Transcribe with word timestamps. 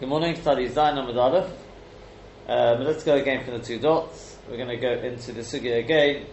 Good 0.00 0.08
morning, 0.08 0.34
study 0.34 0.66
Zayin 0.66 0.94
Amud 0.94 1.14
Aleph. 1.14 1.52
Um, 2.48 2.84
let's 2.84 3.04
go 3.04 3.16
again 3.16 3.44
from 3.44 3.58
the 3.58 3.62
two 3.62 3.78
dots. 3.78 4.38
We're 4.48 4.56
going 4.56 4.70
to 4.70 4.78
go 4.78 4.92
into 4.92 5.30
the 5.32 5.42
sugya 5.42 5.78
again 5.78 6.24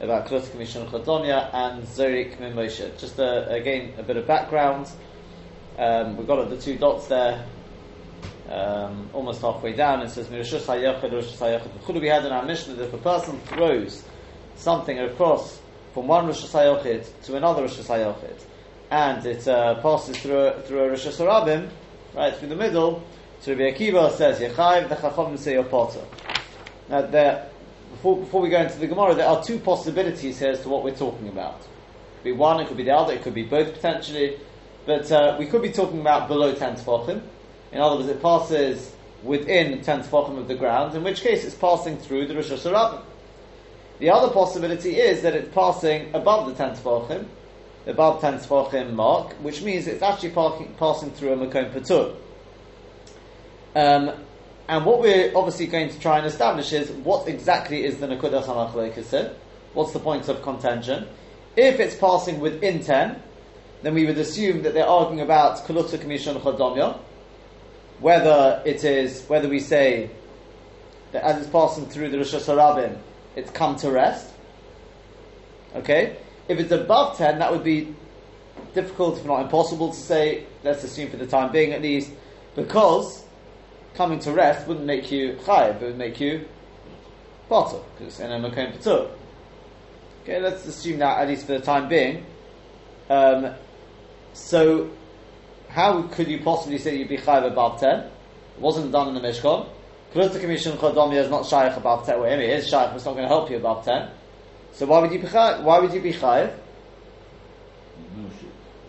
about 0.00 0.26
Klot 0.26 0.50
Commission 0.50 0.86
Chodonia 0.86 1.50
and 1.52 1.82
Zorik 1.82 2.38
Mimoshe. 2.38 2.98
Just 2.98 3.20
uh, 3.20 3.44
again 3.50 3.92
a 3.98 4.02
bit 4.02 4.16
of 4.16 4.26
background. 4.26 4.90
Um, 5.78 6.16
we've 6.16 6.26
got 6.26 6.48
the 6.48 6.56
two 6.56 6.78
dots 6.78 7.08
there, 7.08 7.44
um, 8.48 9.10
almost 9.12 9.42
halfway 9.42 9.74
down. 9.74 10.00
It 10.00 10.08
says 10.08 10.28
Mirashus 10.28 10.64
Hayachid, 10.64 11.12
Rosh. 11.12 12.00
We 12.00 12.08
had 12.08 12.24
in 12.24 12.32
our 12.32 12.46
mission 12.46 12.74
that 12.78 12.84
if 12.84 12.94
a 12.94 12.96
person 12.96 13.38
throws 13.40 14.02
something 14.56 14.98
across 14.98 15.60
from 15.92 16.06
one 16.06 16.26
Rosh 16.26 16.46
Hayachid 16.46 17.06
to 17.24 17.36
another 17.36 17.60
Rosh 17.60 17.80
Hayachid, 17.80 18.42
and 18.90 19.26
it 19.26 19.46
uh, 19.46 19.74
passes 19.82 20.16
through 20.16 20.38
a, 20.38 20.62
through 20.62 20.84
a 20.84 20.88
Rosh 20.88 21.06
Hashanah, 21.06 21.68
right 22.14 22.34
through 22.36 22.48
the 22.48 22.56
middle. 22.56 23.02
So 23.40 23.52
Rabbi 23.52 23.76
Akiva 23.76 24.12
says 24.12 24.38
Yechayiv, 24.38 24.88
the 24.88 24.96
Chachamim 24.96 25.38
say 25.38 25.54
Yopotter. 25.54 26.04
Now, 26.88 27.02
there, 27.02 27.48
before, 27.90 28.18
before 28.18 28.40
we 28.40 28.48
go 28.48 28.60
into 28.60 28.78
the 28.78 28.86
Gemara, 28.86 29.14
there 29.14 29.28
are 29.28 29.42
two 29.42 29.58
possibilities 29.58 30.38
here 30.38 30.50
as 30.50 30.62
to 30.62 30.68
what 30.68 30.84
we're 30.84 30.94
talking 30.94 31.28
about. 31.28 31.60
It 31.60 32.16
could 32.16 32.24
be 32.24 32.32
one, 32.32 32.60
it 32.60 32.68
could 32.68 32.76
be 32.76 32.84
the 32.84 32.94
other, 32.94 33.14
it 33.14 33.22
could 33.22 33.34
be 33.34 33.44
both 33.44 33.72
potentially, 33.72 34.38
but 34.86 35.10
uh, 35.10 35.36
we 35.38 35.46
could 35.46 35.62
be 35.62 35.72
talking 35.72 36.00
about 36.00 36.28
below 36.28 36.54
ten 36.54 36.74
tefachim. 36.74 37.22
In 37.72 37.80
other 37.80 37.96
words, 37.96 38.08
it 38.08 38.20
passes 38.20 38.92
within 39.22 39.80
ten 39.82 40.02
tefachim 40.02 40.38
of 40.38 40.48
the 40.48 40.54
ground, 40.54 40.94
in 40.94 41.02
which 41.02 41.22
case 41.22 41.44
it's 41.44 41.54
passing 41.54 41.96
through 41.96 42.26
the 42.26 42.34
Rosh 42.34 42.50
Hashanah. 42.50 43.02
The 43.98 44.10
other 44.10 44.32
possibility 44.32 44.98
is 44.98 45.22
that 45.22 45.34
it's 45.34 45.52
passing 45.54 46.14
above 46.14 46.46
the 46.48 46.54
ten 46.54 46.76
tefachim, 46.76 47.26
above 47.86 48.20
10 48.20 48.38
Sfachim 48.38 48.92
mark, 48.92 49.32
which 49.42 49.62
means 49.62 49.86
it's 49.86 50.02
actually 50.02 50.30
parking, 50.30 50.74
passing 50.78 51.10
through 51.10 51.32
a 51.32 51.36
Makom 51.36 51.72
Patur. 51.72 52.14
Um, 53.74 54.12
and 54.68 54.86
what 54.86 55.00
we're 55.00 55.36
obviously 55.36 55.66
going 55.66 55.90
to 55.90 55.98
try 55.98 56.18
and 56.18 56.26
establish 56.26 56.72
is 56.72 56.90
what 56.90 57.28
exactly 57.28 57.84
is 57.84 57.98
the 57.98 58.06
Nakudas 58.06 58.44
HaMachlekes 58.44 59.34
What's 59.74 59.92
the 59.92 59.98
point 59.98 60.28
of 60.28 60.42
contention? 60.42 61.08
If 61.56 61.80
it's 61.80 61.94
passing 61.94 62.40
within 62.40 62.82
10, 62.82 63.20
then 63.82 63.94
we 63.94 64.06
would 64.06 64.18
assume 64.18 64.62
that 64.62 64.74
they're 64.74 64.86
arguing 64.86 65.20
about 65.20 65.58
Kaluta 65.66 65.98
Kamishon 65.98 66.40
Chodomya, 66.40 66.98
whether 68.00 68.62
it 68.64 68.84
is, 68.84 69.24
whether 69.26 69.48
we 69.48 69.60
say 69.60 70.10
that 71.12 71.24
as 71.24 71.38
it's 71.38 71.50
passing 71.50 71.86
through 71.86 72.10
the 72.10 72.18
Rosh 72.18 72.34
Hashanah, 72.34 72.98
it's 73.36 73.50
come 73.50 73.76
to 73.76 73.90
rest. 73.90 74.32
Okay? 75.74 76.16
If 76.48 76.58
it's 76.58 76.72
above 76.72 77.16
10, 77.16 77.38
that 77.38 77.52
would 77.52 77.64
be 77.64 77.94
difficult, 78.74 79.18
if 79.18 79.24
not 79.24 79.42
impossible, 79.42 79.90
to 79.90 79.96
say, 79.96 80.46
let's 80.64 80.84
assume 80.84 81.10
for 81.10 81.16
the 81.16 81.26
time 81.26 81.52
being 81.52 81.72
at 81.72 81.82
least, 81.82 82.10
because 82.54 83.24
coming 83.94 84.18
to 84.20 84.32
rest 84.32 84.66
wouldn't 84.66 84.86
make 84.86 85.10
you 85.10 85.34
chayiv, 85.44 85.80
it 85.80 85.86
would 85.86 85.98
make 85.98 86.20
you 86.20 86.46
bottle, 87.48 87.84
because 87.98 88.20
in 88.20 88.32
a 88.32 88.50
patur. 88.50 89.10
Okay, 90.22 90.40
let's 90.40 90.66
assume 90.66 90.98
that 90.98 91.18
at 91.18 91.28
least 91.28 91.46
for 91.46 91.52
the 91.52 91.60
time 91.60 91.88
being. 91.88 92.24
Um, 93.10 93.54
so, 94.32 94.90
how 95.68 96.02
could 96.02 96.28
you 96.28 96.40
possibly 96.42 96.78
say 96.78 96.96
you'd 96.96 97.08
be 97.08 97.18
chayiv 97.18 97.46
above 97.46 97.80
10? 97.80 98.00
It 98.00 98.10
wasn't 98.58 98.92
done 98.92 99.08
in 99.08 99.14
the 99.14 99.20
Mishkan. 99.20 99.68
Kulutta 100.14 100.40
Commission 100.40 100.76
Chodomia 100.76 101.24
is 101.24 101.30
not 101.30 101.46
shaykh 101.46 101.74
above 101.76 102.04
10. 102.04 102.20
Well, 102.20 102.30
it 102.30 102.40
is 102.40 102.68
shaykh, 102.68 102.90
it's 102.94 103.04
not 103.04 103.12
going 103.12 103.24
to 103.24 103.28
help 103.28 103.50
you 103.50 103.56
above 103.56 103.84
10. 103.84 104.10
So 104.72 104.86
why 104.86 105.00
would 105.00 105.12
you 105.12 105.18
be 105.18 105.26
chayiv? 105.26 105.62
Why 105.62 105.78
would 105.78 105.92
you 105.92 106.00
be 106.00 106.12
chayiv? 106.12 106.52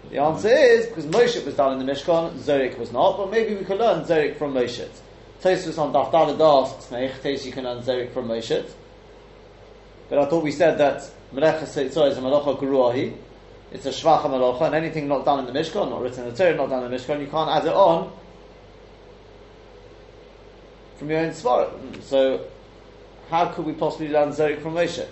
The 0.09 0.19
answer 0.19 0.49
is 0.49 0.85
because 0.85 1.05
Moshe 1.05 1.43
was 1.43 1.55
done 1.55 1.79
in 1.79 1.85
the 1.85 1.91
Mishkan, 1.91 2.33
Zorik 2.33 2.77
was 2.77 2.91
not. 2.91 3.17
But 3.17 3.31
maybe 3.31 3.55
we 3.55 3.65
could 3.65 3.79
learn 3.79 4.05
Zorik 4.05 4.37
from 4.37 4.53
Moshe. 4.53 4.87
Tosfos 5.41 5.77
on 5.77 5.91
Daf 5.91 6.11
Dalad 6.11 6.39
asks, 6.39 6.87
"Meich 6.91 7.45
you 7.45 7.51
can 7.51 7.63
learn 7.63 7.81
Zorik 7.81 8.13
from 8.13 8.27
Moshe." 8.27 8.63
But 10.09 10.19
I 10.19 10.25
thought 10.25 10.43
we 10.43 10.51
said 10.51 10.77
that 10.77 11.09
Melecha 11.33 11.63
Seitzor 11.63 12.09
is 12.09 12.17
a 12.17 12.21
Malacha 12.21 12.59
Guruahi. 12.59 13.13
It's 13.71 13.87
a 13.87 13.89
Shvacha 13.89 14.25
Malacha, 14.25 14.67
and 14.67 14.75
anything 14.75 15.07
not 15.07 15.25
done 15.25 15.39
in 15.39 15.51
the 15.51 15.59
Mishkan, 15.59 15.89
not 15.89 16.01
written 16.01 16.25
in 16.25 16.33
the 16.33 16.37
Torah, 16.37 16.55
not 16.55 16.69
done 16.69 16.83
in 16.83 16.91
the 16.91 16.95
Mishkan, 16.95 17.19
you 17.19 17.27
can't 17.27 17.49
add 17.49 17.65
it 17.65 17.73
on 17.73 18.11
from 20.97 21.09
your 21.09 21.19
own 21.19 21.31
Svarah. 21.31 22.03
So, 22.03 22.45
how 23.29 23.47
could 23.47 23.65
we 23.65 23.73
possibly 23.73 24.09
learn 24.09 24.29
Zorik 24.29 24.61
from 24.61 24.75
Moshe? 24.75 25.07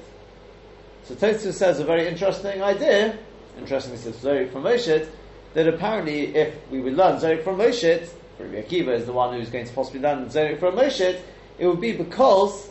So 1.12 1.28
Tosfos 1.28 1.54
says 1.56 1.80
a 1.82 1.84
very 1.84 2.08
interesting 2.08 2.64
idea, 2.64 3.18
interestingly 3.58 3.98
says 3.98 4.16
Zorik 4.16 4.50
from 4.54 4.64
Moshe, 4.64 5.10
that 5.54 5.68
apparently 5.68 6.34
if 6.34 6.56
we 6.72 6.80
would 6.80 6.96
learn 6.96 7.20
Zorik 7.20 7.44
from 7.44 7.58
Moshe, 7.58 8.08
Rabbi 8.40 8.62
Akiva 8.62 8.96
is 8.96 9.06
the 9.06 9.12
one 9.12 9.38
who's 9.38 9.50
going 9.50 9.66
to 9.66 9.74
possibly 9.74 10.00
learn 10.00 10.26
Zorik 10.28 10.62
from 10.62 10.76
Moshe, 10.76 11.20
it 11.60 11.68
would 11.68 11.82
be 11.82 11.92
because 11.92 12.70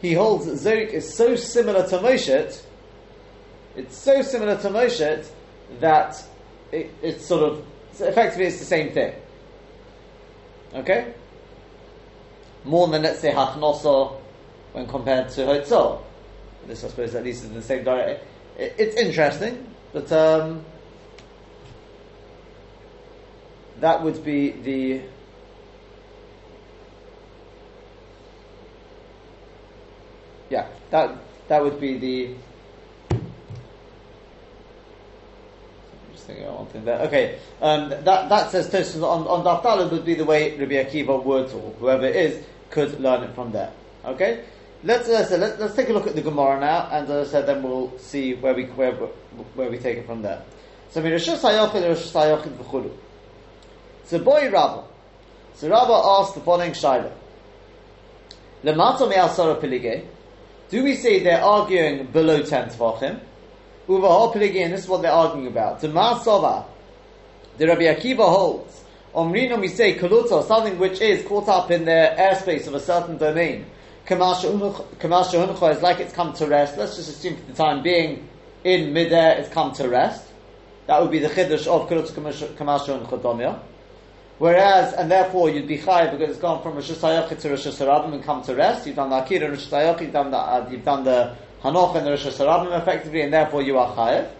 he 0.00 0.12
holds 0.12 0.46
that 0.46 0.54
Zorik 0.54 0.90
is 0.90 1.12
so 1.12 1.34
similar 1.34 1.84
to 1.88 1.98
Moshe, 1.98 2.62
it's 3.74 3.96
so 3.96 4.22
similar 4.22 4.56
to 4.58 4.68
Moshe 4.68 5.26
that 5.80 6.24
it, 6.70 6.94
it's 7.02 7.26
sort 7.26 7.42
of, 7.42 7.64
effectively 7.98 8.44
it's 8.44 8.60
the 8.60 8.64
same 8.64 8.92
thing. 8.92 9.12
Okay? 10.74 11.12
More 12.62 12.86
than, 12.86 13.02
let's 13.02 13.18
say, 13.18 13.32
Hachnoso 13.32 14.16
when 14.74 14.86
compared 14.86 15.30
to 15.30 15.40
Hotzor. 15.40 16.02
This, 16.66 16.84
I 16.84 16.88
suppose, 16.88 17.14
at 17.14 17.24
least 17.24 17.44
is 17.44 17.50
in 17.50 17.54
the 17.54 17.62
same 17.62 17.84
direction. 17.84 18.26
It, 18.58 18.74
it's 18.78 18.96
interesting, 18.96 19.66
but 19.92 20.10
um, 20.12 20.64
that 23.80 24.02
would 24.02 24.24
be 24.24 24.50
the 24.50 25.02
yeah 30.48 30.66
that 30.90 31.16
that 31.48 31.62
would 31.62 31.80
be 31.80 31.98
the 31.98 32.34
just 36.12 36.26
thinking 36.26 36.46
one 36.46 36.66
thing 36.66 36.84
there. 36.84 37.00
Okay, 37.00 37.38
um, 37.60 37.90
that 37.90 38.04
that 38.04 38.50
says 38.50 38.68
Tosfos 38.70 39.02
on 39.02 39.26
on 39.26 39.44
Daf 39.44 39.90
would 39.90 40.04
be 40.04 40.14
the 40.14 40.24
way 40.24 40.56
Rabbi 40.56 40.74
Akiva 40.74 41.22
would 41.22 41.52
or 41.52 41.72
whoever 41.78 42.06
it 42.06 42.16
is 42.16 42.44
could 42.70 42.98
learn 43.00 43.22
it 43.22 43.34
from 43.34 43.52
there. 43.52 43.72
Okay. 44.04 44.44
Let's, 44.86 45.08
uh, 45.08 45.24
so 45.24 45.36
let, 45.36 45.60
us 45.60 45.74
take 45.74 45.88
a 45.88 45.92
look 45.92 46.06
at 46.06 46.14
the 46.14 46.22
Gemara 46.22 46.60
now, 46.60 46.88
and 46.92 47.10
as 47.10 47.26
I 47.26 47.30
said, 47.32 47.46
then 47.46 47.60
we'll 47.64 47.98
see 47.98 48.34
where 48.34 48.54
we 48.54 48.66
where, 48.66 48.92
where 48.92 49.68
we 49.68 49.78
take 49.78 49.98
it 49.98 50.06
from 50.06 50.22
there. 50.22 50.44
So 50.90 51.02
Mirashus 51.02 51.40
Hayochid, 51.40 51.88
Rosh 51.88 52.12
Hayochid 52.12 52.56
v'chulu. 52.56 52.96
So 54.04 54.20
boy 54.20 54.48
Rabba. 54.48 54.84
So 55.54 55.68
Rabba 55.68 55.92
asked 55.92 56.36
the 56.36 56.40
following 56.40 56.70
shaila. 56.70 57.12
Lemato 58.62 59.08
me'asara 59.08 59.60
pilige. 59.60 60.06
Do 60.70 60.84
we 60.84 60.94
say 60.94 61.18
they're 61.18 61.42
arguing 61.42 62.06
below 62.06 62.42
ten 62.42 62.68
tvachim? 62.68 63.18
Uvahol 63.88 64.34
pilige, 64.34 64.62
and 64.62 64.72
this 64.72 64.84
is 64.84 64.88
what 64.88 65.02
they're 65.02 65.10
arguing 65.10 65.48
about. 65.48 65.80
To 65.80 65.88
Sova, 65.88 66.64
the 67.58 67.66
Rabbi 67.66 67.92
Akiva 67.92 68.28
holds. 68.28 68.84
Omrino 69.12 69.60
we 69.60 69.66
say 69.66 69.98
kaluta, 69.98 70.46
something 70.46 70.78
which 70.78 71.00
is 71.00 71.26
caught 71.26 71.48
up 71.48 71.72
in 71.72 71.84
the 71.84 72.14
airspace 72.16 72.68
of 72.68 72.74
a 72.74 72.80
certain 72.80 73.16
domain. 73.16 73.66
Kamasha 74.06 75.76
is 75.76 75.82
like 75.82 75.98
it's 75.98 76.12
come 76.12 76.32
to 76.34 76.46
rest. 76.46 76.78
Let's 76.78 76.96
just 76.96 77.08
assume 77.08 77.36
for 77.36 77.42
the 77.42 77.52
time 77.54 77.82
being, 77.82 78.28
in 78.62 78.92
midair 78.92 79.36
it's 79.38 79.48
come 79.48 79.72
to 79.74 79.88
rest. 79.88 80.24
That 80.86 81.02
would 81.02 81.10
be 81.10 81.18
the 81.18 81.28
chiddush 81.28 81.66
of 81.66 81.88
Kamasha 81.88 83.06
Chodomya. 83.06 83.58
Whereas, 84.38 84.92
and 84.92 85.10
therefore 85.10 85.50
you'd 85.50 85.66
be 85.66 85.78
chayiv 85.78 86.12
because 86.12 86.30
it's 86.30 86.38
gone 86.38 86.62
from 86.62 86.74
Rosh 86.74 86.90
Hashanah 86.90 87.40
to 87.40 87.50
Rosh 87.50 87.66
Hashanah 87.66 88.12
and 88.12 88.22
come 88.22 88.42
to 88.42 88.54
rest. 88.54 88.86
You've 88.86 88.96
done 88.96 89.10
the 89.10 89.24
Akira 89.24 89.48
Rosh 89.50 89.66
Hashanah, 89.66 90.00
you've 90.00 90.12
done 90.12 90.30
the, 90.30 90.36
uh, 90.36 90.68
you've 90.70 90.84
done 90.84 91.04
the 91.04 91.34
Hanoch 91.62 91.96
and 91.96 92.06
the 92.06 92.10
Rosh 92.10 92.26
Hashanah 92.26 92.80
effectively, 92.80 93.22
and 93.22 93.32
therefore 93.32 93.62
you 93.62 93.78
are 93.78 93.92
chayiv. 93.96 94.30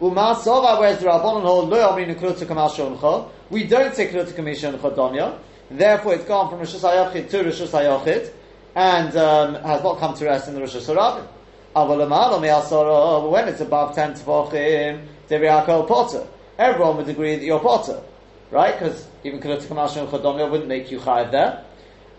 Uma 0.00 0.40
Sova, 0.40 0.78
whereas 0.78 1.00
the 1.00 1.06
Rabbanon 1.06 1.42
hold, 1.42 1.68
Lo 1.68 1.92
Amrin 1.92 2.14
Kluta 2.14 2.46
Kamasha 2.46 3.28
We 3.50 3.64
don't 3.64 3.94
say 3.94 4.08
Kluta 4.08 4.32
Kamasha 4.32 4.78
Chodomya. 4.78 5.38
Therefore 5.70 6.14
it's 6.14 6.24
gone 6.24 6.48
from 6.48 6.60
Rosh 6.60 6.74
Hashanah 6.74 7.28
to 7.28 7.42
Rosh 7.42 7.60
Hashanah 7.60 8.30
and 8.76 9.16
um, 9.16 9.54
has 9.54 9.82
not 9.82 9.98
come 9.98 10.14
to 10.14 10.24
rest 10.26 10.46
in 10.48 10.54
the 10.54 10.60
Rosh 10.60 10.76
Hashanah. 10.76 11.26
But 11.74 13.30
when 13.30 13.48
it's 13.48 13.60
above 13.60 13.94
10 13.94 14.14
Tefachim, 14.14 15.88
Potter. 15.88 16.26
Everyone 16.58 16.96
would 16.98 17.08
agree 17.08 17.36
that 17.36 17.44
you're 17.44 17.60
Potter. 17.60 18.02
Right? 18.50 18.78
Because 18.78 19.08
even 19.24 19.40
Kalut 19.40 19.62
Kamash 19.62 19.96
and 19.96 20.08
Chodomya 20.08 20.50
wouldn't 20.50 20.68
make 20.68 20.90
you 20.90 20.98
Chayiv 21.00 21.30
there. 21.30 21.64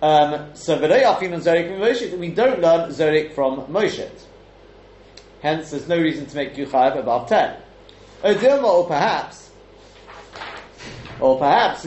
Um, 0.01 0.49
so, 0.55 0.79
we 0.79 0.87
don't 2.29 2.59
learn 2.59 2.89
Zorik 2.89 3.33
from 3.33 3.61
Moshe. 3.67 4.09
Hence, 5.41 5.69
there's 5.71 5.87
no 5.87 5.99
reason 5.99 6.25
to 6.25 6.35
make 6.35 6.57
you 6.57 6.65
Chayiv 6.65 6.97
above 6.97 7.29
10. 7.29 7.55
or 8.23 8.87
perhaps, 8.87 9.51
or 11.19 11.37
perhaps, 11.37 11.85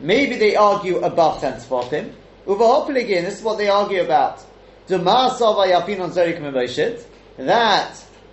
maybe 0.00 0.36
they 0.36 0.54
argue 0.56 0.98
above 0.98 1.40
10 1.40 1.60
Tefachim, 1.60 2.14
again, 2.46 3.24
this 3.24 3.38
is 3.38 3.42
what 3.42 3.58
they 3.58 3.68
argue 3.68 4.02
about. 4.02 4.44
That 4.88 5.00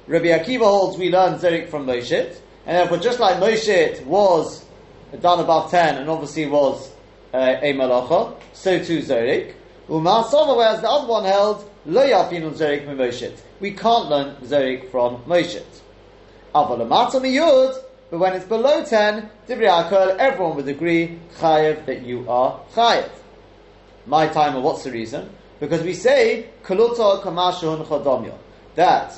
Rabbi 0.07 0.27
Akiva 0.27 0.63
holds 0.63 0.97
we 0.97 1.11
learn 1.11 1.39
Zerik 1.39 1.69
from 1.69 1.85
Moshe, 1.85 2.35
and 2.65 2.77
therefore 2.77 2.97
just 2.97 3.19
like 3.19 3.37
Moshe 3.37 4.03
was 4.05 4.65
done 5.21 5.39
above 5.39 5.71
10 5.71 5.97
and 5.97 6.09
obviously 6.09 6.47
was 6.47 6.91
uh, 7.33 7.57
a 7.61 7.73
malacha, 7.73 8.35
so 8.53 8.83
too 8.83 8.99
Zorik. 8.99 9.53
Umasova, 9.87 10.57
whereas 10.57 10.81
the 10.81 10.89
other 10.89 11.07
one 11.07 11.23
held, 11.23 11.69
Lo 11.85 12.05
Yafin 12.05 12.51
Zorik 12.53 12.85
Mimoshit. 12.85 13.39
We 13.59 13.71
can't 13.71 14.09
learn 14.09 14.35
Zorik 14.37 14.91
from 14.91 15.23
Moshit. 15.23 15.65
Avalamata 16.53 17.21
Miyud, 17.21 17.81
but 18.09 18.19
when 18.19 18.33
it's 18.33 18.45
below 18.45 18.83
10, 18.83 19.29
Divrei 19.47 20.17
everyone 20.17 20.55
would 20.55 20.67
agree, 20.67 21.19
Chayev, 21.39 21.85
that 21.85 22.03
you 22.03 22.29
are 22.29 22.59
Chayev. 22.73 23.09
My 24.07 24.27
time, 24.27 24.55
or 24.55 24.61
what's 24.61 24.83
the 24.83 24.91
reason? 24.91 25.29
Because 25.59 25.83
we 25.83 25.93
say, 25.93 26.49
Kaluta 26.63 27.21
Kamashun 27.21 27.85
Chodomyo, 27.85 28.35
that 28.75 29.13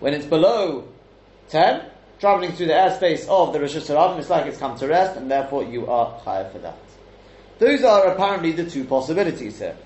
when 0.00 0.12
it's 0.12 0.26
below 0.26 0.88
10, 1.48 1.82
traveling 2.18 2.52
through 2.52 2.66
the 2.66 2.72
airspace 2.72 3.28
of 3.28 3.52
the 3.52 3.60
Rosh 3.60 3.76
Hashanah, 3.76 4.18
it's 4.18 4.28
like 4.28 4.46
it's 4.46 4.58
come 4.58 4.76
to 4.78 4.88
rest, 4.88 5.16
and 5.16 5.30
therefore 5.30 5.64
you 5.64 5.86
are 5.86 6.20
Chayev 6.20 6.52
for 6.52 6.58
that. 6.58 6.78
Those 7.58 7.84
are 7.84 8.08
apparently 8.08 8.52
the 8.52 8.68
two 8.68 8.84
possibilities 8.84 9.58
here. 9.58 9.76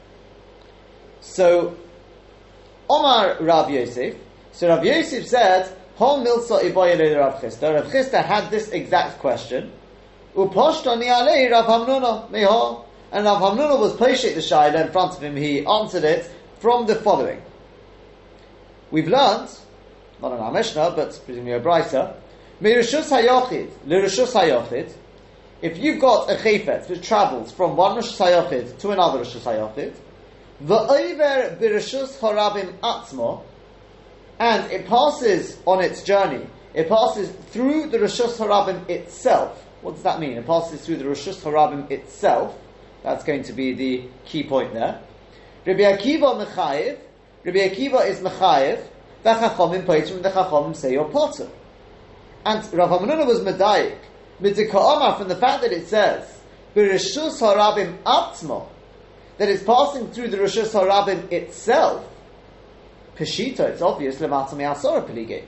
So, 1.20 1.76
Omar 2.88 3.36
Rav 3.40 3.70
Yosef, 3.70 4.16
so 4.52 4.68
Rav 4.68 4.84
Yosef 4.84 5.26
said, 5.26 5.76
Hol 5.96 6.24
milsa 6.24 6.60
iboyele 6.60 7.18
Rav 7.18 7.40
Chisda. 7.40 7.74
Rav 7.74 7.92
Chisda 7.92 8.24
had 8.24 8.50
this 8.50 8.68
exact 8.70 9.18
question. 9.20 9.72
Uposhtani 10.34 11.06
alei 11.06 11.50
Rav 11.50 11.66
Hamnuna. 11.66 12.84
And 13.14 13.26
Rav 13.26 13.40
Hamnuna 13.40 13.78
was 13.78 13.92
poshet 13.92 14.34
the 14.34 14.40
shaila 14.40 14.86
in 14.86 14.90
front 14.90 15.16
of 15.16 15.22
him. 15.22 15.36
He 15.36 15.64
answered 15.64 16.02
it 16.02 16.28
from 16.58 16.86
the 16.86 16.96
following. 16.96 17.40
We've 18.90 19.06
learned, 19.06 19.56
not 20.20 20.32
in 20.32 20.40
our 20.40 20.50
Mishnah, 20.50 20.94
but 20.96 21.20
presumably 21.24 21.52
a 21.52 21.60
brighter, 21.60 22.12
Mirishus 22.60 23.10
hayochid, 23.10 23.70
lirishus 23.86 24.32
hayochid. 24.32 24.92
If 25.62 25.78
you've 25.78 26.00
got 26.00 26.28
a 26.28 26.34
chayfet 26.34 26.90
which 26.90 27.06
travels 27.06 27.52
from 27.52 27.76
one 27.76 27.94
Rosh 27.94 28.18
Hayochid 28.18 28.80
to 28.80 28.90
another 28.90 29.18
Rosh 29.18 29.36
Hayochid, 29.36 29.94
the 30.60 30.74
over 30.74 31.56
birishus 31.60 32.18
harabim 32.18 32.76
atzmo, 32.80 33.44
and 34.40 34.68
it 34.72 34.88
passes 34.88 35.58
on 35.66 35.80
its 35.80 36.02
journey. 36.02 36.44
It 36.74 36.88
passes 36.88 37.30
through 37.52 37.90
the 37.90 37.98
Rishus 37.98 38.36
Harabim 38.38 38.90
itself. 38.90 39.64
What 39.82 39.94
does 39.94 40.02
that 40.02 40.18
mean? 40.18 40.32
It 40.32 40.44
passes 40.44 40.84
through 40.84 40.96
the 40.96 41.04
Rishus 41.04 41.36
Harabim 41.36 41.88
itself. 41.92 42.58
That's 43.04 43.22
going 43.22 43.42
to 43.44 43.52
be 43.52 43.74
the 43.74 44.08
key 44.24 44.42
point 44.42 44.72
there. 44.72 45.00
Rabbi 45.66 45.82
Akiva 45.82 46.44
Mechayev. 46.44 46.98
Rabbi 47.44 47.58
Akiva 47.58 48.08
is 48.08 48.18
Mechayev. 48.20 48.82
The 49.22 49.30
Chachomim 49.34 49.84
Peitim, 49.84 50.22
the 50.22 50.30
Chachomim 50.30 50.74
say 50.74 50.92
you're 50.92 51.04
potter. 51.04 51.48
And 52.46 52.72
Rav 52.72 52.90
Hamanuna 52.90 53.26
was 53.26 53.40
Medayik. 53.40 53.98
Midzika 54.40 55.18
from 55.18 55.28
the 55.28 55.36
fact 55.36 55.62
that 55.62 55.72
it 55.72 55.86
says, 55.86 56.40
Birishus 56.74 57.40
Harabim 57.40 58.02
Atzmo, 58.02 58.68
that 59.38 59.48
it's 59.48 59.62
passing 59.62 60.10
through 60.10 60.28
the 60.28 60.38
Rishus 60.38 60.72
Harabim 60.72 61.30
itself, 61.30 62.06
Peshita, 63.16 63.60
it's 63.60 63.82
obvious, 63.82 64.16
Lemata 64.16 64.54
Me'asora 64.56 65.06
Pelige. 65.06 65.44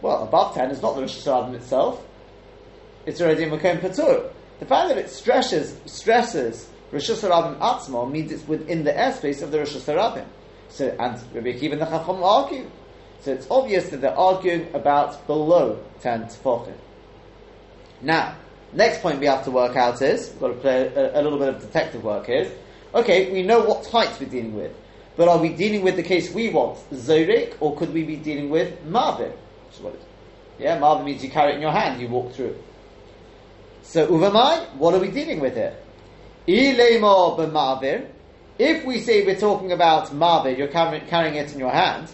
Well, 0.00 0.24
above 0.24 0.54
10 0.54 0.72
is 0.72 0.82
not 0.82 0.96
the 0.96 1.02
Rosh 1.02 1.18
Hashanah 1.18 1.54
itself, 1.54 2.04
it's 3.06 3.20
already 3.20 3.44
a 3.44 3.50
Makom 3.50 3.80
Patur. 3.80 4.32
The 4.62 4.68
fact 4.68 4.90
that 4.90 4.98
it 4.98 5.10
stresses, 5.10 5.76
stresses 5.86 6.68
Rosh 6.92 7.10
Hashanah 7.10 7.58
Atzmo 7.58 8.08
means 8.08 8.30
it's 8.30 8.46
within 8.46 8.84
the 8.84 8.92
airspace 8.92 9.42
of 9.42 9.50
the 9.50 9.58
Rosh 9.58 9.74
Hashanah. 9.74 10.24
So, 10.68 10.96
and 11.00 11.20
Rabbi 11.34 11.58
Akiva 11.58 11.72
and 11.72 11.80
the 11.80 11.86
Chacham 11.86 12.22
argue. 12.22 12.70
So 13.22 13.32
it's 13.32 13.48
obvious 13.50 13.88
that 13.88 14.00
they're 14.00 14.16
arguing 14.16 14.72
about 14.72 15.26
below 15.26 15.84
10 16.02 16.26
Tefachim. 16.26 16.76
Now, 18.02 18.36
next 18.72 19.02
point 19.02 19.18
we 19.18 19.26
have 19.26 19.42
to 19.46 19.50
work 19.50 19.74
out 19.74 20.00
is, 20.00 20.30
we've 20.30 20.38
got 20.38 20.48
to 20.48 20.54
play 20.54 20.86
a, 20.94 21.20
a 21.20 21.22
little 21.22 21.40
bit 21.40 21.48
of 21.48 21.60
detective 21.60 22.04
work 22.04 22.26
here. 22.26 22.48
Okay, 22.94 23.32
we 23.32 23.42
know 23.42 23.64
what 23.64 23.84
height 23.86 24.16
we're 24.20 24.28
dealing 24.28 24.54
with. 24.54 24.72
But 25.16 25.26
are 25.26 25.38
we 25.38 25.48
dealing 25.48 25.82
with 25.82 25.96
the 25.96 26.04
case 26.04 26.32
we 26.32 26.50
want, 26.50 26.78
Zorik, 26.92 27.56
or 27.58 27.74
could 27.76 27.92
we 27.92 28.04
be 28.04 28.14
dealing 28.14 28.48
with 28.48 28.80
Marvin? 28.84 29.32
Yeah, 30.60 30.78
Marvin 30.78 31.04
means 31.04 31.24
you 31.24 31.30
carry 31.30 31.50
it 31.50 31.56
in 31.56 31.62
your 31.62 31.72
hand, 31.72 32.00
you 32.00 32.06
walk 32.06 32.32
through. 32.34 32.56
So, 33.82 34.06
Uvamai, 34.06 34.74
what 34.76 34.94
are 34.94 35.00
we 35.00 35.10
dealing 35.10 35.40
with 35.40 35.54
here? 35.54 35.76
Ilemo 36.46 37.36
b'Marvin. 37.36 38.06
If 38.58 38.84
we 38.84 39.00
say 39.00 39.26
we're 39.26 39.38
talking 39.38 39.72
about 39.72 40.12
Marvin, 40.14 40.56
you're 40.56 40.68
carrying, 40.68 41.34
it 41.34 41.52
in 41.52 41.58
your 41.58 41.72
hand, 41.72 42.08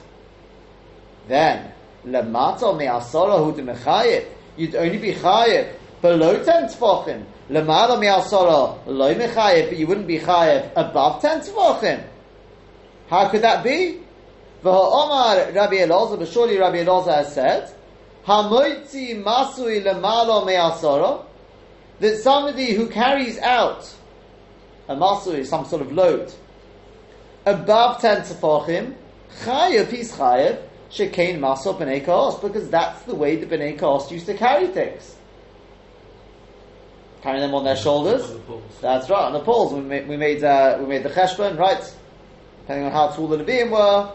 then 1.27 1.73
Lamato 2.07 2.77
me'asora 2.77 3.39
hu. 3.39 4.25
You'd 4.57 4.75
only 4.75 4.99
be 4.99 5.13
chayev 5.13 5.75
below 6.01 6.43
ten 6.43 6.65
tefachim. 6.65 7.25
Lamada 7.51 8.01
me'asora 8.01 8.87
lo 8.87 9.15
mechayev, 9.15 9.69
but 9.69 9.77
you 9.79 9.87
wouldn't 9.87 10.07
be 10.07 10.19
chayev 10.19 10.71
above 10.75 11.21
ten 11.21 11.41
tefachim. 11.41 12.03
How 13.09 13.29
could 13.29 13.43
that 13.43 13.63
be? 13.63 14.01
Omar 14.65 15.53
Rabbi 15.53 15.77
Elazar, 15.77 16.19
but 16.19 16.29
surely 16.29 16.59
Rabbi 16.59 16.85
Elazar 16.85 17.17
has 17.17 17.35
said, 17.35 17.71
Hamoitzi 18.27 19.23
masui 19.23 19.83
lemalo 19.83 20.45
me'asora, 20.45 21.25
that 22.01 22.17
somebody 22.19 22.73
who 22.73 22.89
carries 22.89 23.39
out 23.39 23.95
a 24.89 24.95
masui, 24.95 25.45
some 25.45 25.65
sort 25.65 25.83
of 25.83 25.93
load, 25.93 26.33
above 27.45 28.01
ten 28.01 28.23
tefachim, 28.23 28.95
chayev, 29.43 29.91
he's 29.91 30.13
chayev, 30.13 30.63
shekain 30.91 31.39
maso 31.39 31.73
b'nei 31.73 32.05
kaos, 32.05 32.41
because 32.41 32.69
that's 32.71 33.03
the 33.03 33.15
way 33.15 33.37
the 33.37 33.47
b'nei 33.47 33.79
kaos 33.79 34.11
used 34.11 34.27
to 34.27 34.35
carry 34.35 34.69
things. 34.69 35.17
Carrying 37.23 37.43
them 37.43 37.55
on 37.55 37.65
their 37.65 37.77
shoulders. 37.77 38.29
The 38.29 38.61
that's 38.81 39.11
right, 39.11 39.25
on 39.25 39.33
the 39.33 39.41
poles. 39.41 39.75
We 39.75 39.81
made, 39.81 40.09
we 40.09 40.17
made, 40.17 40.45
uh, 40.45 40.77
we 40.81 40.87
made 40.87 41.03
the 41.03 41.11
cheshbon, 41.11 41.59
right? 41.59 41.83
depending 42.69 42.85
on 42.85 42.93
how 42.93 43.09
tall 43.09 43.29
the 43.29 43.39
Nevi'im 43.39 43.71
were, 43.71 44.13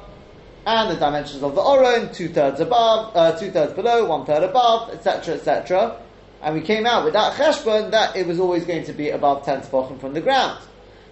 and 0.67 0.91
the 0.91 0.95
dimensions 0.95 1.41
of 1.41 1.55
the 1.55 1.61
Oron, 1.61 2.13
two 2.15 2.29
thirds 2.29 2.59
above, 2.59 3.11
uh, 3.15 3.31
two 3.35 3.49
thirds 3.49 3.73
below, 3.73 4.05
one 4.05 4.27
third 4.27 4.43
above, 4.43 4.91
etc., 4.91 5.33
etc. 5.33 5.99
And 6.43 6.55
we 6.55 6.61
came 6.61 6.85
out 6.85 7.05
with 7.05 7.13
that 7.13 7.33
cheshbon 7.33 7.91
that 7.91 8.17
it 8.17 8.27
was 8.27 8.39
always 8.39 8.65
going 8.65 8.83
to 8.83 8.93
be 8.93 9.09
above 9.09 9.45
10 9.45 9.61
tefachim 9.61 9.99
from 9.99 10.13
the 10.13 10.21
ground. 10.21 10.61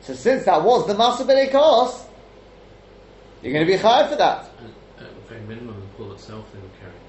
So 0.01 0.13
since 0.13 0.43
that 0.45 0.61
was 0.61 0.87
the 0.87 0.93
Masa 0.93 1.25
B'nei 1.25 1.51
you're 3.41 3.53
going 3.53 3.65
to 3.65 3.71
be 3.71 3.77
high 3.77 4.07
for 4.07 4.15
that. 4.17 4.49
At 4.99 5.15
the 5.15 5.21
very 5.27 5.41
minimum, 5.41 5.79
the 5.79 5.87
pool 5.97 6.13
itself 6.13 6.45
they 6.53 6.59
were 6.59 6.67
carrying. 6.79 6.99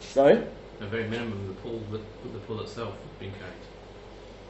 Sorry? 0.00 0.36
At 0.36 0.80
the 0.80 0.86
very 0.86 1.08
minimum, 1.08 1.48
the 1.48 1.54
pool, 1.54 1.80
the, 1.90 1.98
the 2.28 2.38
pool 2.40 2.60
itself 2.60 2.94
being 3.18 3.32
carried. 3.32 3.52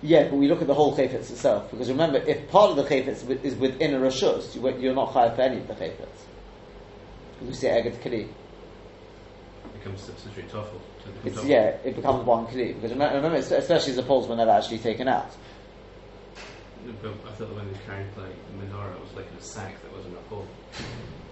Yeah, 0.02 0.24
but 0.24 0.36
we 0.36 0.48
look 0.48 0.60
at 0.60 0.66
the 0.66 0.74
whole 0.74 0.94
chayfetz 0.94 1.30
itself 1.30 1.70
because 1.70 1.88
remember, 1.88 2.18
if 2.18 2.50
part 2.50 2.70
of 2.70 2.76
the 2.76 2.84
chayfetz 2.84 3.26
is 3.42 3.54
within 3.54 3.94
a 3.94 3.98
rashus, 3.98 4.54
you, 4.54 4.90
are 4.90 4.94
not 4.94 5.14
chayav 5.14 5.36
for 5.36 5.42
any 5.42 5.58
of 5.58 5.68
the 5.68 5.74
chayfetz. 5.74 6.26
Because 7.32 7.48
we 7.48 7.54
say 7.54 7.80
eget 7.80 8.02
kli. 8.02 8.28
becomes 9.78 10.02
substitute 10.02 10.50
toffel. 10.50 10.80
It's 11.24 11.44
yeah, 11.44 11.76
it 11.84 11.96
becomes 11.96 12.24
one 12.26 12.46
kli 12.46 12.74
because 12.74 12.90
remember, 12.90 13.16
remember 13.16 13.38
especially 13.38 13.90
as 13.90 13.96
the 13.96 14.02
poles 14.02 14.28
were 14.28 14.36
never 14.36 14.50
actually 14.50 14.78
taken 14.78 15.08
out. 15.08 15.30
But 17.00 17.10
I 17.10 17.30
thought 17.32 17.38
that 17.38 17.54
when 17.54 17.72
they 17.72 17.78
carried 17.86 18.06
like 18.16 18.36
the 18.50 18.64
menorah, 18.64 18.94
it 18.94 19.00
was 19.00 19.14
like 19.16 19.30
in 19.30 19.38
a 19.38 19.40
sack 19.42 19.80
that 19.82 19.92
wasn't 19.92 20.14
a 20.14 20.20
pole. 20.28 20.46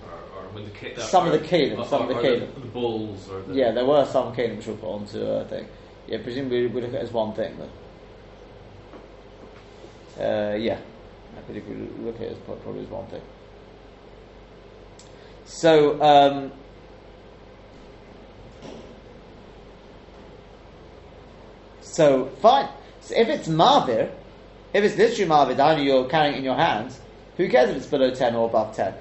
Or, 0.05 0.41
or 0.41 0.49
when 0.53 0.65
the 0.65 0.71
ca- 0.71 0.97
some 0.99 1.27
of 1.27 1.33
the 1.33 1.47
kalim, 1.47 1.87
some 1.87 2.03
of 2.03 2.09
the 2.09 2.15
kalim, 2.15 2.55
the, 2.55 2.61
the 2.61 2.67
bowls, 2.67 3.29
or 3.29 3.43
the 3.43 3.55
yeah, 3.55 3.71
there 3.71 3.85
were 3.85 4.07
some 4.07 4.35
kalim 4.35 4.57
which 4.57 4.67
were 4.67 4.75
put 4.75 4.89
onto 4.89 5.21
a 5.21 5.45
thing. 5.45 5.67
Yeah, 6.07 6.19
presumably 6.23 6.67
we 6.67 6.81
look 6.81 6.95
at 6.95 7.01
it 7.01 7.03
as 7.03 7.13
one 7.13 7.35
thing. 7.35 7.57
Though. 7.59 7.71
Uh, 10.19 10.55
yeah, 10.57 10.79
I 11.37 11.41
believe 11.43 11.67
we 11.67 12.05
look 12.05 12.17
at 12.17 12.23
it 12.23 12.33
as 12.33 12.39
probably 12.39 12.83
as 12.83 12.89
one 12.89 13.07
thing. 13.07 13.23
So, 15.45 16.01
um, 16.03 16.53
so 21.93 22.27
fine. 22.41 22.69
So 23.01 23.15
if 23.17 23.29
it's 23.29 23.49
Mavir, 23.49 24.11
if 24.73 24.85
it's 24.85 24.97
literally 24.97 25.31
Mavir, 25.31 25.57
down 25.57 25.83
you're 25.83 26.09
carrying 26.09 26.35
it 26.35 26.39
in 26.39 26.45
your 26.45 26.57
hands, 26.57 27.01
who 27.37 27.49
cares 27.49 27.71
if 27.71 27.77
it's 27.77 27.87
below 27.87 28.15
10 28.15 28.35
or 28.35 28.49
above 28.49 28.75
10? 28.77 28.95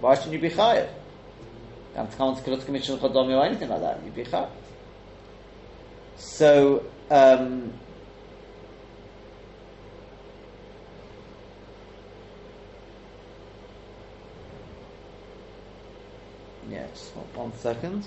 Why 0.00 0.14
shouldn't 0.14 0.34
you 0.34 0.38
be 0.38 0.50
chayiv? 0.50 0.88
You 1.92 1.96
have 1.96 2.10
to 2.10 2.16
come 2.16 2.36
to 2.36 2.42
Kilut 2.42 2.64
Commission 2.64 2.98
or 3.00 3.44
anything 3.44 3.68
like 3.68 3.80
that. 3.80 4.02
You'd 4.04 4.14
be 4.14 4.24
chayiv. 4.24 4.50
So, 6.16 6.84
um, 7.10 7.72
Yeah, 16.70 16.86
just 16.92 17.16
one 17.16 17.52
second. 17.54 18.06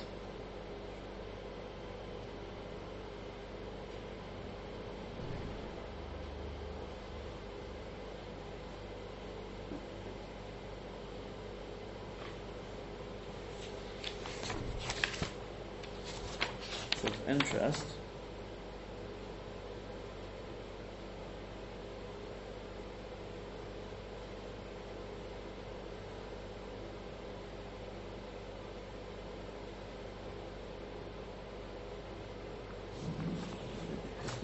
interest. 17.32 17.84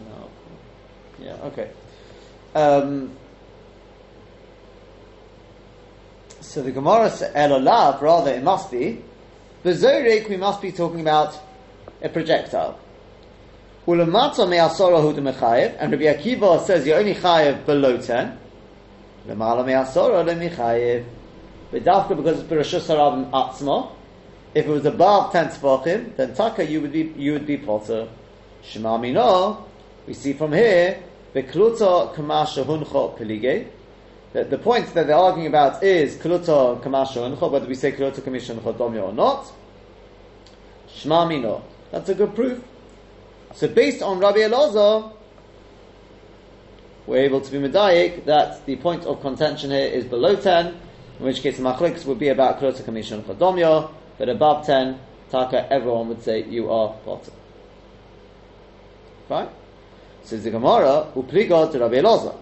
No. 0.09 0.29
Yeah, 1.19 1.33
okay. 1.43 1.69
Um, 2.55 3.11
so 6.41 6.63
the 6.63 6.71
Gemara 6.71 7.09
said, 7.09 7.33
rather, 8.01 8.31
it 8.31 8.43
must 8.43 8.71
be. 8.71 9.01
Bezorek, 9.63 10.29
we 10.29 10.37
must 10.37 10.61
be 10.61 10.71
talking 10.71 11.01
about 11.01 11.37
a 12.01 12.09
projectile. 12.09 12.79
And 13.87 13.99
Rabbi 13.99 16.03
Akiva 16.03 16.65
says 16.65 16.85
you're 16.85 16.97
only 16.97 17.15
chayev 17.15 17.65
below 17.65 17.97
10. 17.97 18.37
Lemala 19.27 19.65
me'asora 19.65 20.25
lemichayev. 20.25 21.05
But 21.71 21.83
dafka 21.83 22.17
because 22.17 22.41
it's 22.41 22.49
Bereshus 22.49 22.93
Harabim 22.93 23.31
Atzma, 23.31 23.91
if 24.53 24.65
it 24.65 24.69
was 24.69 24.85
above 24.85 25.31
10 25.31 25.47
tefachim, 25.47 26.15
then 26.17 26.33
taka 26.33 26.65
you 26.65 26.81
would 26.81 26.91
be, 26.91 27.13
you 27.17 27.33
would 27.33 27.45
be 27.45 27.57
potter. 27.57 28.07
Shema 28.63 28.97
mino, 28.97 29.65
we 30.05 30.13
see 30.13 30.33
from 30.33 30.51
here, 30.51 31.01
Bekluta 31.33 32.13
kamasha 32.13 32.65
huncha 32.65 33.17
pelige, 33.17 33.67
that 34.33 34.49
the 34.49 34.57
point 34.57 34.93
that 34.93 35.07
they're 35.07 35.15
arguing 35.15 35.47
about 35.47 35.83
is 35.83 36.15
Kluta 36.15 36.81
kamasha 36.81 37.17
huncha, 37.17 37.51
whether 37.51 37.67
we 37.67 37.75
say 37.75 37.91
Kluta 37.91 38.19
kamasha 38.19 38.57
huncha 38.57 38.73
domya 38.73 39.03
or 39.03 39.13
not. 39.13 39.51
Shema 40.89 41.25
mino. 41.25 41.63
That's 41.91 42.09
a 42.09 42.15
good 42.15 42.35
proof. 42.35 42.63
So 43.53 43.67
based 43.67 44.01
on 44.01 44.19
Rabbi 44.19 44.39
Elazar, 44.39 45.13
we're 47.05 47.23
able 47.23 47.41
to 47.41 47.51
be 47.51 47.57
medayik 47.57 48.25
that 48.25 48.65
the 48.65 48.75
point 48.75 49.05
of 49.05 49.21
contention 49.21 49.71
here 49.71 49.87
is 49.87 50.05
below 50.05 50.35
10, 50.35 50.67
in 50.67 51.25
which 51.25 51.41
case 51.41 51.57
the 51.57 51.63
machliks 51.63 52.05
would 52.05 52.19
be 52.19 52.27
about 52.27 52.59
Klota 52.59 52.83
Commission 52.83 53.23
Chodomya, 53.23 53.89
but 54.17 54.27
above 54.29 54.65
10, 54.65 54.99
Taka, 55.31 55.71
everyone 55.71 56.09
would 56.09 56.21
say 56.23 56.43
you 56.43 56.69
are 56.71 56.93
potter. 57.05 57.31
Right? 59.29 59.49
Says 60.23 60.43
the 60.43 60.51
Gemara, 60.51 61.11
Upliga 61.15 61.71
to 61.71 61.79
Rabbi 61.79 61.95
Elazar. 61.95 62.35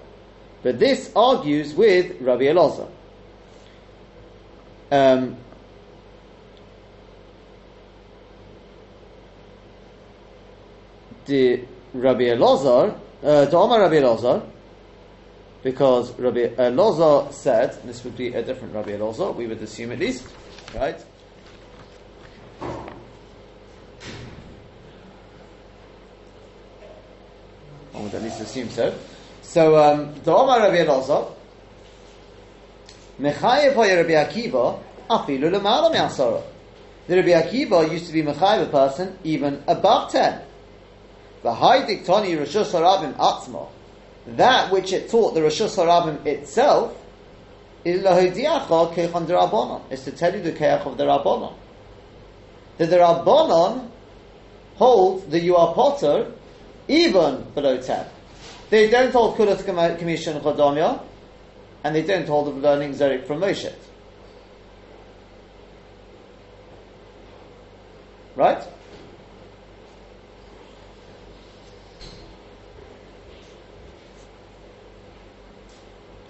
But 0.64 0.80
this 0.80 1.12
argues 1.16 1.74
with 1.74 2.20
Rabbi 2.22 2.46
Elazar. 2.46 2.90
Um, 4.92 5.38
the 11.26 11.64
Rabbi 11.94 12.24
Elazar, 12.24 13.00
uh, 13.24 13.46
the 13.46 13.58
Omar 13.58 13.82
Rabbi 13.82 13.96
Elazar, 13.96 14.46
because 15.64 16.12
Rabbi 16.20 16.48
Elazar 16.56 17.32
said, 17.34 17.82
this 17.84 18.04
would 18.04 18.16
be 18.16 18.34
a 18.34 18.44
different 18.44 18.74
Rabbi 18.74 18.92
Elazar, 18.92 19.36
we 19.36 19.48
would 19.48 19.62
assume 19.62 19.92
at 19.92 20.00
least, 20.00 20.28
right? 20.76 21.00
One 27.92 28.04
would 28.04 28.14
at 28.14 28.22
least 28.22 28.42
assume 28.42 28.70
so. 28.70 28.94
So, 29.42 29.78
um, 29.78 30.14
the 30.24 30.36
Omar 30.36 30.60
Rabbi 30.60 30.78
Elazar, 30.78 31.32
Mechayev 33.20 33.76
Rabbi 33.76 34.12
Akiva, 34.12 34.80
Afilu 35.10 35.50
Lemala 35.50 35.92
Me'asara. 35.92 36.44
The 37.08 37.16
Rabbi 37.18 37.30
Akiva 37.30 37.90
used 37.92 38.08
to 38.08 38.14
be 38.14 38.24
Mechayev 38.24 38.64
a 38.64 38.70
person 38.70 39.18
even 39.24 39.64
above 39.68 40.12
10. 40.12 40.42
The 41.46 41.54
high 41.54 41.84
diktoni 41.84 42.36
Rishus 42.36 42.72
Harabim 42.72 43.14
Atzma, 43.18 43.70
that 44.26 44.72
which 44.72 44.92
it 44.92 45.12
taught 45.12 45.36
the 45.36 45.42
Rishus 45.42 45.76
Harabim 45.76 46.26
itself, 46.26 46.98
is 47.84 48.02
to 48.02 50.12
tell 50.12 50.36
you 50.36 50.42
the 50.42 50.54
keich 50.54 50.86
of 50.88 50.98
the 50.98 51.04
Rabbonon. 51.04 51.54
That 52.80 52.90
the 52.90 52.98
Rabbonon 52.98 53.90
hold 54.78 55.30
that 55.30 55.44
you 55.44 55.56
are 55.56 55.76
potter 55.76 56.32
even 56.88 57.44
below 57.54 57.80
ten. 57.80 58.08
They 58.72 58.90
don't 58.90 59.12
hold 59.12 59.38
kulas 59.38 59.64
commission 60.00 60.42
chodomya, 60.42 61.00
and 61.84 61.96
they 61.96 62.02
don't 62.02 62.28
hold 62.28 62.48
of 62.48 62.58
learning 62.58 62.94
zerik 62.94 63.28
from 63.28 63.42
Moshe. 63.42 63.72
Right? 68.36 68.68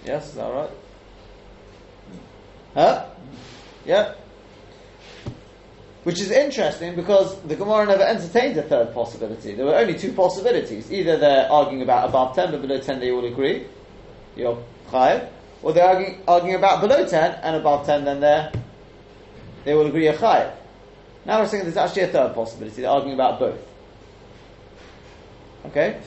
Yes, 0.06 0.28
is 0.28 0.34
that 0.36 0.48
right? 0.48 0.70
Huh? 2.74 3.06
Yeah. 3.84 4.14
Which 6.04 6.20
is 6.20 6.30
interesting 6.30 6.94
because 6.94 7.40
the 7.42 7.56
Gemara 7.56 7.86
never 7.86 8.04
entertained 8.04 8.56
a 8.58 8.62
third 8.62 8.94
possibility. 8.94 9.54
There 9.54 9.66
were 9.66 9.74
only 9.74 9.98
two 9.98 10.12
possibilities. 10.12 10.92
Either 10.92 11.16
they're 11.16 11.50
arguing 11.50 11.82
about 11.82 12.08
above 12.08 12.36
10, 12.36 12.52
but 12.52 12.62
below 12.62 12.78
10 12.78 13.00
they 13.00 13.10
all 13.10 13.24
agree, 13.24 13.66
you're 14.36 14.62
chayiv, 14.90 15.28
or 15.62 15.72
they're 15.72 15.84
arguing, 15.84 16.22
arguing 16.28 16.54
about 16.54 16.80
below 16.80 17.04
10 17.04 17.40
and 17.42 17.56
above 17.56 17.86
10, 17.86 18.04
then 18.04 18.20
they're, 18.20 18.52
they 19.64 19.74
will 19.74 19.86
agree 19.86 20.04
you're 20.04 20.14
chayiv. 20.14 20.54
Now 21.24 21.40
we're 21.40 21.48
saying 21.48 21.64
there's 21.64 21.76
actually 21.76 22.02
a 22.02 22.08
third 22.08 22.34
possibility. 22.34 22.82
They're 22.82 22.90
arguing 22.90 23.14
about 23.14 23.40
both. 23.40 23.58
Okay? 25.64 26.00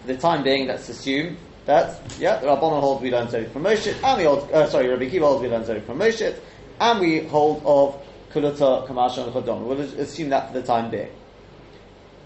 For 0.00 0.06
the 0.08 0.16
time 0.16 0.42
being, 0.42 0.66
let's 0.66 0.88
assume 0.88 1.36
that, 1.66 2.02
yeah, 2.18 2.36
the 2.36 2.46
Rabbanon 2.46 2.80
holds 2.80 3.02
we 3.02 3.10
learn 3.10 3.28
Zeri 3.28 3.50
from 3.52 3.64
Moshe, 3.64 3.94
and 4.02 4.18
we 4.18 4.24
hold, 4.24 4.50
uh, 4.50 4.66
sorry, 4.68 4.88
Rabbi 4.88 5.08
Kiva 5.08 5.26
holds 5.26 5.42
we 5.42 5.48
learn 5.48 5.62
Zeri 5.62 5.84
from 5.84 5.98
Moshe, 5.98 6.38
and 6.80 7.00
we 7.00 7.20
hold 7.26 7.62
of 7.64 8.00
Kuluta, 8.32 8.86
Kamasha, 8.86 9.24
and 9.24 9.32
Chodom. 9.32 9.62
We'll 9.62 9.80
assume 9.80 10.30
that 10.30 10.48
for 10.48 10.54
the 10.54 10.62
time 10.62 10.90
being. 10.90 11.10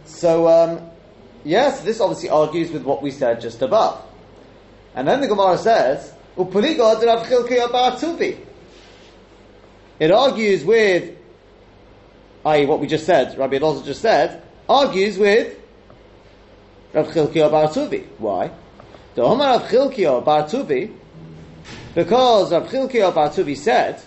So, 0.05 0.49
um, 0.49 0.91
yes, 1.45 1.83
this 1.83 2.01
obviously 2.01 2.29
argues 2.29 2.71
with 2.71 2.85
what 2.85 3.03
we 3.03 3.11
said 3.11 3.41
just 3.41 3.63
above. 3.63 4.03
And 4.95 5.09
then 5.09 5.21
the 5.21 5.29
Gemara 5.29 5.59
says, 5.59 6.15
It 9.99 10.11
argues 10.11 10.65
with, 10.65 11.17
i.e., 12.45 12.67
what 12.67 12.81
we 12.81 12.87
just 12.87 13.07
said, 13.07 13.37
Rabbi 13.37 13.59
Elazar 13.59 13.85
just 13.85 14.03
said, 14.03 14.43
argues 14.69 15.19
with 15.19 15.59
Rav 16.93 17.09
Chilki 17.09 17.51
Bar 17.51 17.69
Why? 18.19 18.51
The 19.15 19.23
Omar 19.23 19.55
of 19.55 19.63
Chilkiah 19.69 20.25
Bar 20.25 20.45
Tuvi, 20.45 20.93
because 21.95 22.53
Rav 22.53 22.69
Chilkiah 22.69 23.15
Bar 23.15 23.29
Tuvi 23.29 23.57
said, 23.57 24.03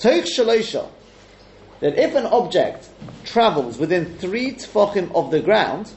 Teich 0.00 0.24
Shalosha, 0.24 0.88
that 1.78 1.96
if 1.96 2.16
an 2.16 2.26
object 2.26 2.88
travels 3.24 3.78
within 3.78 4.18
three 4.18 4.52
tefachim 4.52 5.14
of 5.14 5.30
the 5.30 5.40
ground, 5.40 5.92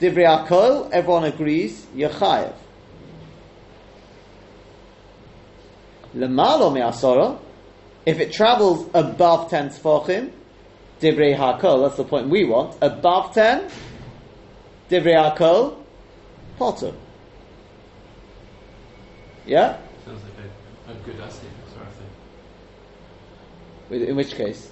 Divrei 0.00 0.46
Akol, 0.46 0.88
everyone 0.92 1.24
agrees, 1.24 1.84
Yechayev. 1.96 2.54
Lemalo 6.14 6.72
me'asora, 6.72 7.38
if 8.06 8.20
it 8.20 8.32
travels 8.32 8.88
above 8.94 9.50
ten 9.50 9.70
tefachim, 9.70 10.30
Divrei 11.00 11.36
Hakol, 11.36 11.82
that's 11.82 11.96
the 11.96 12.04
point 12.04 12.28
we 12.28 12.44
want, 12.44 12.76
above 12.80 13.34
ten, 13.34 13.68
Divrei 14.88 15.36
Hakol, 15.36 15.76
Potter. 16.58 16.92
Yeah? 19.46 19.78
Sounds 20.04 20.22
like 20.24 20.32
a, 20.88 20.90
a 20.92 20.94
good 21.04 21.20
estimate 21.20 21.52
sort 21.72 21.86
of 21.86 21.92
thing. 23.88 24.08
In 24.08 24.16
which 24.16 24.34
case? 24.34 24.70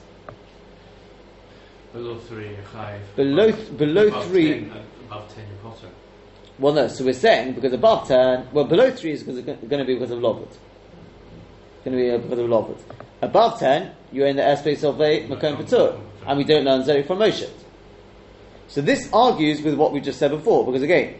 Below 1.92 2.18
three, 2.18 2.56
five. 2.72 3.00
Below, 3.16 3.52
below 3.52 4.08
above 4.08 4.26
three. 4.26 4.60
10, 4.60 4.70
uh, 4.70 4.82
above 5.06 5.34
ten, 5.34 5.44
you're 5.48 5.72
potter. 5.72 5.88
Well, 6.58 6.72
no, 6.72 6.88
so 6.88 7.04
we're 7.04 7.12
saying 7.12 7.54
because 7.54 7.72
above 7.72 8.08
10, 8.08 8.48
well, 8.52 8.64
below 8.64 8.90
3 8.90 9.12
is 9.12 9.22
going 9.22 9.44
to 9.44 9.84
be 9.84 9.94
because 9.94 10.10
of 10.10 10.20
Lovut. 10.20 10.48
It's 10.48 10.58
going 11.84 11.96
to 11.96 12.02
be 12.02 12.16
because 12.16 12.38
of 12.38 12.46
Lovut. 12.46 12.80
Above 13.20 13.58
10, 13.60 13.92
you're 14.10 14.26
in 14.26 14.36
the 14.36 14.42
airspace 14.42 14.82
of 14.82 15.00
a 15.00 15.26
Makom 15.28 15.56
Patur, 15.56 16.00
and 16.26 16.38
we 16.38 16.44
don't 16.44 16.64
learn 16.64 16.82
Zeri 16.82 17.06
from 17.06 17.18
Moshe. 17.18 17.50
So 18.68 18.80
this 18.80 19.10
argues 19.12 19.60
with 19.60 19.74
what 19.74 19.92
we 19.92 20.00
just 20.00 20.18
said 20.18 20.30
before, 20.30 20.64
because 20.64 20.82
again, 20.82 21.18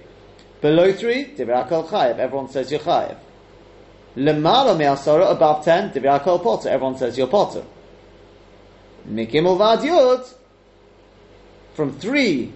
below 0.61 0.93
3, 0.93 1.35
Divirakal 1.37 1.89
Chayev, 1.89 2.19
everyone 2.19 2.49
says 2.49 2.71
you're 2.71 2.81
Chayev. 2.81 3.17
Lemala 4.17 4.77
Me'asara, 4.77 5.31
above 5.31 5.65
10, 5.65 5.91
Divirakal 5.91 6.43
Potter, 6.43 6.69
everyone 6.69 6.97
says 6.97 7.17
you're 7.19 7.27
Potter. 7.27 7.65
Mikimul 9.09 9.57
Vad 9.59 9.81
Yud, 9.81 10.35
from 11.75 11.99
3 11.99 12.53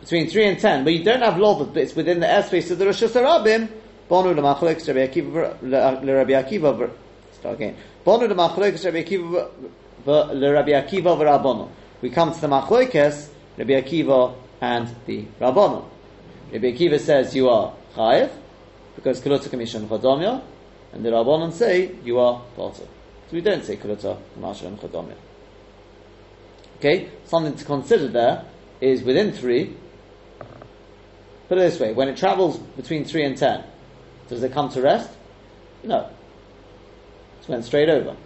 between 0.00 0.28
3 0.30 0.46
and 0.46 0.58
10, 0.60 0.84
but 0.84 0.92
you 0.92 1.02
don't 1.02 1.22
have 1.22 1.34
Lovut, 1.34 1.74
but 1.74 1.82
it's 1.82 1.96
within 1.96 2.20
the 2.20 2.26
airspace 2.26 2.70
of 2.70 2.78
the 2.78 2.86
Rosh 2.86 3.02
Hashanah, 3.02 3.68
Bonu 4.08 4.34
Lamachlek 4.34 4.86
Rabbi 4.86 5.06
Akiva 5.08 5.56
Rabbi 5.62 6.32
Akiva 6.32 6.90
start 7.32 7.56
again. 7.56 7.76
Bonu 8.04 8.28
Rabbi 8.28 8.70
Akiva 10.70 11.18
Rabbi 11.18 11.48
Akiva. 11.48 11.68
We 12.00 12.10
come 12.10 12.32
to 12.32 12.40
the 12.40 12.46
Machlekes 12.46 13.28
Rabbi 13.58 13.72
Akiva 13.72 14.34
and 14.60 14.94
the 15.06 15.24
Rabbono. 15.40 15.84
Rabbi 16.52 16.72
Akiva 16.72 16.98
says 17.00 17.34
you 17.34 17.48
are 17.48 17.74
Chayev 17.94 18.30
because 18.94 19.20
Kulota 19.20 19.50
Commission 19.50 19.88
Chodomya, 19.88 20.42
and 20.92 21.04
the 21.04 21.10
Rabbonon 21.10 21.52
say 21.52 21.94
you 22.04 22.18
are 22.18 22.42
Potter. 22.54 22.84
So 23.28 23.32
we 23.32 23.40
don't 23.40 23.64
say 23.64 23.76
Kulota 23.76 24.18
Commission 24.34 24.76
Chodomya. 24.78 25.16
Okay, 26.78 27.08
something 27.24 27.56
to 27.56 27.64
consider 27.64 28.08
there 28.08 28.44
is 28.80 29.02
within 29.02 29.32
three, 29.32 29.74
put 31.48 31.58
it 31.58 31.62
this 31.62 31.80
way: 31.80 31.92
when 31.92 32.08
it 32.08 32.16
travels 32.16 32.58
between 32.58 33.04
three 33.04 33.24
and 33.24 33.36
ten, 33.36 33.64
does 34.28 34.42
it 34.42 34.52
come 34.52 34.68
to 34.70 34.82
rest? 34.82 35.10
No. 35.82 36.10
It 37.40 37.48
went 37.48 37.64
straight 37.64 37.88
over. 37.88 38.16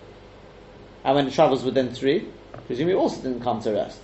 And 1.05 1.15
when 1.15 1.27
it 1.27 1.33
travels 1.33 1.63
within 1.63 1.95
three, 1.95 2.27
presumably 2.67 2.95
also 2.95 3.23
didn't 3.23 3.41
come 3.43 3.61
to 3.63 3.73
rest. 3.73 4.01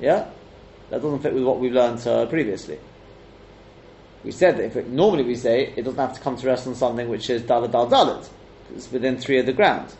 Yeah? 0.00 0.28
That 0.90 1.02
doesn't 1.02 1.20
fit 1.20 1.34
with 1.34 1.44
what 1.44 1.58
we've 1.58 1.72
learned 1.72 2.06
uh, 2.06 2.26
previously. 2.26 2.78
We 4.22 4.32
said 4.32 4.56
that 4.56 4.64
if 4.64 4.76
it, 4.76 4.88
normally 4.88 5.24
we 5.24 5.36
say 5.36 5.72
it 5.76 5.82
doesn't 5.82 6.00
have 6.00 6.14
to 6.14 6.20
come 6.20 6.36
to 6.36 6.46
rest 6.46 6.66
on 6.66 6.74
something 6.74 7.08
which 7.08 7.28
is 7.28 7.42
dal 7.42 7.68
dalit. 7.68 8.28
It's 8.74 8.90
within 8.90 9.18
three 9.18 9.38
of 9.38 9.46
the 9.46 9.52
ground. 9.52 9.94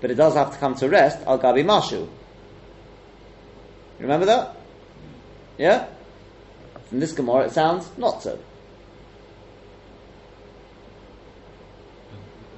But 0.00 0.12
it 0.12 0.14
does 0.14 0.34
have 0.34 0.52
to 0.52 0.58
come 0.58 0.76
to 0.76 0.88
rest 0.88 1.18
al 1.26 1.38
gabi 1.38 1.64
mashu. 1.64 2.08
Remember 3.98 4.26
that? 4.26 4.56
Yeah? 5.58 5.88
From 6.88 7.00
this 7.00 7.12
Gemara 7.12 7.46
it 7.46 7.52
sounds 7.52 7.90
not 7.98 8.22
so. 8.22 8.38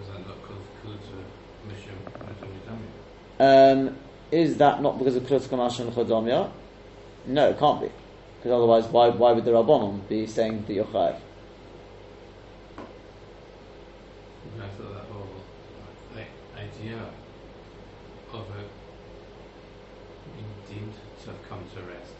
Is 0.01 0.07
that 0.07 0.27
not 0.27 0.37
because 0.43 0.99
Mishum 1.67 1.97
Mishum 3.39 3.89
Um, 3.89 3.97
is 4.31 4.57
that 4.59 4.83
not 4.83 4.99
because 4.99 5.17
of 5.17 5.23
Krut 5.23 5.41
Kamash 5.49 5.81
and 5.81 5.93
Chodomya? 5.93 6.51
No, 7.27 7.51
it 7.51 7.59
can't 7.59 7.81
be. 7.81 7.91
Because 8.39 8.53
otherwise, 8.53 8.87
why, 8.87 9.09
why 9.11 9.33
would 9.33 9.45
the 9.45 9.51
Rabbanon 9.51 10.09
be 10.09 10.27
saying 10.27 10.65
that 10.67 10.73
you're 10.73 10.85
chayiv? 10.87 11.17
I 14.59 14.69
thought 14.77 14.95
that 14.95 15.05
whole 15.13 15.29
like, 16.15 16.29
idea 16.57 16.99
of 18.33 18.47
it 18.59 18.69
being 20.35 20.53
deemed 20.69 20.95
to 21.23 21.31
have 21.31 21.49
come 21.49 21.65
to 21.75 21.83
rest 21.83 22.15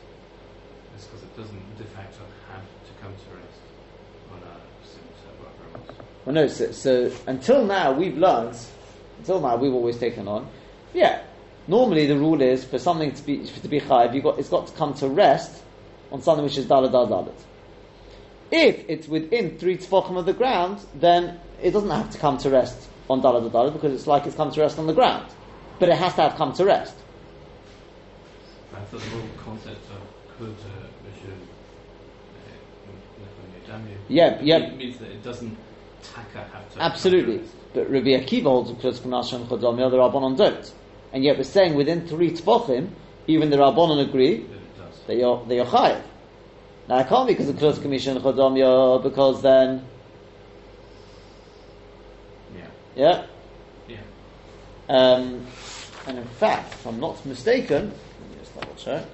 is 0.97 1.05
because 1.07 1.23
it 1.23 1.37
doesn't 1.37 1.79
de 1.79 1.85
facto 1.85 2.21
have 2.51 2.63
to 2.63 3.03
come 3.03 3.13
to 3.13 3.37
rest 3.37 3.61
on 4.33 4.39
a 4.39 4.87
set. 4.87 5.01
Well, 6.27 6.35
no, 6.35 6.47
so, 6.49 6.73
so 6.73 7.11
until 7.27 7.65
now 7.65 7.93
we've 7.93 8.19
learned, 8.19 8.59
until 9.19 9.41
now 9.41 9.57
we've 9.57 9.73
always 9.73 9.99
taken 9.99 10.29
on, 10.29 10.47
yeah, 10.93 11.23
normally 11.71 12.07
the 12.07 12.19
rule 12.19 12.43
is 12.43 12.65
for 12.65 12.79
something 12.79 13.13
to 13.13 13.23
be, 13.23 13.47
to 13.47 13.69
be 13.69 13.81
chayiv, 13.81 14.13
you've 14.15 14.25
got, 14.25 14.39
it's 14.39 14.49
got 14.49 14.67
to 14.67 14.73
come 14.75 14.93
to 14.95 15.09
rest 15.09 15.63
on 16.11 16.21
something 16.21 16.45
which 16.45 16.59
is 16.59 16.67
dalit 16.67 16.91
dal 16.93 17.07
dalit. 17.07 17.41
If 18.51 18.85
it's 18.89 19.07
within 19.07 19.57
three 19.59 19.79
tefachim 19.79 20.19
of 20.19 20.27
the 20.27 20.33
ground, 20.33 20.81
then 20.97 21.41
it 21.63 21.71
doesn't 21.71 21.91
have 21.91 22.11
to 22.11 22.19
come 22.19 22.37
to 22.39 22.51
rest 22.51 22.89
on 23.09 23.23
dalit 23.23 23.51
dal 23.51 23.65
dalit 23.65 23.73
because 23.73 23.95
it's 23.95 24.09
like 24.09 24.27
it's 24.27 24.37
come 24.37 24.51
to 24.51 24.61
rest 24.61 24.79
on 24.79 24.87
the 24.87 24.93
ground. 24.93 25.31
But 25.79 25.89
it 25.89 25.97
has 25.97 26.15
to 26.17 26.23
have 26.23 26.35
come 26.37 26.53
to 26.55 26.65
rest. 26.65 26.95
Thought 28.91 29.01
the 29.03 29.11
whole 29.11 29.23
concept 29.45 29.85
of 29.91 30.37
could 30.37 30.49
uh, 30.49 30.89
Mishum 31.07 31.39
Yeah, 34.09 34.41
yeah. 34.43 34.57
It 34.57 34.77
means 34.77 34.99
that 34.99 35.11
it 35.11 35.23
doesn't 35.23 35.57
taka 36.03 36.43
have 36.53 36.75
to. 36.75 36.83
Absolutely. 36.83 37.39
come 37.39 37.47
to 37.47 37.53
rest. 37.53 37.75
But 37.75 37.91
Rabbi 37.91 38.09
Akiva 38.09 38.43
holds 38.43 38.73
because 38.73 38.99
Kamash 38.99 39.33
and 39.33 39.47
Chodom, 39.47 39.77
the 39.77 39.87
other 39.87 39.99
Rabbanon 39.99 40.37
don't. 40.37 40.73
And 41.13 41.25
yet 41.25 41.37
we're 41.37 41.45
saying 41.45 41.75
within 41.75 42.07
three 42.07 42.31
tefachim, 42.31 42.91
even 43.27 43.51
the 43.51 43.57
Rabbanon 43.57 44.09
agree 44.09 44.39
That 44.39 44.55
it 44.55 44.79
does. 44.79 45.01
that 45.07 45.17
you're, 45.17 45.45
that 45.47 45.55
you're 45.55 45.65
chayiv. 45.67 46.03
Now 46.89 46.97
I 46.97 47.03
can't 47.05 47.27
be 47.27 47.35
because 47.35 47.49
of 47.49 47.57
Klus 47.57 47.81
commission 47.81 48.19
Chodom, 48.21 49.03
because 49.03 49.43
then, 49.43 49.85
Yeah. 52.57 52.67
yeah. 52.97 53.27
Yeah. 53.89 53.97
Um, 54.89 55.47
and 56.07 56.19
in 56.19 56.25
fact, 56.25 56.73
if 56.75 56.87
I'm 56.87 56.99
not 56.99 57.25
mistaken, 57.25 57.93
let 58.21 58.31
me 58.31 58.37
just 58.41 58.55
double 58.59 58.75
check. 58.75 59.05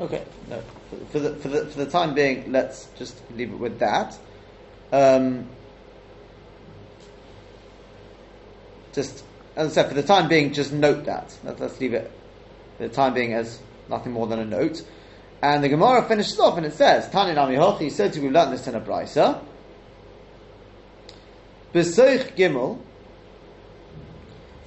Okay, 0.00 0.24
no. 0.48 0.62
For, 1.10 1.18
the 1.18 1.36
for 1.36 1.48
the 1.48 1.66
for 1.66 1.84
the 1.84 1.90
time 1.90 2.14
being, 2.14 2.50
let's 2.50 2.88
just 2.98 3.20
leave 3.32 3.52
it 3.52 3.58
with 3.58 3.78
that. 3.78 4.18
Um, 4.92 5.48
just 8.92 9.24
as 9.56 9.70
I 9.70 9.74
said, 9.74 9.88
for 9.88 9.94
the 9.94 10.02
time 10.02 10.28
being, 10.28 10.52
just 10.52 10.72
note 10.72 11.04
that. 11.04 11.36
Let, 11.44 11.60
us 11.60 11.80
leave 11.80 11.94
it 11.94 12.10
for 12.76 12.88
the 12.88 12.94
time 12.94 13.14
being 13.14 13.34
as 13.34 13.60
nothing 13.88 14.12
more 14.12 14.26
than 14.26 14.40
a 14.40 14.44
note. 14.44 14.82
And 15.42 15.62
the 15.62 15.68
Gemara 15.68 16.02
finishes 16.08 16.38
off 16.40 16.56
and 16.56 16.66
it 16.66 16.72
says, 16.72 17.08
Tani 17.10 17.34
Nami 17.34 17.56
Hochi, 17.56 17.90
said 17.90 18.12
to 18.14 18.20
we've 18.20 18.32
learned 18.32 18.52
this 18.52 18.66
in 18.66 18.74
a 18.74 18.80
brisa. 18.80 19.42
Besoich 21.72 22.34
Gimel, 22.34 22.80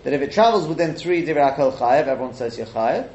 that 0.03 0.13
if 0.13 0.21
it 0.21 0.31
travels 0.31 0.67
within 0.67 0.93
three 0.93 1.25
Dirakal 1.25 1.75
Chayev, 1.75 2.07
everyone 2.07 2.33
says 2.33 2.57
you're 2.57 2.67
Chayev. 2.67 3.09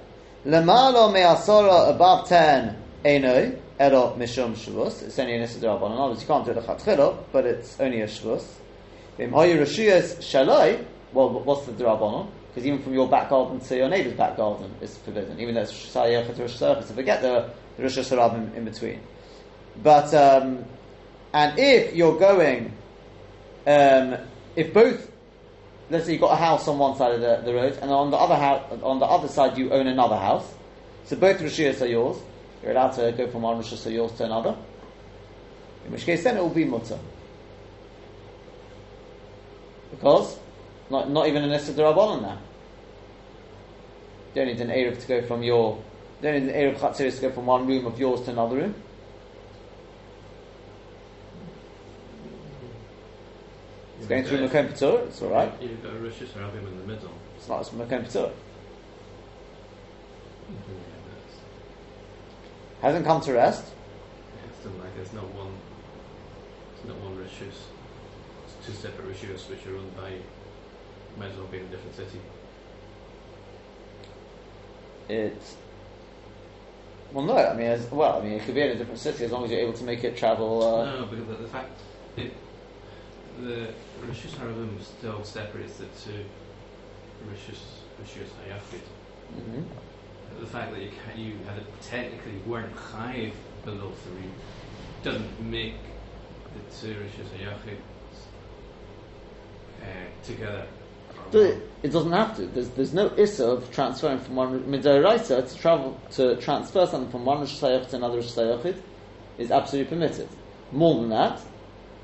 Lemalo 0.44 1.12
me 1.12 1.20
me'asora 1.20 1.90
above 1.90 2.28
ten 2.28 2.76
enoi, 3.04 3.56
ero 3.78 4.16
mishum 4.18 4.54
shvus. 4.54 5.02
It's 5.04 5.18
only 5.18 5.36
an 5.36 5.42
Issa 5.42 5.60
Rabbanon. 5.60 5.98
Obviously, 5.98 6.24
you 6.24 6.28
can't 6.28 6.44
do 6.44 6.52
a 6.52 6.62
chatchilo, 6.62 7.24
but 7.30 7.46
it's 7.46 7.78
only 7.78 8.00
a 8.00 8.06
shvus. 8.08 8.44
Vim 9.16 9.30
hoyu 9.30 9.58
reshuyas 9.58 10.18
shaloi, 10.18 10.84
well, 11.12 11.30
what's 11.30 11.66
the 11.66 11.72
Rabbanon? 11.72 12.28
Because 12.48 12.66
even 12.66 12.82
from 12.82 12.92
your 12.92 13.08
back 13.08 13.30
garden 13.30 13.60
to 13.60 13.76
your 13.76 13.88
neighbor's 13.88 14.14
back 14.14 14.36
garden 14.36 14.74
is 14.80 14.98
forbidden. 14.98 15.38
Even 15.38 15.54
though 15.54 15.62
it's 15.62 15.72
Shayach 15.72 16.34
to 16.34 16.42
Rosh 16.42 16.60
Hashanah, 16.60 16.84
so 16.86 16.94
forget 16.94 17.22
the, 17.22 17.50
the 17.76 17.82
Rosh 17.84 17.96
in, 18.12 18.52
in 18.56 18.64
between. 18.64 19.00
But, 19.82 20.12
um, 20.12 20.64
and 21.32 21.58
if 21.58 21.94
you're 21.94 22.18
going, 22.18 22.72
um, 23.66 24.16
if 24.56 24.74
both, 24.74 25.11
let's 25.92 26.06
say 26.06 26.12
you've 26.12 26.22
got 26.22 26.32
a 26.32 26.36
house 26.36 26.66
on 26.68 26.78
one 26.78 26.96
side 26.96 27.14
of 27.14 27.20
the, 27.20 27.42
the 27.44 27.54
road, 27.54 27.78
and 27.82 27.90
on 27.90 28.10
the 28.10 28.16
other 28.16 28.34
house, 28.34 28.62
on 28.82 28.98
the 28.98 29.04
other 29.04 29.28
side 29.28 29.58
you 29.58 29.70
own 29.70 29.86
another 29.86 30.16
house, 30.16 30.50
so 31.04 31.16
both 31.16 31.38
Rishiyas 31.38 31.82
are 31.82 31.86
yours, 31.86 32.16
you're 32.62 32.72
allowed 32.72 32.92
to 32.92 33.12
go 33.12 33.30
from 33.30 33.42
one 33.42 33.56
Rosh 33.56 33.74
Hashanah 33.74 33.92
yours 33.92 34.12
to 34.12 34.24
another, 34.24 34.56
in 35.84 35.92
which 35.92 36.06
case 36.06 36.24
then 36.24 36.38
it 36.38 36.40
will 36.40 36.48
be 36.48 36.64
mutter. 36.64 36.98
Because 39.90 40.38
not, 40.88 41.10
not 41.10 41.28
even 41.28 41.44
an 41.44 41.52
Issa 41.52 41.74
Rabbanon 41.74 42.22
now. 42.22 42.38
You 44.34 44.34
don't 44.34 44.46
need 44.46 44.60
an 44.62 44.68
Erev 44.68 44.98
to 44.98 45.06
go 45.06 45.26
from 45.26 45.42
your, 45.42 45.76
you 46.22 46.22
don't 46.22 46.46
need 46.46 46.54
an 46.54 46.74
Chatziris 46.76 47.16
to 47.16 47.20
go 47.22 47.32
from 47.32 47.44
one 47.44 47.66
room 47.66 47.84
of 47.84 48.00
yours 48.00 48.22
to 48.22 48.30
another 48.30 48.56
room. 48.56 48.74
It's 54.02 54.08
going 54.08 54.24
through 54.24 54.48
Makom 54.48 54.68
Patur, 54.68 55.06
it's 55.06 55.22
alright. 55.22 55.52
You've 55.62 55.80
got 55.80 55.92
a 55.92 55.98
Rosh 56.00 56.14
Hashanah 56.14 56.58
in 56.58 56.76
the 56.76 56.86
middle. 56.92 57.12
It's 57.36 57.48
not 57.48 57.60
it's 57.60 57.70
Makom 57.70 58.02
that's, 58.02 58.16
Hasn't 62.80 63.06
come 63.06 63.20
to 63.20 63.32
rest. 63.32 63.64
yeah, 63.64 64.48
it's 64.48 64.58
still 64.58 64.72
like 64.72 64.92
there's 64.96 65.12
not 65.12 65.32
one. 65.34 65.52
It's 66.74 66.84
not 66.84 66.96
one 66.96 67.16
Rishus. 67.16 67.54
It's 68.44 68.66
two 68.66 68.72
separate 68.72 69.06
Rishus 69.06 69.48
which 69.48 69.64
are 69.68 69.74
run 69.74 69.88
by. 69.96 70.14
Might 71.16 71.30
as 71.30 71.36
well 71.36 71.46
be 71.46 71.58
in 71.58 71.66
a 71.66 71.68
different 71.68 71.94
city. 71.94 72.20
It, 75.08 75.40
well, 77.12 77.24
no, 77.24 77.36
I 77.36 77.54
mean, 77.54 77.66
as, 77.66 77.88
well, 77.88 78.18
I 78.18 78.24
mean, 78.24 78.32
it 78.32 78.42
could 78.42 78.56
be 78.56 78.62
in 78.62 78.70
a 78.70 78.74
different 78.74 78.98
city 78.98 79.26
as 79.26 79.30
long 79.30 79.44
as 79.44 79.52
you're 79.52 79.60
able 79.60 79.74
to 79.74 79.84
make 79.84 80.02
it 80.02 80.16
travel. 80.16 80.60
Uh, 80.60 80.86
no, 80.86 81.06
because 81.06 81.26
the, 81.28 81.34
the 81.34 81.48
fact 81.48 81.70
it, 82.16 82.34
the 83.42 83.68
Rishus 84.06 84.34
Harabim 84.36 84.80
still 84.80 85.24
separates 85.24 85.76
the 85.76 85.86
two 85.86 86.24
Rishus 87.28 87.60
Rishus 88.00 88.30
mhm. 89.36 89.64
The 90.40 90.46
fact 90.46 90.72
that 90.72 90.82
you 90.82 90.90
can 90.90 91.20
you 91.20 91.36
had 91.46 91.58
it 91.58 91.66
technically 91.82 92.38
weren't 92.46 92.74
chayiv 92.74 93.32
below 93.64 93.92
three 94.04 94.30
doesn't 95.02 95.50
make 95.50 95.74
the 96.54 96.76
two 96.76 96.94
Rishus 96.94 97.28
Hayachid 97.38 97.76
uh, 99.82 100.24
together. 100.24 100.66
or 101.18 101.32
So 101.32 101.38
one. 101.40 101.62
it, 101.82 101.90
doesn't 101.90 102.12
have 102.12 102.36
to. 102.36 102.46
There's, 102.46 102.68
there's 102.70 102.94
no 102.94 103.12
issa 103.16 103.46
of 103.46 103.70
transferring 103.72 104.20
from 104.20 104.36
one 104.36 104.60
midoraisa 104.64 105.48
to 105.48 105.56
travel 105.56 106.00
to 106.12 106.36
transfer 106.36 106.86
something 106.86 107.10
from 107.10 107.24
one 107.24 107.40
Rosh 107.40 107.60
Hashanah 107.60 107.90
to 107.90 107.96
another 107.96 108.18
Hashanah 108.18 108.76
is 109.38 109.50
absolutely 109.50 109.90
permitted. 109.90 110.28
More 110.70 111.00
than 111.00 111.10
that, 111.10 111.40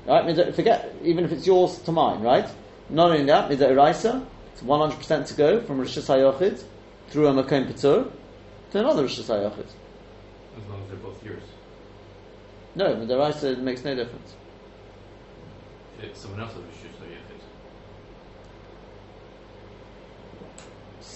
right? 0.05 0.55
Forget 0.55 0.93
even 1.03 1.25
if 1.25 1.31
it's 1.31 1.45
yours 1.45 1.79
to 1.79 1.91
mine, 1.91 2.21
right? 2.21 2.47
Not 2.89 3.11
only 3.11 3.25
that, 3.25 3.49
midoraisa, 3.49 4.25
it's 4.53 4.63
100 4.63 4.95
percent 4.97 5.27
to 5.27 5.33
go 5.35 5.61
from 5.61 5.79
Rosh 5.79 5.97
Hashanah 5.97 6.63
through 7.09 7.27
a 7.27 7.33
makom 7.33 7.71
patur 7.71 8.11
to 8.71 8.79
another 8.79 9.03
Rosh 9.03 9.19
Hashanah. 9.19 9.51
as 9.57 10.69
long 10.69 10.83
as 10.83 10.89
they're 10.89 10.97
both 10.97 11.23
yours. 11.23 11.43
No, 12.75 12.95
midoraisa 12.95 13.59
makes 13.59 13.83
no 13.83 13.95
difference. 13.95 14.35
If 15.97 16.05
it's 16.05 16.21
someone 16.21 16.41
else's. 16.41 16.63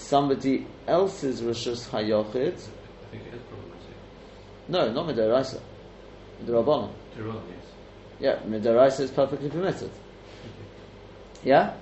Somebody 0.04 0.66
else's 0.86 1.42
Rosh 1.42 1.66
Hashanah 1.66 2.26
I 2.26 2.30
think 2.30 3.22
it 3.26 3.34
is 3.34 3.42
problematic. 3.48 3.96
No, 4.68 4.92
not 4.92 5.06
Midoraisa. 5.08 5.60
Midorabonon. 6.42 6.90
Jerome, 7.16 7.42
yes. 7.48 7.63
Yeah, 8.24 8.38
Midoraisa 8.48 9.00
is 9.00 9.10
perfectly 9.10 9.50
permitted. 9.50 9.90
Yeah? 11.44 11.74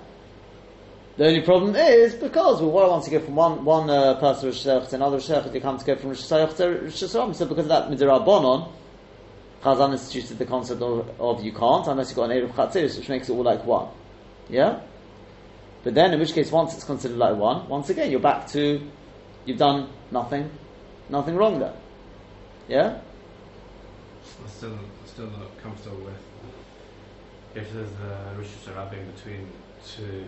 The 1.15 1.27
only 1.27 1.39
problem 1.39 1.73
is 1.73 2.15
because 2.15 2.59
well, 2.59 2.69
what 2.69 2.83
I 2.83 2.87
want 2.89 3.05
to 3.05 3.11
go 3.11 3.21
from 3.21 3.35
one 3.35 3.63
one 3.63 3.89
uh, 3.89 4.19
person 4.19 4.49
Rosh 4.49 4.65
Hashanah 4.65 4.89
to 4.89 4.95
another 4.97 5.15
Rosh 5.15 5.29
Hashanah, 5.29 5.53
you 5.53 5.61
come 5.61 5.77
to 5.77 5.85
go 5.85 5.95
from 5.95 6.09
Rosh 6.09 6.23
Hashanah 6.23 6.57
to 6.57 6.69
Rosh 6.81 7.01
Hashanah. 7.01 7.35
So 7.35 7.45
because 7.45 7.63
of 7.63 7.69
that 7.69 7.89
Midorabonon, 7.89 8.73
Chazan 9.63 9.93
instituted 9.93 10.37
the 10.37 10.45
concept 10.45 10.81
of, 10.81 11.09
of 11.17 11.41
you 11.45 11.53
can't 11.53 11.87
unless 11.87 12.09
you've 12.09 12.17
got 12.17 12.29
an 12.29 12.37
Erev 12.37 12.51
Chatziris, 12.55 12.97
which 12.97 13.07
makes 13.07 13.29
it 13.29 13.31
all 13.31 13.43
like 13.43 13.63
one. 13.63 13.87
Yeah? 14.49 14.81
But 15.85 15.93
then, 15.93 16.13
in 16.13 16.19
which 16.19 16.33
case, 16.33 16.51
once 16.51 16.73
it's 16.73 16.83
considered 16.83 17.17
like 17.17 17.37
one, 17.37 17.69
once 17.69 17.89
again, 17.89 18.11
you're 18.11 18.19
back 18.19 18.47
to, 18.47 18.85
you've 19.45 19.59
done 19.59 19.87
nothing, 20.11 20.51
nothing 21.07 21.37
wrong 21.37 21.59
there. 21.59 21.75
Yeah? 22.67 22.99
I'm 24.41 24.49
still, 24.49 24.71
I'm 24.71 25.07
still 25.07 25.27
not 25.27 25.57
comfortable 25.61 25.97
with 25.97 26.15
if 27.55 27.71
there's 27.73 27.89
a 27.89 28.35
Hashanah 28.39 28.93
in 28.93 29.11
between 29.11 29.47
two. 29.85 30.25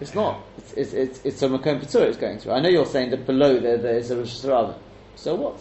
It's 0.00 0.14
not. 0.14 0.42
It's, 0.58 0.72
it's, 0.72 0.92
it's, 0.92 1.24
it's 1.24 1.42
a 1.42 1.48
Makom 1.48 1.82
it's 1.82 2.16
going 2.16 2.38
through. 2.38 2.52
I 2.52 2.60
know 2.60 2.68
you're 2.68 2.86
saying 2.86 3.10
that 3.10 3.26
below 3.26 3.58
there, 3.58 3.78
there 3.78 3.96
is 3.96 4.10
a 4.10 4.16
Rosh 4.16 4.40
So 5.16 5.34
what? 5.34 5.58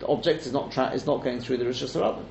The 0.00 0.06
object 0.06 0.46
is 0.46 0.52
not 0.52 0.70
tra- 0.70 0.92
is 0.92 1.06
not 1.06 1.22
going 1.22 1.40
through 1.40 1.58
the 1.58 1.64
Hashanah. 1.64 2.24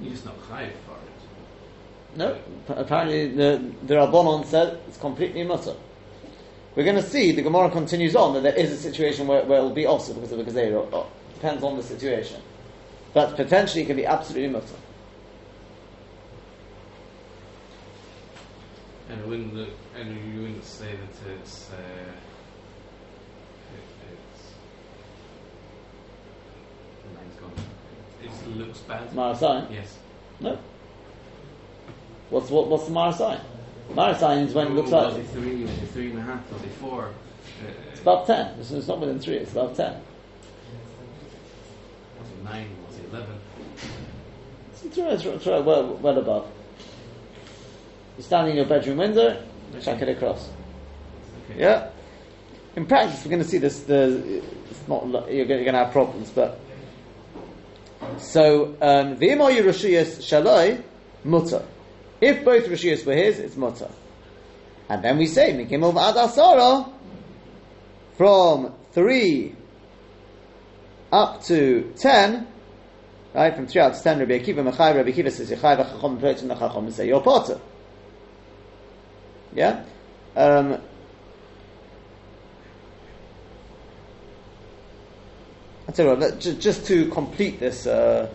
You're 0.00 0.12
just 0.12 0.24
not 0.24 0.38
chayiv 0.42 0.72
for 0.86 0.96
it. 0.96 2.16
No, 2.16 2.38
apparently 2.68 3.28
the, 3.28 3.62
the 3.84 3.94
Rabbanon 3.94 4.44
said 4.46 4.78
it's 4.88 4.98
completely 4.98 5.42
mutter. 5.44 5.74
We're 6.76 6.84
going 6.84 6.96
to 6.96 7.02
see, 7.02 7.30
the 7.32 7.42
Gemara 7.42 7.70
continues 7.70 8.16
on, 8.16 8.34
that 8.34 8.42
there 8.42 8.54
is 8.54 8.72
a 8.72 8.76
situation 8.76 9.28
where, 9.28 9.44
where 9.44 9.60
it 9.60 9.62
will 9.62 9.70
be 9.70 9.86
also 9.86 10.12
because 10.12 10.32
of 10.32 10.38
the 10.38 10.44
Gezerah. 10.44 10.88
Oh, 10.92 11.06
Depends 11.34 11.62
on 11.62 11.76
the 11.76 11.82
situation. 11.82 12.40
But 13.12 13.36
potentially 13.36 13.82
it 13.82 13.86
can 13.86 13.96
be 13.96 14.06
absolutely 14.06 14.48
mutter. 14.48 14.74
And 19.08 19.24
wouldn't 19.26 19.54
look, 19.54 19.68
and 19.94 20.34
you 20.34 20.40
wouldn't 20.40 20.64
say 20.64 20.90
that 20.96 21.30
it's, 21.30 21.70
uh, 21.70 21.76
it, 23.76 23.82
it's, 24.34 24.54
the 27.02 27.40
gone. 27.40 27.52
It 28.22 28.56
looks 28.56 28.78
bad. 28.80 29.10
Marasai? 29.10 29.70
Yes. 29.70 29.98
No. 30.40 30.58
What's, 32.30 32.50
what, 32.50 32.68
what's 32.68 32.86
the 32.86 32.92
Marasai? 32.92 33.40
Marasai 33.90 34.46
is 34.46 34.54
when 34.54 34.68
it 34.68 34.70
looks 34.70 34.92
Oh, 34.92 35.04
Was 35.06 35.14
like 35.14 35.24
it 35.24 35.30
three? 35.30 35.62
Was 35.62 35.70
it 35.70 35.88
three 35.90 36.10
and 36.10 36.18
a 36.18 36.22
half? 36.22 36.52
Was 36.52 36.62
it 36.62 36.70
four? 36.72 37.04
Uh, 37.06 37.70
it's 37.92 38.00
above 38.00 38.26
10. 38.26 38.58
It's, 38.58 38.70
it's 38.70 38.88
not 38.88 39.00
within 39.00 39.18
3, 39.18 39.36
it's 39.36 39.52
above 39.52 39.76
10. 39.76 39.92
was 42.20 42.30
it 42.30 42.44
nine? 42.44 42.68
Was 42.88 42.98
it 42.98 43.04
eleven? 43.10 43.36
It's, 44.72 44.84
it's, 44.84 45.24
it's, 45.24 45.46
well, 45.46 45.94
well 45.94 46.18
above. 46.18 46.50
You're 48.16 48.24
standing 48.24 48.52
in 48.52 48.56
your 48.58 48.66
bedroom 48.66 48.98
window, 48.98 49.42
chuck 49.80 50.00
it 50.00 50.08
across. 50.08 50.48
Okay. 51.50 51.60
Yeah. 51.60 51.90
In 52.76 52.86
practice, 52.86 53.24
we're 53.24 53.30
going 53.30 53.42
to 53.42 53.48
see 53.48 53.58
this. 53.58 53.80
The 53.80 54.42
it's 54.70 54.88
not 54.88 55.04
you're 55.32 55.46
going, 55.46 55.64
to 55.64 55.72
have 55.72 55.92
problems, 55.92 56.30
but 56.30 56.60
so 58.18 58.76
um, 58.80 59.16
v'imo 59.16 59.50
Yerushiyas 59.50 60.18
shaloi 60.18 60.82
mutter. 61.24 61.64
If 62.20 62.44
both 62.44 62.66
Rishiyas 62.66 63.04
were 63.04 63.14
his, 63.14 63.38
it's 63.38 63.56
mutter. 63.56 63.90
And 64.88 65.02
then 65.02 65.18
we 65.18 65.26
say 65.26 65.52
mikimov 65.52 65.96
ad 65.96 66.16
asara 66.16 66.90
from 68.16 68.72
three 68.92 69.54
up 71.12 71.42
to 71.44 71.92
ten. 71.96 72.46
Right, 73.34 73.54
from 73.54 73.66
three 73.66 73.80
up 73.80 73.94
to 73.94 74.02
ten, 74.02 74.18
Rabbi 74.20 74.38
Akiva 74.38 74.70
Mechai, 74.70 74.94
Rabbi 74.94 75.10
Akiva 75.10 75.30
says, 75.32 75.50
Yechai 75.50 75.84
v'chachom 75.84 76.18
v'chachom 76.20 76.92
say, 76.92 77.08
you're 77.08 77.20
potter. 77.20 77.60
Yeah? 79.54 79.84
Um, 80.36 80.80
I 85.88 85.92
tell 85.92 86.06
you 86.06 86.10
what, 86.12 86.20
let, 86.20 86.40
just 86.40 86.86
to 86.86 87.08
complete 87.10 87.60
this. 87.60 87.86
Uh, 87.86 88.28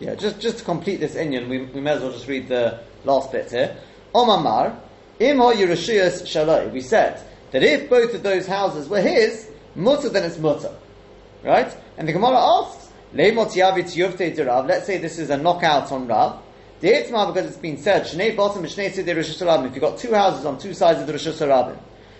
yeah, 0.00 0.14
just 0.14 0.40
just 0.40 0.58
to 0.58 0.64
complete 0.64 1.00
this 1.00 1.14
Inyan, 1.14 1.48
we, 1.48 1.66
we 1.66 1.80
may 1.80 1.92
as 1.92 2.02
well 2.02 2.12
just 2.12 2.28
read 2.28 2.48
the 2.48 2.80
last 3.04 3.32
bit 3.32 3.50
here. 3.50 3.76
Omamar, 4.14 4.76
im 5.20 5.38
ha 5.38 5.52
Yerushiyas 5.52 6.22
shaloi. 6.22 6.72
We 6.72 6.80
said 6.80 7.20
that 7.52 7.62
if 7.62 7.88
both 7.88 8.14
of 8.14 8.22
those 8.22 8.46
houses 8.46 8.88
were 8.88 9.00
his, 9.00 9.50
mutter, 9.74 10.08
then 10.08 10.24
it's 10.24 10.38
mutter. 10.38 10.74
Right? 11.42 11.74
And 11.96 12.08
the 12.08 12.12
Gemara 12.12 12.38
asks, 12.38 12.84
Let's 13.14 14.86
say 14.86 14.98
this 14.98 15.18
is 15.20 15.30
a 15.30 15.36
knockout 15.36 15.92
on 15.92 16.08
Rav. 16.08 16.42
The 16.80 16.88
Eitzma, 16.88 17.32
because 17.32 17.48
it's 17.48 17.58
been 17.58 17.78
said, 17.78 18.02
Shnei 18.02 18.36
bottom 18.36 18.64
Shnei 18.64 18.90
Hashanah. 18.90 19.66
If 19.66 19.74
you've 19.74 19.80
got 19.80 19.98
two 19.98 20.12
houses 20.12 20.44
on 20.44 20.58
two 20.58 20.74
sides 20.74 21.00
of 21.00 21.06
the 21.06 21.12
Rosh 21.12 21.28
Hashanah. 21.28 21.78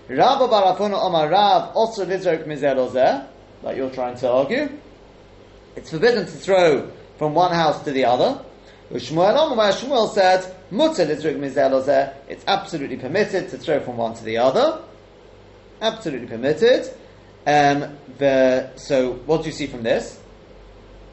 Rav 0.09 0.51
barafona 0.51 1.03
omar 1.03 1.29
Rav 1.29 1.75
also 1.75 2.05
lizerk 2.05 2.47
mizel 2.47 2.77
ozeh, 2.77 3.27
like 3.63 3.77
you're 3.77 3.91
trying 3.91 4.17
to 4.19 4.31
argue. 4.31 4.69
It's 5.77 5.91
forbidden 5.91 6.27
to 6.27 6.31
throw 6.31 6.93
from 7.19 7.35
one 7.35 7.53
house 7.53 7.83
to 7.85 7.93
the 7.93 8.05
other. 8.05 8.41
Shmuel 8.91 10.15
said. 11.85 12.17
It's 12.29 12.45
absolutely 12.47 12.97
permitted 12.97 13.49
to 13.51 13.59
throw 13.59 13.81
from 13.81 13.97
one 13.97 14.15
to 14.15 14.25
the 14.25 14.39
other. 14.39 14.81
Absolutely 15.81 16.27
permitted. 16.27 16.87
Um, 17.47 17.97
the, 18.19 18.75
so, 18.77 19.15
what 19.27 19.43
do 19.43 19.47
you 19.47 19.53
see 19.53 19.67
from 19.67 19.83
this? 19.83 20.21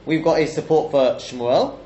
We've 0.06 0.24
got 0.24 0.40
a 0.40 0.48
support 0.48 0.92
for 0.92 1.16
Shmuel 1.16 1.78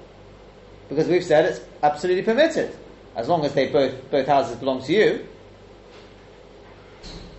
because 0.90 1.08
we've 1.08 1.24
said 1.24 1.46
it's 1.46 1.62
absolutely 1.84 2.24
permitted 2.24 2.76
as 3.16 3.28
long 3.28 3.46
as 3.46 3.54
they 3.54 3.70
both 3.70 3.94
both 4.12 4.28
houses 4.28 4.58
belong 4.58 4.84
to 4.84 4.94
you. 4.94 5.28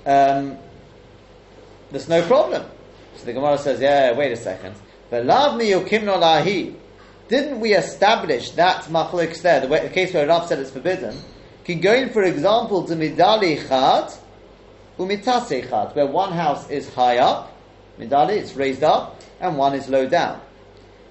Um, 0.05 0.59
there's 1.91 2.09
no 2.09 2.27
problem. 2.27 2.65
So 3.17 3.25
the 3.25 3.33
Gemara 3.33 3.59
says, 3.59 3.81
yeah, 3.81 4.13
wait 4.13 4.33
a 4.33 4.37
second. 4.37 4.75
V'lav 5.11 5.57
mi 5.57 5.71
yokimno 5.71 6.19
lahi. 6.21 6.75
Didn't 7.29 7.61
we 7.61 7.75
establish 7.75 8.51
that 8.53 8.85
machlokes 8.85 9.43
there, 9.43 9.61
the, 9.61 9.69
way, 9.69 9.83
the 9.83 9.93
case 9.93 10.15
where 10.15 10.27
Rav 10.27 10.47
said 10.47 10.61
it's 10.61 10.71
forbidden? 10.71 11.17
Can 11.65 11.81
go 11.81 11.93
in, 11.93 12.11
for 12.11 12.23
example, 12.23 12.87
to 12.87 12.95
midali 12.95 13.67
chad, 13.69 14.13
umitase 14.99 15.69
chad, 15.69 15.97
where 15.97 16.07
one 16.07 16.33
house 16.33 16.71
is 16.71 16.93
high 16.95 17.19
up, 17.19 17.53
midali, 17.99 18.37
it's 18.37 18.55
raised 18.55 18.85
up, 18.85 19.21
and 19.41 19.57
one 19.57 19.75
is 19.75 19.89
low 19.89 20.09
down. 20.09 20.41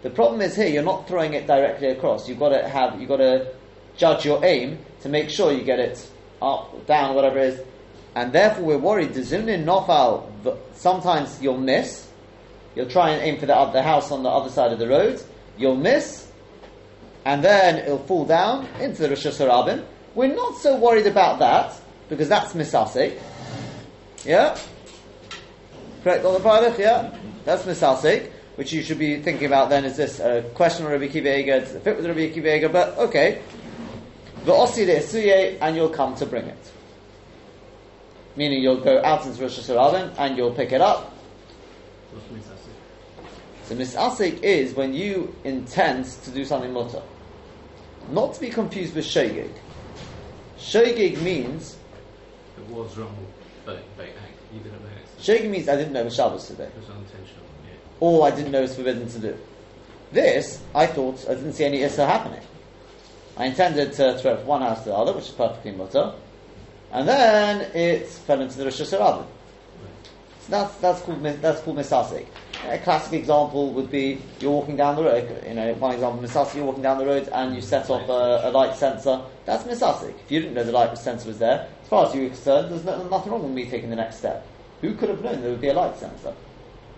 The 0.03 0.09
problem 0.09 0.41
is 0.41 0.55
here, 0.55 0.67
you're 0.67 0.83
not 0.83 1.07
throwing 1.07 1.33
it 1.33 1.47
directly 1.47 1.89
across. 1.89 2.29
You've 2.29 2.39
got 2.39 2.49
to 2.49 2.67
have, 2.67 2.99
you've 2.99 3.09
got 3.09 3.17
to 3.17 3.53
judge 3.97 4.23
your 4.23 4.45
aim 4.45 4.77
to 5.01 5.09
make 5.09 5.29
sure 5.29 5.51
you 5.51 5.63
get 5.63 5.79
it 5.79 6.09
up, 6.41 6.85
down, 6.85 7.15
whatever 7.15 7.39
it 7.39 7.55
is. 7.55 7.61
And 8.15 8.31
therefore 8.31 8.63
we're 8.63 8.77
worried, 8.77 9.15
sometimes 10.75 11.41
you'll 11.41 11.57
miss. 11.57 12.04
You'll 12.75 12.89
try 12.89 13.11
and 13.11 13.21
aim 13.21 13.39
for 13.39 13.45
the, 13.45 13.65
the 13.71 13.81
house 13.81 14.11
on 14.11 14.23
the 14.23 14.29
other 14.29 14.49
side 14.49 14.71
of 14.71 14.79
the 14.79 14.87
road. 14.87 15.21
You'll 15.57 15.77
miss. 15.77 16.29
And 17.25 17.43
then 17.43 17.77
it'll 17.77 17.99
fall 17.99 18.25
down 18.25 18.67
into 18.79 19.01
the 19.01 19.09
Rosh 19.09 19.25
Hashanah. 19.25 19.85
We're 20.13 20.35
not 20.35 20.57
so 20.57 20.77
worried 20.77 21.07
about 21.07 21.39
that, 21.39 21.73
because 22.09 22.29
that's 22.29 22.53
misasik. 22.53 23.19
Yeah? 24.23 24.57
Correct 26.03 26.23
on 26.23 26.33
the 26.33 26.39
Baruch, 26.39 26.77
yeah? 26.77 27.17
That's 27.45 27.63
misasik 27.63 28.31
which 28.55 28.71
you 28.71 28.81
should 28.81 28.99
be 28.99 29.21
thinking 29.21 29.45
about 29.45 29.69
then 29.69 29.85
is 29.85 29.97
this 29.97 30.19
a 30.19 30.41
question 30.53 30.85
of 30.85 30.91
Rabbi 30.91 31.05
Eiger, 31.05 31.59
does 31.59 31.75
it 31.75 31.83
fit 31.83 31.97
with 31.97 32.05
Rabbi 32.05 32.49
Eiger, 32.49 32.69
but 32.69 32.97
okay. 32.97 33.41
The 34.45 34.51
osi 34.51 34.85
de 34.85 35.57
and 35.59 35.75
you'll 35.75 35.89
come 35.89 36.15
to 36.15 36.25
bring 36.25 36.45
it. 36.45 36.71
Meaning 38.35 38.61
you'll 38.61 38.81
go 38.81 39.01
out 39.03 39.25
into 39.25 39.41
Rosh 39.41 39.59
Hashanah 39.59 40.15
and 40.17 40.37
you'll 40.37 40.53
pick 40.53 40.71
it 40.71 40.81
up. 40.81 41.11
So 43.67 43.75
misasik 43.75 44.43
is 44.43 44.73
when 44.75 44.93
you 44.93 45.35
intend 45.43 46.05
to 46.05 46.31
do 46.31 46.45
something 46.45 46.71
mutter. 46.71 47.01
Not 48.11 48.35
to 48.35 48.41
be 48.41 48.49
confused 48.49 48.93
with 48.93 49.05
shogeg. 49.05 49.51
Shogeg 50.59 51.19
means, 51.21 51.77
It 52.57 52.67
was 52.71 52.95
wrong, 52.97 53.15
but 53.65 53.83
by 53.97 54.03
act. 54.03 54.13
You 54.53 54.59
did 54.59 54.71
it 54.73 54.83
by 54.83 54.89
accident. 54.89 55.43
shogeg 55.43 55.49
means 55.49 55.67
I 55.67 55.75
didn't 55.77 55.93
know 55.93 56.01
it 56.01 56.05
was 56.05 56.15
Shabbos 56.15 56.47
today. 56.47 56.65
It 56.65 56.77
was 56.77 56.89
unintentional. 56.89 57.43
Yeah. 57.65 57.71
or 57.99 58.27
I 58.27 58.31
didn't 58.31 58.51
know 58.51 58.61
it's 58.61 58.75
forbidden 58.75 59.09
to 59.09 59.19
do. 59.19 59.37
This, 60.11 60.61
I 60.75 60.85
thought, 60.85 61.25
I 61.27 61.33
didn't 61.33 61.53
see 61.53 61.65
any 61.65 61.81
issa 61.81 62.05
happening. 62.05 62.41
I 63.37 63.47
intended 63.47 63.93
to 63.93 64.17
throw 64.19 64.37
from 64.37 64.45
one 64.45 64.61
house 64.61 64.83
to 64.83 64.89
the 64.89 64.95
other, 64.95 65.13
which 65.13 65.25
is 65.25 65.31
perfectly 65.31 65.71
mutter, 65.71 66.13
and 66.91 67.07
then 67.07 67.61
it 67.75 68.07
fell 68.07 68.39
into 68.39 68.57
the 68.57 68.65
Rosh 68.65 68.79
Hashanah. 68.79 69.17
Right. 69.17 69.27
So 70.41 70.51
that's, 70.51 70.75
that's 70.77 71.01
called, 71.01 71.23
that's 71.23 71.61
called 71.61 71.77
misasik. 71.77 72.27
A 72.71 72.79
classic 72.79 73.13
example 73.13 73.71
would 73.73 73.91
be 73.91 74.21
you're 74.39 74.51
walking 74.51 74.75
down 74.75 74.95
the 74.95 75.03
road. 75.03 75.43
You 75.47 75.53
know, 75.53 75.73
one 75.75 75.93
example, 75.93 76.21
misasik, 76.21 76.55
you're 76.55 76.65
walking 76.65 76.83
down 76.83 76.97
the 76.97 77.05
road 77.05 77.29
and 77.31 77.55
you 77.55 77.61
set 77.61 77.89
off 77.89 78.07
a, 78.09 78.49
a 78.49 78.51
light 78.51 78.75
sensor. 78.75 79.21
That's 79.45 79.63
misasik. 79.63 80.13
If 80.25 80.31
you 80.31 80.39
didn't 80.39 80.55
know 80.55 80.63
the 80.63 80.71
light 80.71 80.97
sensor 80.97 81.27
was 81.27 81.39
there, 81.39 81.67
as 81.81 81.87
far 81.87 82.07
as 82.07 82.15
you 82.15 82.23
were 82.23 82.29
concerned, 82.29 82.71
there's 82.71 82.83
no, 82.83 83.07
nothing 83.07 83.31
wrong 83.31 83.43
with 83.43 83.51
me 83.51 83.69
taking 83.69 83.89
the 83.89 83.95
next 83.95 84.17
step. 84.17 84.45
Who 84.81 84.95
could 84.95 85.09
have 85.09 85.23
known 85.23 85.41
there 85.41 85.51
would 85.51 85.61
be 85.61 85.69
a 85.69 85.73
light 85.73 85.97
sensor? 85.97 86.33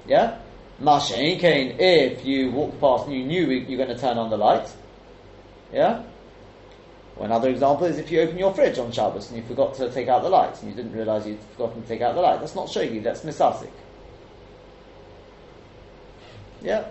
Yeah? 0.08 0.39
Mashain 0.82 1.39
Kane, 1.39 1.75
if 1.80 2.25
you 2.25 2.51
walked 2.51 2.80
past 2.80 3.08
and 3.08 3.15
you 3.15 3.25
knew 3.25 3.47
you're 3.47 3.77
going 3.77 3.95
to 3.95 3.99
turn 3.99 4.17
on 4.17 4.30
the 4.30 4.38
light. 4.38 4.71
Yeah? 5.73 6.03
Or 7.17 7.25
another 7.25 7.49
example 7.49 7.88
is 7.88 7.97
if 7.97 8.12
you 8.12 8.21
open 8.21 8.38
your 8.38 8.53
fridge 8.53 8.77
on 8.77 8.91
Shabbos 8.91 9.30
and 9.30 9.38
you 9.38 9.47
forgot 9.47 9.73
to 9.75 9.91
take 9.91 10.08
out 10.08 10.21
the 10.21 10.30
light 10.30 10.60
and 10.62 10.69
you 10.69 10.75
didn't 10.75 10.93
realise 10.93 11.25
you'd 11.25 11.39
forgotten 11.39 11.82
to 11.82 11.88
take 11.88 12.01
out 12.01 12.15
the 12.15 12.21
light. 12.21 12.39
That's 12.39 12.56
not 12.56 12.67
shogi, 12.67 13.01
that's 13.01 13.21
misasik. 13.21 13.71
Yeah. 16.62 16.86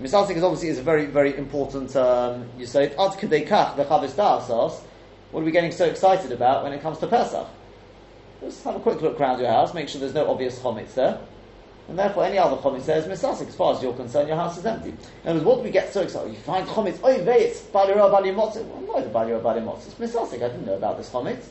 Misasik 0.00 0.36
is 0.36 0.42
obviously 0.42 0.68
is 0.68 0.78
a 0.78 0.82
very, 0.82 1.06
very 1.06 1.36
important 1.36 1.94
um, 1.96 2.48
you 2.58 2.66
say 2.66 2.88
the. 2.88 4.82
What 5.30 5.40
are 5.40 5.44
we 5.44 5.50
getting 5.50 5.72
so 5.72 5.86
excited 5.86 6.32
about 6.32 6.64
when 6.64 6.72
it 6.72 6.82
comes 6.82 6.98
to 6.98 7.06
Pesach? 7.06 7.46
Just 8.40 8.64
have 8.64 8.76
a 8.76 8.80
quick 8.80 9.00
look 9.00 9.20
around 9.20 9.38
your 9.38 9.48
house, 9.48 9.72
make 9.72 9.88
sure 9.88 10.00
there's 10.00 10.14
no 10.14 10.28
obvious 10.30 10.58
chometz 10.58 10.94
there. 10.94 11.20
And 11.88 11.98
therefore, 11.98 12.24
any 12.24 12.38
other 12.38 12.56
chometz 12.56 12.86
there 12.86 12.98
is 12.98 13.04
misasik. 13.06 13.48
As 13.48 13.54
far 13.54 13.74
as 13.74 13.82
you're 13.82 13.94
concerned, 13.94 14.28
your 14.28 14.36
house 14.36 14.58
is 14.58 14.66
empty. 14.66 14.90
In 14.90 14.96
other 15.24 15.34
words, 15.34 15.44
what 15.44 15.56
do 15.58 15.62
we 15.62 15.70
get 15.70 15.92
so 15.92 16.02
excited? 16.02 16.32
You 16.32 16.38
find 16.40 16.66
chometz, 16.66 16.98
oh, 17.02 17.08
it's 17.08 17.60
balira 17.62 18.10
bali 18.10 18.30
motzi. 18.30 18.64
Well, 18.64 18.82
why 18.82 19.00
the 19.02 19.10
balira 19.10 19.42
bali 19.42 19.60
motzi? 19.60 19.86
It's 19.86 20.14
misasik. 20.14 20.42
I 20.42 20.48
didn't 20.48 20.66
know 20.66 20.76
about 20.76 20.98
this 20.98 21.10
chometz. 21.10 21.44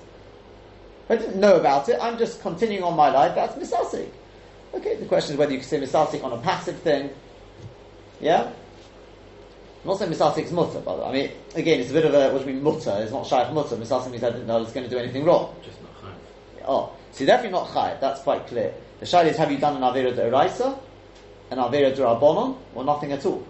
I 1.10 1.16
didn't 1.16 1.40
know 1.40 1.56
about 1.56 1.90
it. 1.90 1.98
I'm 2.02 2.18
just 2.18 2.42
continuing 2.42 2.84
on 2.84 2.96
my 2.96 3.10
life. 3.10 3.36
That's 3.36 3.56
misasik. 3.56 4.10
Okay, 4.74 4.96
the 4.96 5.06
question 5.06 5.34
is 5.34 5.40
whether 5.40 5.52
you 5.52 5.60
can 5.60 5.68
say 5.68 5.80
misasik 5.80 6.24
on 6.24 6.32
a 6.32 6.38
passive 6.38 6.80
thing. 6.80 7.10
Yeah? 8.20 8.52
I'm 9.84 9.88
not 9.88 9.98
saying 9.98 10.12
misasik 10.12 10.46
is 10.46 10.52
mutter, 10.52 10.80
but 10.80 11.04
I 11.04 11.12
mean, 11.12 11.32
again, 11.56 11.80
it's 11.80 11.90
a 11.90 11.94
bit 11.94 12.06
of 12.06 12.14
a, 12.14 12.32
what 12.32 12.44
do 12.44 12.48
you 12.48 12.56
mean 12.56 12.64
mutter? 12.64 12.96
It's 13.00 13.12
not 13.12 13.26
shaykh 13.26 13.52
mutter. 13.52 13.76
Misasik 13.76 14.12
means 14.12 14.24
I 14.24 14.30
didn't 14.30 14.48
know 14.48 14.58
I 14.58 14.62
was 14.62 14.72
going 14.72 14.88
to 14.88 14.90
do 14.90 14.98
anything 15.00 15.26
wrong. 15.26 15.56
Just 15.64 15.82
not 15.82 15.92
high. 15.94 16.16
Oh, 16.68 16.94
so 17.12 17.26
definitely 17.26 17.58
not 17.58 17.70
chayiv. 17.70 18.00
That's 18.00 18.22
quite 18.22 18.48
clear. 18.48 18.74
The 19.00 19.06
shayla 19.06 19.32
is: 19.32 19.38
Have 19.38 19.52
you 19.52 19.58
done 19.58 19.78
an 19.78 19.82
avera 19.82 20.16
de 20.16 20.22
deoraisa, 20.22 20.78
an 21.50 21.58
avera 21.58 21.94
de 21.94 22.02
derabonon, 22.02 22.58
or 22.76 22.84
nothing 22.84 23.12
at 23.12 23.26
all? 23.26 23.46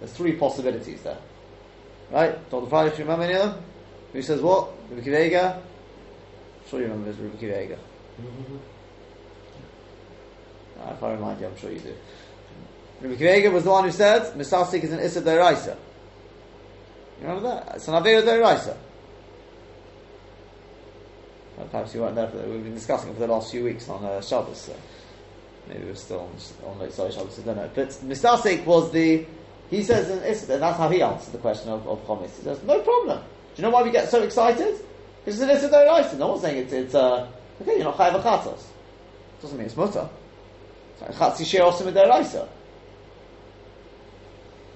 There's 0.00 0.12
three 0.12 0.32
possibilities 0.32 1.02
there, 1.02 1.18
right? 2.10 2.50
Dr. 2.50 2.66
Friday, 2.66 2.90
if 2.90 2.98
you 2.98 3.04
remember 3.04 3.24
any 3.24 3.34
of 3.34 3.52
them, 3.52 3.62
who 4.12 4.22
says 4.22 4.40
what? 4.42 4.70
Ruby 4.90 5.10
Vega. 5.10 5.62
Sure, 6.68 6.80
you 6.80 6.86
remember 6.86 7.12
this 7.12 7.20
Ruby 7.20 7.46
Vega. 7.46 7.78
Uh, 10.86 10.92
if 10.92 11.02
I 11.02 11.12
remind 11.12 11.40
you, 11.40 11.46
I'm 11.46 11.56
sure 11.56 11.70
you 11.70 11.80
do. 11.80 11.94
Rabbi 13.00 13.48
was 13.48 13.64
the 13.64 13.70
one 13.70 13.84
who 13.84 13.90
said 13.90 14.22
Misasik 14.34 14.82
is 14.82 14.92
an 14.92 15.00
Issa 15.00 15.22
Deoraisa. 15.22 15.76
You 17.20 17.26
remember 17.26 17.48
that? 17.48 17.76
It's 17.76 17.88
an 17.88 17.94
Avera 17.94 18.22
Deoraisa. 18.22 18.76
Perhaps 21.70 21.94
you 21.94 22.02
weren't 22.02 22.14
there. 22.14 22.28
For 22.28 22.36
we've 22.36 22.62
been 22.62 22.74
discussing 22.74 23.10
it 23.10 23.14
for 23.14 23.20
the 23.20 23.26
last 23.26 23.50
few 23.50 23.64
weeks 23.64 23.88
on 23.88 24.04
uh, 24.04 24.20
Shabbos. 24.20 24.60
So 24.60 24.76
maybe 25.68 25.86
we're 25.86 25.94
still 25.94 26.20
on, 26.20 26.70
on 26.70 26.78
late 26.78 26.92
sorry 26.92 27.12
Shabbos. 27.12 27.38
I 27.38 27.42
don't 27.42 27.56
know. 27.56 27.70
But 27.74 27.88
Misasik 27.88 28.64
was 28.64 28.92
the. 28.92 29.26
He 29.70 29.82
says 29.82 30.10
in 30.10 30.22
Issa, 30.22 30.52
and 30.52 30.62
that's 30.62 30.78
how 30.78 30.88
he 30.88 31.02
answered 31.02 31.32
the 31.32 31.38
question 31.38 31.70
of, 31.70 31.86
of 31.88 32.06
Chomis. 32.06 32.36
He 32.36 32.44
says, 32.44 32.62
no 32.62 32.80
problem. 32.82 33.18
Do 33.18 33.24
you 33.56 33.62
know 33.62 33.70
why 33.70 33.82
we 33.82 33.90
get 33.90 34.08
so 34.08 34.22
excited? 34.22 34.76
Because 35.24 35.40
it's 35.40 35.50
an 35.50 35.50
Issa 35.50 35.70
Deoraisa. 35.70 36.18
No 36.18 36.28
one's 36.28 36.42
saying 36.42 36.58
it's, 36.58 36.72
it's 36.72 36.94
uh, 36.94 37.28
okay, 37.62 37.76
you're 37.76 37.84
not 37.84 37.96
Chayav. 37.96 38.22
Doesn't 39.42 39.58
mean 39.58 39.66
it's 39.66 39.76
mutter. 39.76 40.08
Chatzi 41.00 41.44
Shir 41.44 41.60
Osim 41.60 41.92
Deoraisa. 41.92 42.48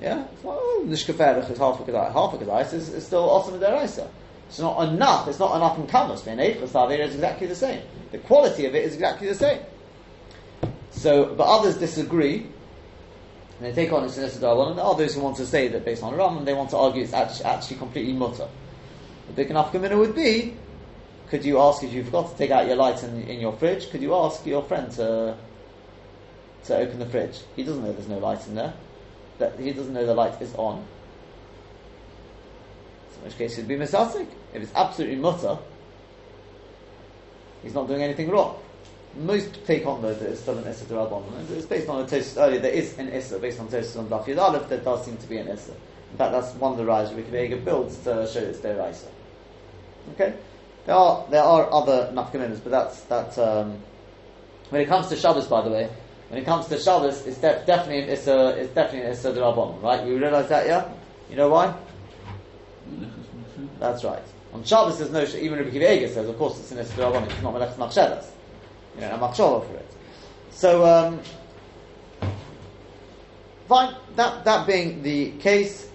Yeah? 0.00 0.24
Well, 0.42 0.58
oh, 0.60 0.84
Nishkaferich 0.86 1.50
is 1.50 1.58
half 1.58 1.80
a 1.80 1.82
Kedai. 1.82 2.12
Half 2.12 2.34
a 2.34 2.38
Kedai 2.38 2.72
is, 2.72 3.04
still 3.04 3.28
Deoraisa. 3.28 4.08
It's 4.48 4.58
not 4.58 4.88
enough. 4.88 5.28
It's 5.28 5.38
not 5.38 5.54
enough 5.54 5.78
in 5.78 5.86
Kamas. 5.86 6.22
Bein 6.22 6.38
Eichus 6.38 6.70
Avera 6.70 7.06
is 7.06 7.14
exactly 7.14 7.46
the 7.46 7.54
same. 7.54 7.82
The 8.10 8.18
quality 8.18 8.66
of 8.66 8.74
it 8.74 8.84
is 8.84 8.94
exactly 8.94 9.28
the 9.28 9.34
same. 9.34 9.60
So, 10.90 11.34
but 11.36 11.44
others 11.44 11.76
disagree. 11.76 12.46
And 13.60 13.66
they 13.68 13.72
take 13.72 13.92
on 13.92 14.04
as 14.04 14.16
one, 14.16 14.68
and 14.68 14.78
there 14.78 14.84
are 14.84 14.96
those 14.96 15.14
who 15.14 15.20
want 15.20 15.36
to 15.36 15.46
say 15.46 15.68
that 15.68 15.84
based 15.84 16.02
on 16.02 16.16
Ram, 16.16 16.44
they 16.44 16.54
want 16.54 16.70
to 16.70 16.78
argue 16.78 17.02
it's 17.02 17.12
actually, 17.12 17.44
actually 17.44 17.76
completely 17.76 18.12
mutter. 18.12 18.48
The 19.28 19.32
big 19.34 19.50
enough 19.50 19.72
kamina 19.72 19.96
would 19.96 20.16
be, 20.16 20.54
could 21.28 21.44
you 21.44 21.60
ask 21.60 21.84
if 21.84 21.92
you 21.92 22.02
forgot 22.02 22.32
to 22.32 22.36
take 22.36 22.50
out 22.50 22.66
your 22.66 22.76
light 22.76 23.02
in, 23.04 23.22
in 23.22 23.38
your 23.38 23.52
fridge, 23.52 23.90
could 23.90 24.02
you 24.02 24.14
ask 24.14 24.44
your 24.46 24.64
friend 24.64 24.90
to 24.92 25.36
to 26.64 26.76
open 26.76 26.98
the 26.98 27.06
fridge? 27.06 27.40
He 27.56 27.62
doesn't 27.62 27.82
know 27.82 27.92
there's 27.92 28.08
no 28.08 28.18
light 28.18 28.46
in 28.46 28.54
there. 28.54 28.74
That 29.38 29.58
he 29.58 29.72
doesn't 29.72 29.92
know 29.92 30.04
the 30.04 30.14
light 30.14 30.40
is 30.40 30.54
on. 30.54 30.84
So 33.12 33.18
in 33.18 33.24
which 33.24 33.38
case 33.38 33.54
it'd 33.54 33.68
be 33.68 33.76
misasik. 33.76 34.28
If 34.52 34.62
it's 34.62 34.74
absolutely 34.74 35.16
mutter, 35.16 35.58
he's 37.62 37.74
not 37.74 37.88
doing 37.88 38.02
anything 38.02 38.30
wrong. 38.30 38.58
Most 39.16 39.64
take 39.66 39.86
on 39.86 40.02
though 40.02 40.14
that 40.14 40.30
it's 40.30 40.40
still 40.40 40.58
an 40.58 40.66
Issa 40.66 40.84
to. 40.86 41.22
It's 41.50 41.66
based 41.66 41.88
on 41.88 42.02
a 42.02 42.04
Tosis 42.04 42.40
earlier, 42.40 42.60
there 42.60 42.72
is 42.72 42.96
an 42.98 43.08
Issa 43.08 43.38
based 43.38 43.58
on 43.58 43.68
Tosis 43.68 43.98
on 43.98 44.08
Daf 44.08 44.38
Aleph, 44.38 44.68
there 44.68 44.78
does 44.78 45.04
seem 45.04 45.16
to 45.16 45.26
be 45.26 45.38
an 45.38 45.48
Issa. 45.48 45.72
In 45.72 46.16
fact, 46.16 46.32
that's 46.32 46.54
one 46.54 46.72
of 46.72 46.78
the 46.78 46.84
rise 46.84 47.10
Rikavega 47.10 47.64
builds 47.64 47.96
to 47.98 48.26
show 48.26 48.40
it's 48.40 48.60
their 48.60 48.88
Isa. 48.88 49.08
Okay? 50.14 50.34
There 50.86 50.94
are, 50.94 51.26
there 51.30 51.42
are 51.42 51.72
other 51.72 52.10
nafkaminas, 52.12 52.60
but 52.62 52.70
that's, 52.70 53.02
that, 53.02 53.38
um, 53.38 53.78
when 54.70 54.80
it 54.80 54.86
comes 54.86 55.08
to 55.08 55.16
Shabbos, 55.16 55.46
by 55.46 55.62
the 55.62 55.70
way, 55.70 55.90
when 56.30 56.40
it 56.40 56.44
comes 56.44 56.68
to 56.68 56.78
Shabbos, 56.78 57.26
it's 57.26 57.38
de- 57.38 57.64
definitely 57.66 58.04
an 58.04 58.08
Issa, 58.10 58.50
it's 58.50 58.72
definitely 58.72 59.06
an 59.06 59.12
Issa 59.14 59.32
Rabban, 59.32 59.82
right? 59.82 60.06
We 60.06 60.14
realise 60.14 60.48
that, 60.48 60.64
yeah? 60.64 60.88
You 61.28 61.34
know 61.34 61.48
why? 61.48 61.74
That's 63.80 64.04
right. 64.04 64.22
On 64.52 64.62
Shabbos, 64.62 64.98
there's 64.98 65.10
no, 65.10 65.22
even 65.40 65.58
Rabbi 65.58 65.70
Kiva 65.70 65.90
Eiger 65.90 66.06
says, 66.06 66.28
of 66.28 66.38
course, 66.38 66.60
it's 66.60 66.70
an 66.70 66.78
Issa 66.78 66.94
Rabban, 66.94 67.28
it's 67.28 67.42
not 67.42 67.52
Melech 67.52 67.76
Machshedas. 67.76 68.30
You 68.94 69.00
know, 69.00 69.10
a 69.10 69.18
Machshava 69.18 69.66
for 69.66 69.74
it. 69.74 69.90
So, 70.52 70.86
um, 70.86 71.20
fine, 73.66 73.96
that, 74.14 74.44
that 74.44 74.68
being 74.68 75.02
the 75.02 75.32
case, 75.32 75.90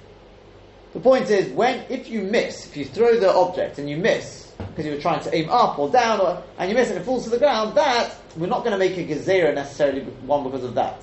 the 0.93 0.99
point 0.99 1.29
is, 1.29 1.49
when, 1.53 1.85
if 1.87 2.09
you 2.09 2.23
miss, 2.23 2.67
if 2.67 2.75
you 2.75 2.83
throw 2.83 3.17
the 3.17 3.33
object 3.33 3.79
and 3.79 3.89
you 3.89 3.95
miss, 3.95 4.51
because 4.57 4.85
you 4.85 4.91
were 4.91 5.01
trying 5.01 5.23
to 5.23 5.33
aim 5.33 5.49
up 5.49 5.79
or 5.79 5.89
down, 5.89 6.19
or, 6.19 6.43
and 6.57 6.69
you 6.69 6.75
miss 6.75 6.89
and 6.89 6.99
it 6.99 7.05
falls 7.05 7.23
to 7.23 7.29
the 7.29 7.37
ground, 7.37 7.77
that, 7.77 8.13
we're 8.35 8.47
not 8.47 8.63
going 8.63 8.71
to 8.71 8.77
make 8.77 8.97
a 8.97 9.03
gezerah 9.03 9.55
necessarily 9.55 10.01
one 10.01 10.43
because 10.43 10.63
of 10.63 10.75
that. 10.75 11.01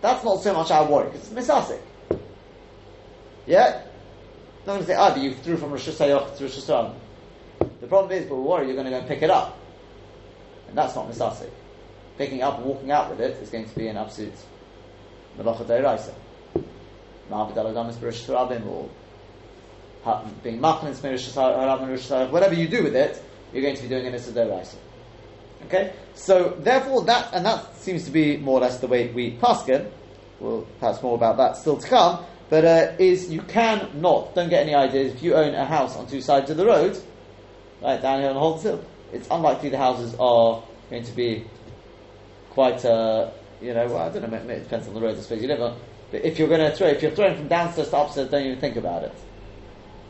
That's 0.00 0.24
not 0.24 0.42
so 0.42 0.54
much 0.54 0.70
our 0.70 0.86
worry, 0.90 1.10
because 1.10 1.30
it's 1.30 1.48
misasik. 1.48 1.80
Yeah? 3.46 3.82
not 4.66 4.74
going 4.74 4.80
to 4.80 4.86
say, 4.86 4.94
ah, 4.94 5.10
but 5.10 5.22
you 5.22 5.34
threw 5.34 5.56
from 5.56 5.70
Rosh 5.70 5.88
Hashanah 5.88 6.36
to 6.36 6.44
Rosh 6.44 6.58
Hashanah. 6.58 6.94
The 7.80 7.86
problem 7.86 8.12
is, 8.12 8.26
but 8.26 8.36
we're 8.36 8.42
worried 8.42 8.66
you're 8.66 8.76
going 8.76 8.86
to 8.86 8.90
go 8.90 8.98
and 8.98 9.08
pick 9.08 9.22
it 9.22 9.30
up. 9.30 9.58
And 10.68 10.76
that's 10.76 10.94
not 10.94 11.10
misasik. 11.10 11.50
Picking 12.16 12.42
up 12.42 12.58
and 12.58 12.66
walking 12.66 12.90
out 12.90 13.10
with 13.10 13.20
it 13.20 13.36
is 13.42 13.50
going 13.50 13.68
to 13.68 13.74
be 13.74 13.88
an 13.88 13.96
absolute 13.96 14.34
melacha 15.38 15.64
deiraisa. 15.64 16.14
or 18.66 18.88
being 20.42 20.60
machlin 20.60 22.30
whatever 22.30 22.54
you 22.54 22.68
do 22.68 22.82
with 22.82 22.96
it, 22.96 23.22
you're 23.52 23.62
going 23.62 23.76
to 23.76 23.82
be 23.82 23.88
doing 23.88 24.06
an 24.06 24.14
issa. 24.14 24.76
Okay, 25.66 25.92
so 26.14 26.56
therefore 26.58 27.04
that 27.04 27.32
and 27.32 27.44
that 27.46 27.76
seems 27.76 28.04
to 28.04 28.10
be 28.10 28.36
more 28.36 28.58
or 28.58 28.62
less 28.62 28.78
the 28.78 28.86
way 28.86 29.08
we 29.12 29.36
paskin. 29.36 29.90
We'll 30.40 30.62
perhaps 30.78 31.02
more 31.02 31.14
about 31.14 31.36
that 31.36 31.56
still 31.56 31.76
to 31.76 31.86
come. 31.86 32.24
But 32.48 32.64
uh, 32.64 32.92
is 32.98 33.30
you 33.30 33.42
can 33.42 33.88
not 34.00 34.34
don't 34.34 34.48
get 34.48 34.62
any 34.62 34.74
ideas 34.74 35.14
if 35.14 35.22
you 35.22 35.34
own 35.34 35.54
a 35.54 35.64
house 35.64 35.96
on 35.96 36.06
two 36.06 36.20
sides 36.20 36.50
of 36.50 36.56
the 36.56 36.66
road, 36.66 37.00
right 37.80 38.00
down 38.00 38.20
here 38.20 38.30
on 38.30 38.36
Holds 38.36 38.64
Hill. 38.64 38.84
It's 39.12 39.28
unlikely 39.30 39.68
the 39.70 39.78
houses 39.78 40.14
are 40.18 40.62
going 40.88 41.04
to 41.04 41.12
be 41.12 41.44
quite, 42.50 42.84
uh, 42.84 43.30
you 43.60 43.72
know, 43.72 43.86
well, 43.86 43.98
I 43.98 44.08
don't 44.08 44.30
know. 44.30 44.36
It 44.36 44.64
depends 44.64 44.88
on 44.88 44.94
the 44.94 45.00
road 45.00 45.16
I 45.16 45.20
suppose 45.20 45.42
you 45.42 45.48
live 45.48 45.62
on. 45.62 45.78
But 46.10 46.24
if 46.24 46.38
you're 46.38 46.48
going 46.48 46.68
to 46.68 46.76
throw, 46.76 46.88
if 46.88 47.02
you're 47.02 47.12
throwing 47.12 47.36
from 47.36 47.48
downstairs 47.48 47.90
to 47.90 47.98
upstairs, 47.98 48.30
don't 48.30 48.44
even 48.44 48.58
think 48.60 48.76
about 48.76 49.04
it, 49.04 49.14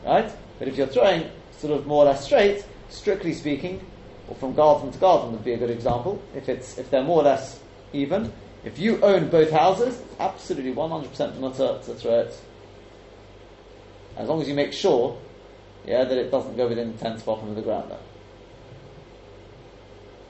right? 0.04 0.30
But 0.58 0.68
if 0.68 0.76
you're 0.76 0.86
throwing 0.86 1.30
sort 1.52 1.78
of 1.78 1.86
more 1.86 2.04
or 2.04 2.06
less 2.06 2.24
straight, 2.24 2.64
strictly 2.88 3.34
speaking, 3.34 3.84
or 4.30 4.36
from 4.36 4.54
garden 4.54 4.90
to 4.92 4.98
garden 4.98 5.32
would 5.32 5.44
be 5.44 5.52
a 5.52 5.58
good 5.58 5.70
example. 5.70 6.22
If 6.34 6.48
it's 6.48 6.78
if 6.78 6.90
they're 6.90 7.02
more 7.02 7.20
or 7.20 7.24
less 7.24 7.60
even, 7.92 8.32
if 8.64 8.78
you 8.78 9.00
own 9.02 9.28
both 9.28 9.50
houses, 9.50 10.00
absolutely 10.18 10.72
100% 10.72 11.38
mutter 11.38 11.80
to 11.84 11.94
throw 11.94 12.20
it. 12.20 12.40
As 14.16 14.28
long 14.28 14.40
as 14.40 14.48
you 14.48 14.54
make 14.54 14.72
sure, 14.72 15.18
yeah, 15.86 16.04
that 16.04 16.16
it 16.16 16.30
doesn't 16.30 16.56
go 16.56 16.68
within 16.68 16.96
10 16.96 17.18
spot 17.18 17.42
of 17.42 17.54
the 17.54 17.62
ground. 17.62 17.92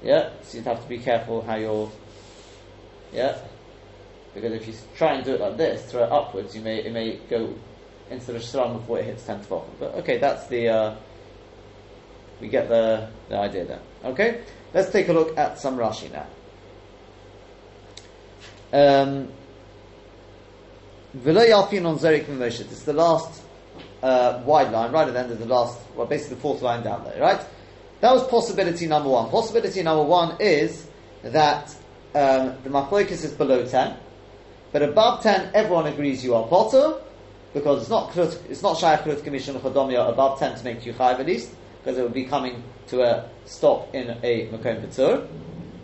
Yeah, 0.02 0.30
so 0.42 0.58
you'd 0.58 0.66
have 0.66 0.82
to 0.82 0.88
be 0.88 0.98
careful 0.98 1.42
how 1.42 1.56
you're. 1.56 1.90
Yeah, 3.12 3.36
because 4.34 4.52
if 4.52 4.66
you 4.66 4.74
try 4.96 5.14
and 5.14 5.24
do 5.24 5.34
it 5.34 5.40
like 5.40 5.56
this, 5.56 5.90
throw 5.90 6.04
it 6.04 6.12
upwards, 6.12 6.54
you 6.54 6.62
may 6.62 6.78
it 6.78 6.92
may 6.92 7.16
go 7.28 7.54
into 8.08 8.32
the 8.32 8.38
shram 8.38 8.78
before 8.78 9.00
it 9.00 9.04
hits 9.04 9.26
tenth 9.26 9.48
bottom. 9.48 9.70
But 9.78 9.94
okay, 9.96 10.18
that's 10.18 10.46
the. 10.46 10.68
Uh, 10.68 10.96
we 12.40 12.48
get 12.48 12.68
the 12.68 13.08
the 13.28 13.36
idea 13.36 13.64
there. 13.64 13.80
Okay, 14.04 14.42
let's 14.74 14.90
take 14.90 15.08
a 15.08 15.12
look 15.12 15.36
at 15.36 15.58
some 15.58 15.76
Rashi 15.76 16.10
now. 16.12 16.26
Um. 18.72 19.28
This 21.12 22.60
is 22.60 22.84
the 22.84 22.92
last 22.92 23.42
uh, 24.00 24.42
wide 24.44 24.70
line, 24.70 24.92
right 24.92 25.08
at 25.08 25.12
the 25.12 25.18
end 25.18 25.32
of 25.32 25.40
the 25.40 25.46
last, 25.46 25.76
well, 25.96 26.06
basically 26.06 26.36
the 26.36 26.40
fourth 26.40 26.62
line 26.62 26.84
down 26.84 27.02
there, 27.02 27.20
right? 27.20 27.40
That 28.00 28.12
was 28.12 28.24
possibility 28.28 28.86
number 28.86 29.08
one. 29.08 29.28
Possibility 29.28 29.82
number 29.82 30.04
one 30.04 30.36
is 30.40 30.86
that 31.22 31.74
um, 32.14 32.54
the 32.62 32.70
machlokes 32.70 33.10
is 33.10 33.32
below 33.32 33.66
ten, 33.66 33.96
but 34.72 34.82
above 34.82 35.22
ten, 35.24 35.50
everyone 35.52 35.86
agrees 35.86 36.24
you 36.24 36.34
are 36.36 36.46
potter 36.46 37.00
because 37.52 37.80
it's 37.82 37.90
not 37.90 38.16
it's 38.16 38.62
not 38.62 38.78
shaykh 38.78 39.00
krut 39.00 39.24
commission 39.24 39.56
chodomia 39.56 40.08
above 40.08 40.38
ten 40.38 40.56
to 40.56 40.64
make 40.64 40.86
you 40.86 40.92
chayv 40.92 41.18
at 41.18 41.26
least 41.26 41.50
because 41.82 41.98
it 41.98 42.02
would 42.02 42.14
be 42.14 42.24
coming 42.24 42.62
to 42.88 43.02
a 43.02 43.28
stop 43.46 43.94
in 43.94 44.10
a 44.22 44.46
makom 44.48 44.84
patur. 44.84 45.26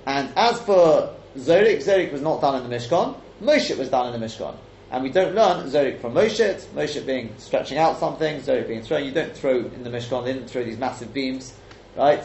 And 0.07 0.31
as 0.37 0.61
for 0.61 1.15
Zorik, 1.37 1.79
Zorik 1.79 2.13
was 2.13 2.23
not 2.23 2.41
done 2.41 2.63
in 2.63 2.69
the 2.69 2.77
Mishkan. 2.77 3.17
Moshe 3.43 3.77
was 3.77 3.89
done 3.89 4.13
in 4.13 4.21
the 4.21 4.25
Mishkan. 4.25 4.55
And 4.91 5.03
we 5.03 5.11
don't 5.11 5.35
learn 5.35 5.67
Zorik 5.69 6.01
from 6.01 6.15
Moshe, 6.15 6.61
Moshe 6.75 7.05
being 7.05 7.35
stretching 7.39 7.79
out 7.79 7.99
something, 7.99 8.41
Zorik 8.41 8.69
being 8.69 8.83
thrown. 8.83 9.05
You 9.05 9.11
don't 9.11 9.37
throw 9.37 9.59
in 9.59 9.83
the 9.83 9.91
Mishkan, 9.91 10.25
they 10.25 10.33
didn't 10.33 10.49
throw 10.49 10.63
these 10.63 10.79
massive 10.79 11.13
beams, 11.13 11.55
right? 11.97 12.23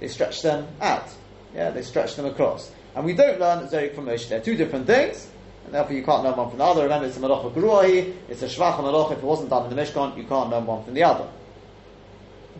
They 0.00 0.08
stretch 0.08 0.42
them 0.42 0.68
out. 0.80 1.08
Yeah, 1.54 1.70
they 1.70 1.82
stretch 1.82 2.14
them 2.16 2.26
across. 2.26 2.70
And 2.94 3.04
we 3.04 3.14
don't 3.14 3.40
learn 3.40 3.66
Zorik 3.66 3.94
from 3.94 4.06
Moshe. 4.06 4.28
They're 4.28 4.40
two 4.40 4.56
different 4.56 4.86
things, 4.86 5.28
and 5.64 5.74
therefore 5.74 5.96
you 5.96 6.04
can't 6.04 6.22
learn 6.22 6.36
one 6.36 6.48
from 6.50 6.58
the 6.58 6.64
other. 6.64 6.84
Remember, 6.84 7.06
it's 7.06 7.16
a 7.16 7.20
Malacha 7.20 7.52
Gruahi, 7.52 8.14
it's 8.28 8.42
a 8.42 8.46
Shvach 8.46 8.76
Malacha. 8.76 9.12
If 9.12 9.18
it 9.18 9.24
wasn't 9.24 9.50
done 9.50 9.68
in 9.68 9.74
the 9.74 9.82
Mishkan, 9.82 10.16
you 10.16 10.24
can't 10.24 10.50
learn 10.50 10.66
one 10.66 10.84
from 10.84 10.94
the 10.94 11.02
other. 11.02 11.28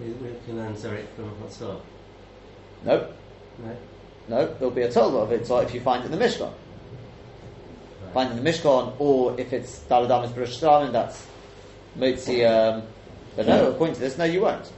We, 0.01 0.07
we 0.07 0.35
can 0.45 0.75
from 0.75 1.35
Hatzor. 1.43 1.81
No, 2.85 3.09
No? 3.59 3.77
no, 4.29 4.55
there'll 4.55 4.75
be 4.75 4.83
a 4.83 4.91
total 4.91 5.23
of 5.23 5.33
it 5.33 5.47
so 5.47 5.59
if 5.59 5.73
you 5.73 5.81
find 5.81 6.03
it 6.03 6.13
in 6.13 6.19
the 6.19 6.25
Mishkan. 6.25 6.53
Find 8.13 8.33
it 8.33 8.37
in 8.37 8.45
the 8.45 8.51
Mishkan, 8.51 8.95
or 8.99 9.39
if 9.39 9.53
it's 9.53 9.81
Daladamis 9.89 10.35
Baruch 10.35 10.93
that's 10.93 11.27
Motzi. 11.97 12.45
Um, 12.45 12.83
but 13.37 13.47
no, 13.47 13.71
according 13.71 13.95
to 13.95 14.01
this, 14.01 14.19
no, 14.19 14.25
you 14.25 14.41
won't. 14.43 14.73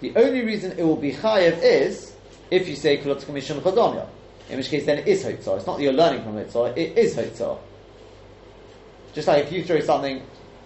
The 0.00 0.14
only 0.16 0.42
reason 0.42 0.72
it 0.72 0.82
will 0.82 0.96
be 0.96 1.12
chayev 1.12 1.60
is 1.62 2.14
if 2.50 2.68
you 2.68 2.76
say 2.76 2.98
Kulot 2.98 3.24
Commission 3.24 3.60
Chodomya, 3.60 4.08
in 4.50 4.56
which 4.58 4.68
case 4.68 4.86
then 4.86 4.98
it 4.98 5.08
is 5.08 5.24
Hotzah. 5.24 5.56
It's 5.56 5.66
not 5.66 5.78
that 5.78 5.82
you're 5.82 5.92
learning 5.92 6.22
from 6.22 6.34
Hotzah, 6.34 6.76
it 6.76 6.98
is 6.98 7.16
Hotzah. 7.16 7.58
Just 9.14 9.28
like 9.28 9.44
if 9.46 9.52
you 9.52 9.64
throw 9.64 9.80
something 9.80 10.22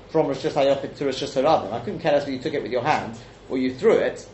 from 0.09 0.27
Rosh 0.27 0.39
Hashanah 0.39 0.97
to 0.97 1.05
Rosh 1.05 1.23
Hashanah, 1.23 1.73
I 1.73 1.81
couldn't 1.81 2.01
care 2.01 2.13
less 2.13 2.23
whether 2.23 2.33
you 2.33 2.43
took 2.43 2.55
it 2.55 2.63
with 2.63 2.73
your 2.73 2.83
hand 2.83 3.17
or 3.51 3.59
you 3.59 3.75
threw 3.75 3.97
it. 3.97 4.27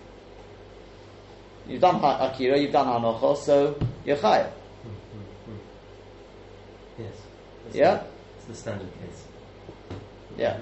You've 1.67 1.81
done 1.81 1.97
Akira, 1.97 2.59
you've 2.59 2.73
done 2.73 2.87
Hanocha, 2.87 3.37
so 3.37 3.79
you're 4.05 4.17
chayev. 4.17 4.49
Hmm, 4.49 4.89
hmm, 4.89 5.51
hmm. 5.51 7.03
Yes. 7.03 7.13
That's 7.65 7.77
Yeah? 7.77 8.03
It's 8.37 8.47
the 8.47 8.55
standard 8.55 8.89
case. 9.01 9.25
Yeah. 10.39 10.59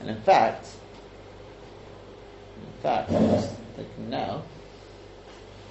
And 0.00 0.10
in 0.10 0.20
fact, 0.20 0.68
in 2.56 2.82
fact, 2.82 3.10
I'm 3.10 3.28
just 3.30 3.50
thinking 3.74 4.10
now. 4.10 4.42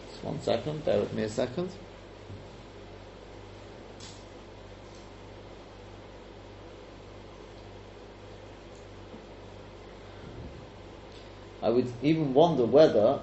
Just 0.10 0.24
one 0.24 0.42
second, 0.42 0.84
bear 0.84 1.00
with 1.00 1.14
me 1.14 1.24
a 1.24 1.30
second. 1.30 1.70
I 11.62 11.70
would 11.70 11.92
even 12.02 12.34
wonder 12.34 12.66
whether 12.66 13.20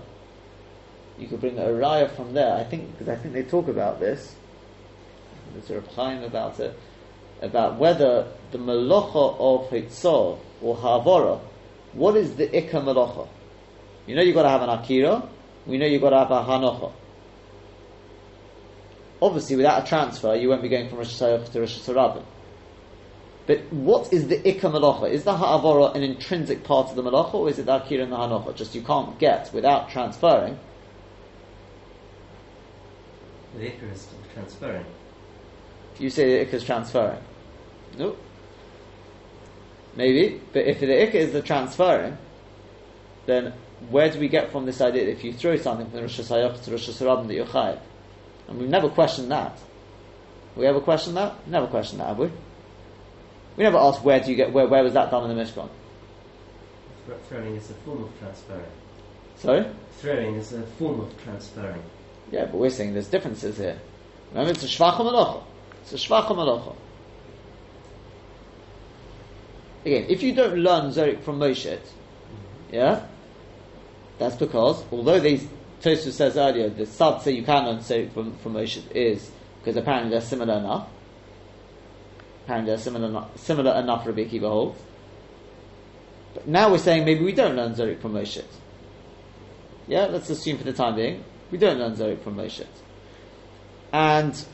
you 1.19 1.29
could 1.29 1.41
bring 1.41 1.59
a 1.59 1.63
raya 1.63 2.15
from 2.15 2.35
there. 2.35 2.55
I 2.55 2.65
think 2.65 2.93
because 2.93 3.09
I 3.09 3.17
think 3.17 3.35
they 3.35 3.45
talk 3.45 3.69
about 3.69 4.01
this. 4.01 4.35
There's 5.53 5.71
a 5.71 5.75
reply 5.75 6.15
about 6.15 6.59
it 6.59 6.77
about 7.45 7.79
whether 7.79 8.27
the 8.51 8.59
malacha 8.59 9.37
of 9.39 9.71
hitzor 9.71 10.39
or 10.63 10.77
havora, 10.77 11.41
what 11.93 12.17
is 12.17 12.35
the 12.37 12.47
ikka 12.49 12.83
malacha? 12.83 13.29
You 14.07 14.17
know 14.17 14.23
you've 14.23 14.35
got 14.35 14.43
to 14.43 14.49
have 14.49 14.63
an 14.63 14.71
akira. 14.71 15.29
We 15.67 15.79
know 15.79 15.87
you've 15.87 16.03
got 16.03 16.11
to 16.11 16.19
have 16.19 16.31
a 16.31 16.43
hanocha. 16.43 16.93
Obviously, 19.23 19.57
without 19.57 19.85
a 19.85 19.87
transfer, 19.87 20.35
you 20.35 20.49
won't 20.49 20.63
be 20.63 20.69
going 20.69 20.89
from 20.89 20.99
Rosh 20.99 21.15
Hashanah 21.15 21.51
to 21.53 21.61
Rosh 21.61 21.79
Hashanah. 21.79 22.25
But 23.47 23.61
what 23.73 24.13
is 24.13 24.29
the 24.29 24.39
ikka 24.39 24.71
malacha? 24.73 25.11
Is 25.11 25.25
the 25.25 25.37
ha'avora 25.37 25.95
an 25.95 26.03
intrinsic 26.03 26.65
part 26.65 26.89
of 26.89 26.97
the 26.97 27.03
malacha, 27.03 27.35
or 27.35 27.49
is 27.51 27.59
it 27.59 27.67
the 27.67 27.77
akira 27.77 28.05
and 28.05 28.13
the 28.13 28.17
hanocha? 28.17 28.55
Just 28.57 28.75
you 28.75 28.83
can't 28.83 29.19
get 29.19 29.53
without 29.53 29.91
transferring. 29.91 30.59
The 33.57 33.67
ikra 33.67 33.93
is 33.93 34.09
transferring. 34.33 34.87
You 35.99 36.11
say 36.11 36.39
the 36.39 36.47
ikka 36.47 36.55
is 36.55 36.65
transferring. 36.65 37.21
No. 37.99 38.17
Maybe, 39.95 40.41
but 40.53 40.67
if 40.67 40.81
the 40.81 40.87
ikka 40.87 41.15
is 41.15 41.33
the 41.33 41.43
transferring, 41.43 42.17
then 43.27 43.53
where 43.91 44.11
do 44.11 44.19
we 44.19 44.29
get 44.29 44.51
from 44.51 44.65
this 44.65 44.81
idea 44.81 45.05
that 45.05 45.13
if 45.13 45.23
you 45.23 45.35
throw 45.35 45.57
something 45.57 45.91
from 45.91 46.01
Rosh 46.01 46.19
Hashanah 46.19 46.65
to 46.65 46.71
Rosh 46.71 46.89
Hashanah 46.89 47.29
that 47.29 47.35
you're 47.35 47.47
chayiv? 47.47 47.79
And 48.49 48.59
we've 48.59 48.69
never 48.69 48.89
questioned 48.89 49.31
that. 49.31 49.59
We 50.57 50.67
ever 50.67 50.81
questioned 50.81 51.17
that? 51.17 51.47
Never 51.47 51.67
questioned 51.67 52.01
that, 52.01 52.09
have 52.09 52.19
we? 52.19 52.31
We 53.57 53.65
never 53.65 53.79
asked 53.79 54.03
where 54.03 54.21
do 54.21 54.31
you 54.31 54.37
get 54.37 54.53
where 54.53 54.67
where 54.67 54.83
was 54.83 54.95
that 54.95 55.11
done 55.11 55.31
in 55.31 55.37
the 55.37 55.43
Mishkan? 55.43 55.69
Throwing 57.29 57.57
is 57.57 57.71
a 57.71 57.75
form 57.75 58.05
of 58.05 58.19
transferring. 58.19 58.65
Sorry? 59.37 59.67
Throwing 59.99 60.35
is 60.37 60.53
a 60.53 60.63
form 60.63 61.01
of 61.01 61.23
transferring. 61.23 61.83
Yeah, 62.33 62.47
but 62.47 62.55
we're 62.57 62.71
saying 62.71 62.95
there's 62.95 63.09
differences 63.09 63.59
here. 63.59 63.79
Remember, 64.31 64.53
it's 64.53 64.65
a 64.65 64.67
shvacha 64.67 64.99
malacha. 64.99 65.43
It's 65.83 65.93
a 65.93 65.97
shvacha 65.97 66.29
malacha. 66.29 66.75
Again, 69.85 70.07
if 70.09 70.23
you 70.23 70.35
don't 70.35 70.57
learn 70.57 70.91
Zorik 70.93 71.23
from 71.23 71.39
Moshe, 71.39 71.79
yeah, 72.73 73.05
that's 74.19 74.37
because 74.37 74.83
although 74.91 75.21
these 75.21 75.47
Tosfos 75.83 76.13
says 76.13 76.37
earlier 76.39 76.71
the 76.71 76.87
Sad 76.87 77.21
say 77.21 77.33
you 77.33 77.43
can 77.43 77.67
learn 77.67 77.79
Zorik 77.79 78.13
from, 78.13 78.37
from 78.39 78.55
Moshe 78.55 78.83
is 78.93 79.31
because 79.61 79.77
apparently 79.77 80.11
they're 80.11 80.23
similar 80.23 80.55
enough. 80.55 80.89
They're 82.47 82.79
similar 82.79 83.09
enough, 83.09 83.39
similar 83.39 83.79
enough 83.81 84.07
Rabbi 84.07 84.25
Akiva 84.25 84.49
holds. 84.49 84.81
But 86.35 86.47
now 86.47 86.71
we're 86.71 86.79
saying 86.79 87.05
maybe 87.05 87.25
we 87.25 87.33
don't 87.33 87.57
learn 87.57 87.75
Zorik 87.75 88.01
from 88.01 88.15
Moshe. 88.15 88.45
Yeah, 89.87 90.07
let's 90.07 90.29
assume 90.31 90.59
for 90.59 90.65
the 90.65 90.73
time 90.73 90.97
being 90.97 91.25
we 91.51 91.59
don't 91.59 91.79
learn 91.79 91.95
Zorik 91.95 92.23
from 92.23 92.37
Moshe. 92.37 92.67
And 93.93 94.45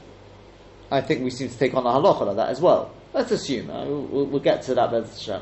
I 0.90 1.00
think 1.00 1.22
we 1.24 1.30
seem 1.30 1.48
to 1.48 1.58
take 1.58 1.74
on 1.74 1.84
the 1.84 1.90
halacha 1.90 2.26
like 2.26 2.36
that 2.36 2.50
as 2.50 2.60
well. 2.60 2.92
Let's 3.12 3.30
assume. 3.30 3.70
Uh, 3.70 3.86
we'll, 3.86 4.26
we'll, 4.26 4.40
get 4.40 4.62
to 4.62 4.74
that 4.74 4.90
Bez 4.90 5.18
So 5.20 5.38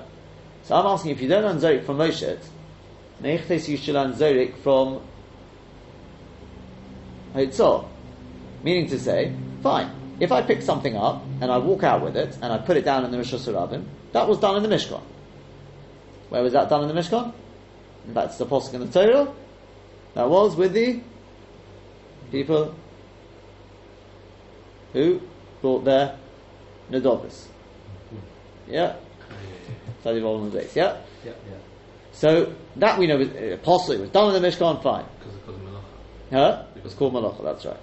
I'm 0.70 0.86
asking 0.86 1.10
if 1.10 1.20
you 1.20 1.28
don't 1.28 1.42
learn 1.42 1.58
Zorik 1.58 1.84
from 1.84 1.98
Moshe, 1.98 2.38
Neichtes 3.22 3.68
you 3.68 3.76
should 3.76 3.94
learn 3.94 4.12
Zorik 4.12 4.56
from 4.58 5.02
Hotzor. 7.34 7.88
Meaning 8.62 8.88
to 8.88 8.98
say, 8.98 9.34
fine, 9.62 9.90
if 10.20 10.32
I 10.32 10.42
pick 10.42 10.62
something 10.62 10.96
up 10.96 11.22
and 11.40 11.50
I 11.50 11.58
walk 11.58 11.84
out 11.84 12.02
with 12.02 12.16
it 12.16 12.36
and 12.42 12.52
I 12.52 12.58
put 12.58 12.76
it 12.76 12.84
down 12.84 13.04
in 13.04 13.10
the 13.10 13.18
Rosh 13.18 13.34
Hashanah, 13.34 13.84
that 14.12 14.28
was 14.28 14.38
done 14.38 14.56
in 14.56 14.68
the 14.68 14.74
Mishkan. 14.74 15.02
Where 16.28 16.42
was 16.42 16.52
that 16.52 16.68
done 16.68 16.82
in 16.82 16.94
the 16.94 17.00
Mishkan? 17.00 17.32
That's 18.08 18.38
the 18.38 18.46
Posuk 18.46 18.74
in 18.74 18.80
the 18.80 18.86
Torah. 18.86 19.32
That 20.14 20.28
was 20.28 20.56
with 20.56 20.72
the 20.72 21.00
people 22.30 22.74
who 24.92 25.20
brought 25.60 25.84
their 25.84 26.18
Nadobis. 26.90 27.46
Yeah? 28.66 28.96
Study 30.00 30.20
volume 30.20 30.46
of 30.46 30.52
base, 30.52 30.74
yeah? 30.74 31.00
Yeah, 31.24 31.32
yeah. 31.48 31.56
So 32.12 32.54
that 32.76 32.98
we 32.98 33.06
know 33.06 33.18
was 33.18 33.28
uh, 33.28 33.54
apostle, 33.54 33.94
it 33.94 34.00
was 34.00 34.10
done 34.10 34.34
in 34.34 34.42
the 34.42 34.48
Mishkan, 34.48 34.82
fine. 34.82 35.04
Because 35.18 35.34
it 35.36 35.46
called 35.46 35.60
Malacha. 35.60 35.82
Huh? 36.32 36.64
It 36.76 36.84
was 36.84 36.94
called 36.94 37.14
Malacha, 37.14 37.44
that's 37.44 37.64
right. 37.64 37.76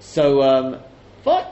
So, 0.00 0.42
um, 0.42 0.80
fine. 1.22 1.46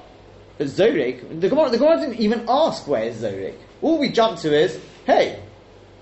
But 0.58 0.66
Zorik, 0.66 1.40
the 1.40 1.48
Gemara, 1.48 1.70
the 1.70 1.78
Gemara 1.78 2.00
didn't 2.00 2.18
even 2.18 2.44
ask 2.48 2.86
where 2.88 3.04
is 3.04 3.22
Zorik. 3.22 3.54
All 3.80 3.98
we 3.98 4.10
jumped 4.10 4.42
to 4.42 4.52
is, 4.52 4.78
hey, 5.06 5.40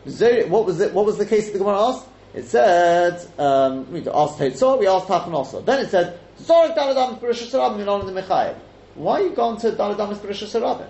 Zorik, 0.07 0.49
what 0.49 0.65
was 0.65 0.81
it, 0.81 0.95
what 0.95 1.05
was 1.05 1.19
the 1.19 1.27
case 1.27 1.47
that 1.47 1.53
the 1.53 1.59
Gemara 1.59 1.79
asked? 1.79 2.07
It 2.35 2.47
said, 2.47 3.27
um, 3.39 3.91
we 3.93 4.01
asked 4.01 4.39
Tetzor, 4.39 4.79
we 4.79 4.87
asked 4.87 5.09
Tachanosa. 5.09 5.65
Then 5.65 5.85
it 5.85 5.91
said, 5.91 6.19
Zorik 6.41 6.75
Daladam 6.75 7.21
Beresh 7.21 7.51
Sarabim 7.51 7.81
in 7.81 8.15
the 8.15 8.21
Mechayev. 8.21 8.57
Why 8.95 9.21
are 9.21 9.25
you 9.25 9.31
gone 9.31 9.59
to 9.59 9.73
Daladam 9.73 10.15
Beresh 10.17 10.45
Sarabim? 10.45 10.89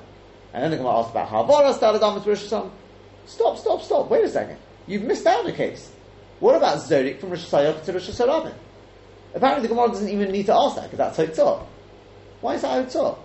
And 0.52 0.62
then 0.62 0.70
the 0.70 0.76
Gemara 0.76 0.98
asked 0.98 1.10
about 1.10 1.28
Havaras 1.28 1.78
Daladam 1.78 2.22
Beresh 2.22 2.48
Sarabim. 2.48 2.70
Stop, 3.26 3.58
stop, 3.58 3.82
stop. 3.82 4.08
Wait 4.08 4.24
a 4.24 4.28
second. 4.28 4.58
You've 4.86 5.02
missed 5.02 5.26
out 5.26 5.46
a 5.46 5.52
case. 5.52 5.90
What 6.38 6.54
about 6.54 6.78
Zorik 6.78 7.18
from 7.18 7.30
Rosh 7.30 7.46
Hashanah 7.46 7.84
to 7.84 7.92
Rosh 7.92 8.10
Hashanah? 8.10 8.54
Apparently 9.34 9.68
the 9.68 9.74
Gemara 9.74 9.88
doesn't 9.88 10.08
even 10.08 10.30
need 10.30 10.46
to 10.46 10.54
ask 10.54 10.76
that 10.76 10.90
because 10.90 11.16
that's 11.16 11.38
Hotzah. 11.38 11.64
Why 12.40 12.54
is 12.54 12.62
that 12.62 12.86
Hotzah? 12.86 13.18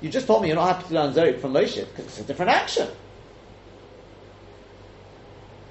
You 0.00 0.08
just 0.08 0.26
told 0.26 0.42
me 0.42 0.48
you're 0.48 0.56
not 0.56 0.76
happy 0.76 0.88
to 0.88 0.94
learn 0.94 1.12
Zorik 1.12 1.40
from 1.40 1.52
Moshe 1.52 1.86
because 1.88 2.06
it's 2.06 2.20
a 2.20 2.24
different 2.24 2.50
action. 2.50 2.88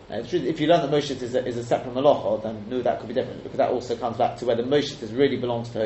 Now, 0.09 0.21
that 0.21 0.34
if 0.34 0.59
you 0.59 0.67
learn 0.67 0.82
that 0.82 0.91
Moshe 0.91 1.21
is 1.21 1.36
a, 1.36 1.45
is 1.45 1.57
a 1.57 1.63
separate 1.63 1.93
malacha, 1.93 2.41
then 2.43 2.65
no, 2.67 2.82
that 2.82 2.99
could 2.99 3.07
be 3.07 3.13
different 3.13 3.43
because 3.43 3.57
that 3.57 3.69
also 3.69 3.95
comes 3.95 4.17
back 4.17 4.38
to 4.38 4.45
whether 4.45 4.63
Moshe 4.63 4.99
really 5.15 5.38
belongs 5.38 5.69
to 5.69 5.82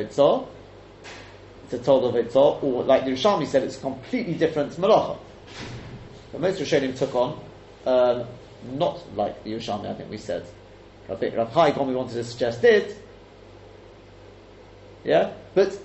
it's 1.63 1.73
a 1.73 1.77
total 1.77 2.09
of 2.09 2.15
Eitzah, 2.15 2.63
or 2.63 2.83
like 2.83 3.05
the 3.05 3.11
Rishonim 3.11 3.47
said, 3.47 3.63
it's 3.63 3.77
a 3.77 3.81
completely 3.81 4.33
different 4.33 4.73
Malacha. 4.73 5.17
But 6.31 6.41
most 6.41 6.61
Rishonim 6.61 6.97
took 6.97 7.15
on, 7.15 7.43
um, 7.85 8.27
not 8.77 9.15
like 9.15 9.43
the 9.43 9.53
Yerushalmi, 9.53 9.89
I 9.89 9.93
think 9.93 10.09
we 10.09 10.17
said. 10.17 10.45
I 11.09 11.15
think 11.15 11.35
Rav 11.35 11.51
Hai 11.51 11.71
we 11.71 11.95
wanted 11.95 12.13
to 12.13 12.23
suggest 12.23 12.63
it. 12.63 12.97
Yeah? 15.03 15.33
But 15.53 15.77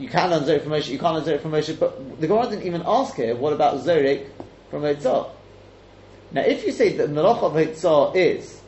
you 0.00 0.08
can 0.08 0.30
learn 0.30 0.42
Zorik 0.44 0.62
from 0.62 0.72
Moshe, 0.72 0.88
you 0.88 0.98
can't 0.98 1.14
learn 1.14 1.24
Zorik 1.24 1.42
from 1.42 1.52
Moshe, 1.52 1.78
but 1.78 2.20
the 2.20 2.26
Gemara 2.26 2.48
didn't 2.48 2.64
even 2.66 2.82
ask 2.86 3.14
here, 3.16 3.36
what 3.36 3.52
about 3.52 3.76
Zorik 3.84 4.28
from 4.70 4.82
Eitzah? 4.82 5.30
Now, 6.32 6.40
if 6.40 6.64
you 6.64 6.72
say 6.72 6.96
that 6.96 7.08
the 7.08 7.12
Malach 7.12 7.42
of 7.42 7.52
Eitzah 7.52 8.16
is, 8.16 8.62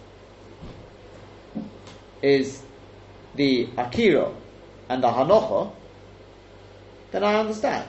is 2.20 2.62
the 3.34 3.68
Akira 3.78 4.30
and 4.90 5.02
the 5.02 5.08
Hanocha, 5.08 5.72
then 7.12 7.24
I 7.24 7.36
understand. 7.36 7.88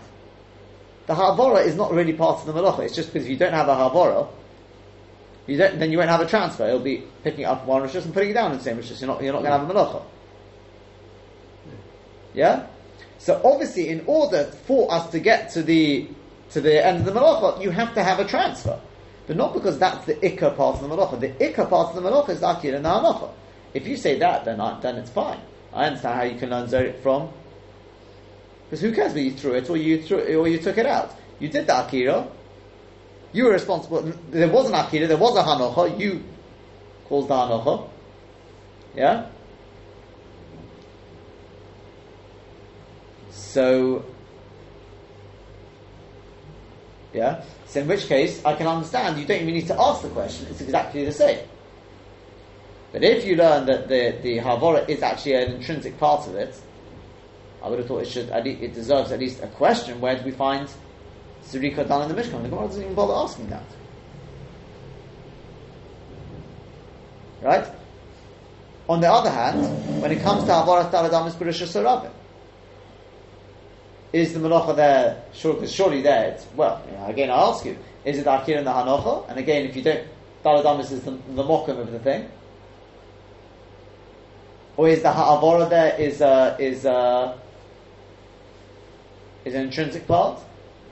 The 1.08 1.14
Havara 1.14 1.66
is 1.66 1.76
not 1.76 1.92
really 1.92 2.14
part 2.14 2.40
of 2.40 2.46
the 2.46 2.54
Malacha, 2.54 2.86
it's 2.86 2.96
just 2.96 3.12
because 3.12 3.26
if 3.26 3.32
you 3.32 3.38
don't 3.38 3.54
have 3.54 3.68
a 3.68 3.76
Havara, 3.76 4.30
you 5.48 5.58
don't, 5.58 5.78
then 5.80 5.92
you 5.92 5.98
won't 5.98 6.10
have 6.10 6.22
a 6.22 6.28
transfer. 6.28 6.66
It'll 6.66 6.80
be 6.80 7.04
picking 7.26 7.44
up 7.44 7.66
one 7.66 7.82
Rishus 7.82 8.06
and 8.06 8.14
putting 8.14 8.30
it 8.30 8.34
down 8.34 8.54
in 8.54 8.60
the 8.60 8.64
same 8.64 8.78
Rishus. 8.78 9.02
You're 9.02 9.10
not, 9.10 9.22
you're 9.22 9.34
not 9.34 9.42
going 9.44 9.52
to 9.52 9.58
have 9.58 9.70
a 9.70 9.74
Malacha. 9.74 10.04
Yeah? 12.34 12.68
So 13.24 13.40
obviously, 13.46 13.88
in 13.88 14.04
order 14.06 14.44
for 14.68 14.92
us 14.94 15.10
to 15.12 15.20
get 15.20 15.50
to 15.52 15.64
the 15.64 16.10
to 16.50 16.60
the 16.60 16.86
end 16.86 16.98
of 17.00 17.06
the 17.06 17.12
malacha, 17.18 17.64
you 17.64 17.70
have 17.70 17.94
to 17.94 18.04
have 18.04 18.20
a 18.20 18.26
transfer, 18.26 18.78
but 19.28 19.38
not 19.38 19.54
because 19.54 19.80
that's 19.80 20.06
the 20.06 20.16
ikka 20.16 20.58
part 20.58 20.76
of 20.76 20.82
the 20.82 20.94
malacha. 20.94 21.18
The 21.22 21.30
ikka 21.30 21.70
part 21.70 21.96
of 21.96 21.96
the 21.96 22.02
malacha 22.02 22.32
is 22.32 22.42
the 22.42 22.48
akir 22.48 22.76
and 22.76 22.84
the 22.84 22.90
hanacha. 22.90 23.30
If 23.74 23.88
you 23.88 23.96
say 23.96 24.20
that, 24.20 24.44
then 24.44 24.60
I, 24.60 24.78
then 24.82 24.98
it's 24.98 25.10
fine. 25.10 25.40
I 25.72 25.86
understand 25.86 26.16
how 26.16 26.24
you 26.24 26.38
can 26.38 26.50
learn 26.50 26.68
zorik 26.68 27.02
from. 27.02 27.30
Because 28.66 28.82
who 28.82 28.92
cares 28.92 29.14
whether 29.14 29.22
you 29.22 29.32
threw 29.32 29.54
it 29.54 29.70
or 29.70 29.78
you 29.78 30.02
threw 30.02 30.18
it, 30.18 30.36
or 30.36 30.50
you 30.50 30.60
took 30.60 30.78
it 30.78 30.86
out? 30.86 31.16
You 31.40 31.48
did 31.48 31.66
the 31.66 31.80
akira. 31.80 32.28
You 33.32 33.46
were 33.46 33.52
responsible. 33.52 34.02
There 34.32 34.50
was 34.50 34.68
an 34.68 34.76
akira. 34.76 35.08
There 35.08 35.16
was 35.16 35.38
a 35.38 35.44
hanocha. 35.44 35.98
You 35.98 36.22
caused 37.06 37.30
the 37.30 37.36
hanocha. 37.36 37.90
Yeah. 38.96 39.30
So, 43.34 44.06
yeah. 47.14 47.44
So 47.68 47.82
in 47.82 47.88
which 47.88 48.06
case, 48.08 48.44
I 48.46 48.56
can 48.56 48.68
understand 48.68 49.20
you 49.20 49.26
don't 49.26 49.42
even 49.42 49.54
need 49.54 49.68
to 49.68 49.82
ask 49.82 50.04
the 50.04 50.10
question. 50.10 50.48
It's 50.50 50.62
exactly 50.62 51.04
the 51.04 51.12
same. 51.12 51.40
But 52.92 53.04
if 53.04 53.26
you 53.26 53.36
learn 53.36 53.66
that 53.66 53.88
the 53.88 54.20
the 54.22 54.38
havora 54.38 54.88
is 54.88 55.02
actually 55.02 55.34
an 55.34 55.54
intrinsic 55.54 55.98
part 55.98 56.28
of 56.28 56.36
it, 56.36 56.56
I 57.64 57.70
would 57.70 57.80
have 57.80 57.88
thought 57.88 58.04
it 58.04 58.08
should. 58.08 58.30
It 58.30 58.74
deserves 58.74 59.12
at 59.12 59.20
least 59.20 59.42
a 59.42 59.48
question. 59.48 60.00
Where 60.00 60.16
do 60.16 60.24
we 60.24 60.32
find 60.32 60.70
Zerika 61.44 61.88
done 61.88 62.08
in 62.08 62.16
the 62.16 62.22
Mishkan? 62.22 62.44
The 62.44 62.50
Gemara 62.50 62.68
doesn't 62.68 62.84
even 62.84 62.94
bother 62.94 63.14
asking 63.14 63.50
that. 63.50 63.66
Right? 67.42 67.66
On 68.88 69.02
the 69.02 69.12
other 69.12 69.30
hand, 69.30 70.02
when 70.02 70.12
it 70.12 70.22
comes 70.22 70.44
to 70.44 70.52
Havarat 70.52 70.92
Taladam 70.92 71.28
is 71.28 71.36
Bereshah 71.36 71.68
Sarabim, 71.68 72.12
is 74.14 74.34
the 74.34 74.40
malacha 74.40 74.76
there? 74.76 75.24
Sure, 75.34 75.56
because 75.56 75.74
surely 75.74 76.02
there, 76.02 76.30
it's, 76.30 76.46
well, 76.56 76.82
you 76.90 76.96
know, 76.96 77.06
again, 77.08 77.32
I 77.32 77.50
ask 77.50 77.66
you, 77.66 77.76
is 78.06 78.20
it 78.20 78.28
akir 78.28 78.60
and 78.60 78.68
the 78.68 78.72
hanocha? 78.72 79.28
And 79.28 79.40
again, 79.40 79.66
if 79.66 79.76
you 79.76 79.82
don't, 79.82 80.08
daladamis 80.46 80.92
is 80.92 81.02
the, 81.02 81.12
the 81.12 81.44
mokum 81.44 81.80
of 81.80 81.92
the 81.92 81.98
thing, 81.98 82.30
or 84.78 84.88
is 84.88 85.02
the 85.02 85.12
ha'avora 85.12 85.70
there 85.70 86.00
is 86.00 86.22
uh, 86.22 86.56
is 86.60 86.86
uh, 86.86 87.38
is 89.46 89.56
an 89.56 89.64
intrinsic 89.64 90.08
part? 90.08 90.40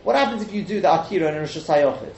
What 0.03 0.15
happens 0.15 0.41
if 0.41 0.51
you 0.51 0.63
do 0.63 0.81
the 0.81 0.91
akira 0.91 1.31
in 1.31 1.39
Rosh 1.39 1.57
Hashanah? 1.57 2.13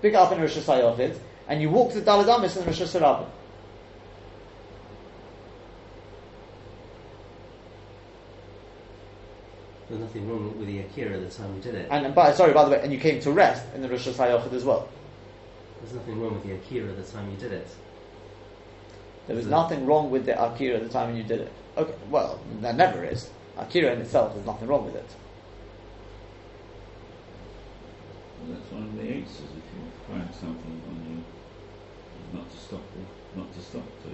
Pick 0.00 0.14
up 0.14 0.32
in 0.32 0.40
Rosh 0.40 0.56
Hashanah 0.56 1.18
and 1.48 1.60
you 1.60 1.68
walk 1.68 1.92
to 1.92 2.00
the 2.00 2.10
daladamis 2.10 2.56
in 2.56 2.64
Rosh 2.64 2.80
Hashanah. 2.80 3.26
There's 9.92 10.04
nothing 10.04 10.26
wrong 10.26 10.58
with 10.58 10.66
the 10.66 10.78
Akira 10.78 11.20
the 11.20 11.28
time 11.28 11.54
you 11.54 11.60
did 11.60 11.74
it. 11.74 11.86
And, 11.90 12.14
but 12.14 12.34
sorry, 12.34 12.54
by 12.54 12.64
the 12.64 12.70
way, 12.70 12.80
and 12.82 12.90
you 12.90 12.98
came 12.98 13.20
to 13.20 13.30
rest 13.30 13.62
in 13.74 13.82
the 13.82 13.90
Rosh 13.90 14.08
Hashanah 14.08 14.50
as 14.50 14.64
well. 14.64 14.88
There's 15.82 15.92
nothing 15.92 16.18
wrong 16.18 16.32
with 16.32 16.44
the 16.44 16.54
Akira 16.54 16.94
the 16.94 17.02
time 17.02 17.30
you 17.30 17.36
did 17.36 17.52
it. 17.52 17.68
There 19.26 19.36
was 19.36 19.44
nothing 19.44 19.84
wrong 19.84 20.10
with 20.10 20.24
the 20.24 20.42
Akira 20.42 20.76
at 20.76 20.84
the 20.84 20.88
time 20.88 21.08
when 21.08 21.18
you 21.18 21.24
did 21.24 21.42
it. 21.42 21.52
Okay, 21.76 21.92
well, 22.08 22.40
there 22.62 22.72
never 22.72 23.04
is. 23.04 23.28
Akira 23.58 23.92
in 23.92 24.00
itself, 24.00 24.32
there's 24.32 24.46
nothing 24.46 24.66
wrong 24.66 24.86
with 24.86 24.94
it. 24.94 25.10
Well, 28.40 28.56
that's 28.56 28.72
one 28.72 28.84
of 28.84 28.96
the 28.96 29.02
answers 29.02 29.42
if 29.42 29.76
you 29.76 29.84
find 30.08 30.34
something 30.34 30.80
on 30.88 31.22
you, 32.32 32.38
not 32.38 32.50
to 32.50 32.56
stop, 32.56 32.80
not 33.36 33.52
to 33.52 33.60
stop 33.60 33.84
to. 33.84 34.08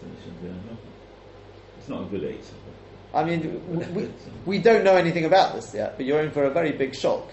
So 0.00 0.06
it 0.06 0.24
should 0.24 0.40
be 0.40 0.48
enough. 0.48 0.80
It's 1.78 1.88
not 1.90 2.04
a 2.04 2.06
good 2.06 2.24
answer. 2.24 2.54
I 3.16 3.24
mean, 3.24 3.94
we, 3.94 4.10
we 4.44 4.58
don't 4.58 4.84
know 4.84 4.94
anything 4.94 5.24
about 5.24 5.54
this 5.54 5.72
yet, 5.72 5.96
but 5.96 6.04
you're 6.04 6.20
in 6.20 6.30
for 6.30 6.44
a 6.44 6.50
very 6.50 6.72
big 6.72 6.94
shock, 6.94 7.32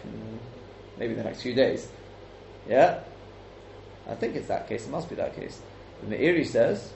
maybe 0.97 1.13
the 1.13 1.23
next 1.25 1.41
few 1.41 1.53
days. 1.53 1.89
Yeah? 2.69 3.01
I 4.07 4.15
think 4.15 4.37
it's 4.37 4.47
that 4.47 4.69
case, 4.69 4.85
it 4.85 4.89
must 4.89 5.09
be 5.09 5.15
that 5.15 5.35
case. 5.35 5.61
The 6.01 6.15
Meiri 6.15 6.45
says, 6.47 6.93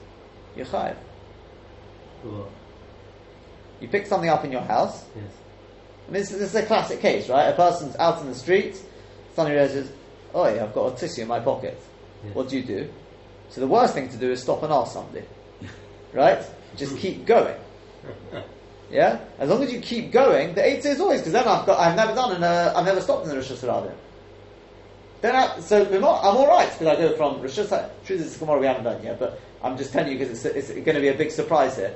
you're 0.56 0.64
chayiv. 0.64 0.96
What? 2.22 2.50
You 3.80 3.88
pick 3.88 4.06
something 4.06 4.30
up 4.30 4.44
in 4.46 4.52
your 4.52 4.62
house. 4.62 5.04
Yes. 5.14 5.24
I 6.08 6.10
mean, 6.10 6.20
this, 6.22 6.30
this 6.30 6.40
is 6.40 6.54
a 6.54 6.64
classic 6.64 7.00
case, 7.00 7.28
right? 7.28 7.48
A 7.48 7.52
person's 7.52 7.94
out 7.96 8.22
in 8.22 8.28
the 8.28 8.34
street, 8.34 8.82
suddenly 9.34 9.58
realizes, 9.58 9.92
oh, 10.32 10.48
yeah, 10.48 10.64
I've 10.64 10.72
got 10.72 10.94
a 10.94 10.96
tissue 10.96 11.22
in 11.22 11.28
my 11.28 11.40
pocket. 11.40 11.78
Yes. 12.24 12.34
What 12.34 12.48
do 12.48 12.56
you 12.56 12.64
do? 12.64 12.90
So 13.50 13.60
the 13.60 13.68
worst 13.68 13.92
thing 13.92 14.08
to 14.08 14.16
do 14.16 14.30
is 14.30 14.40
stop 14.40 14.62
and 14.62 14.72
ask 14.72 14.94
somebody. 14.94 15.26
right? 16.14 16.42
Just 16.74 16.96
keep 16.96 17.26
going. 17.26 17.56
Yeah? 18.90 19.20
As 19.38 19.50
long 19.50 19.62
as 19.62 19.72
you 19.72 19.80
keep 19.80 20.12
going, 20.12 20.54
the 20.54 20.64
eight 20.64 20.84
is 20.84 21.00
always, 21.00 21.20
because 21.20 21.32
then 21.32 21.46
I've 21.46 21.66
got, 21.66 21.78
I've 21.78 21.96
never 21.96 22.14
done, 22.14 22.36
and 22.36 22.44
I've 22.44 22.86
never 22.86 23.00
stopped 23.00 23.24
in 23.24 23.30
the 23.30 23.36
Rosh 23.36 23.50
Hashanah. 23.50 23.94
Then 25.20 25.34
I, 25.34 25.60
so 25.60 25.84
I'm 25.84 26.04
alright, 26.04 26.70
because 26.72 26.86
I 26.86 26.96
go 26.96 27.16
from 27.16 27.42
Rosh 27.42 27.58
Hashanah, 27.58 27.90
truth 28.04 28.20
is 28.20 28.38
tomorrow 28.38 28.60
we 28.60 28.66
haven't 28.66 28.84
done 28.84 29.02
yet, 29.02 29.18
but 29.18 29.40
I'm 29.62 29.76
just 29.76 29.92
telling 29.92 30.12
you 30.12 30.18
because 30.18 30.44
it's, 30.44 30.70
it's 30.70 30.70
going 30.70 30.94
to 30.94 31.00
be 31.00 31.08
a 31.08 31.14
big 31.14 31.30
surprise 31.30 31.76
here. 31.76 31.94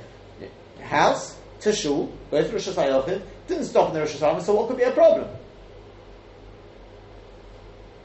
House 0.80 1.38
to 1.60 1.72
shul, 1.72 2.12
to 2.30 2.36
Rosh 2.36 2.68
Hashanah, 2.68 3.22
didn't 3.46 3.64
stop 3.64 3.88
in 3.88 3.94
the 3.94 4.00
Rosh 4.00 4.16
Hashanah, 4.16 4.42
so 4.42 4.54
what 4.54 4.68
could 4.68 4.76
be 4.76 4.82
a 4.82 4.92
problem? 4.92 5.28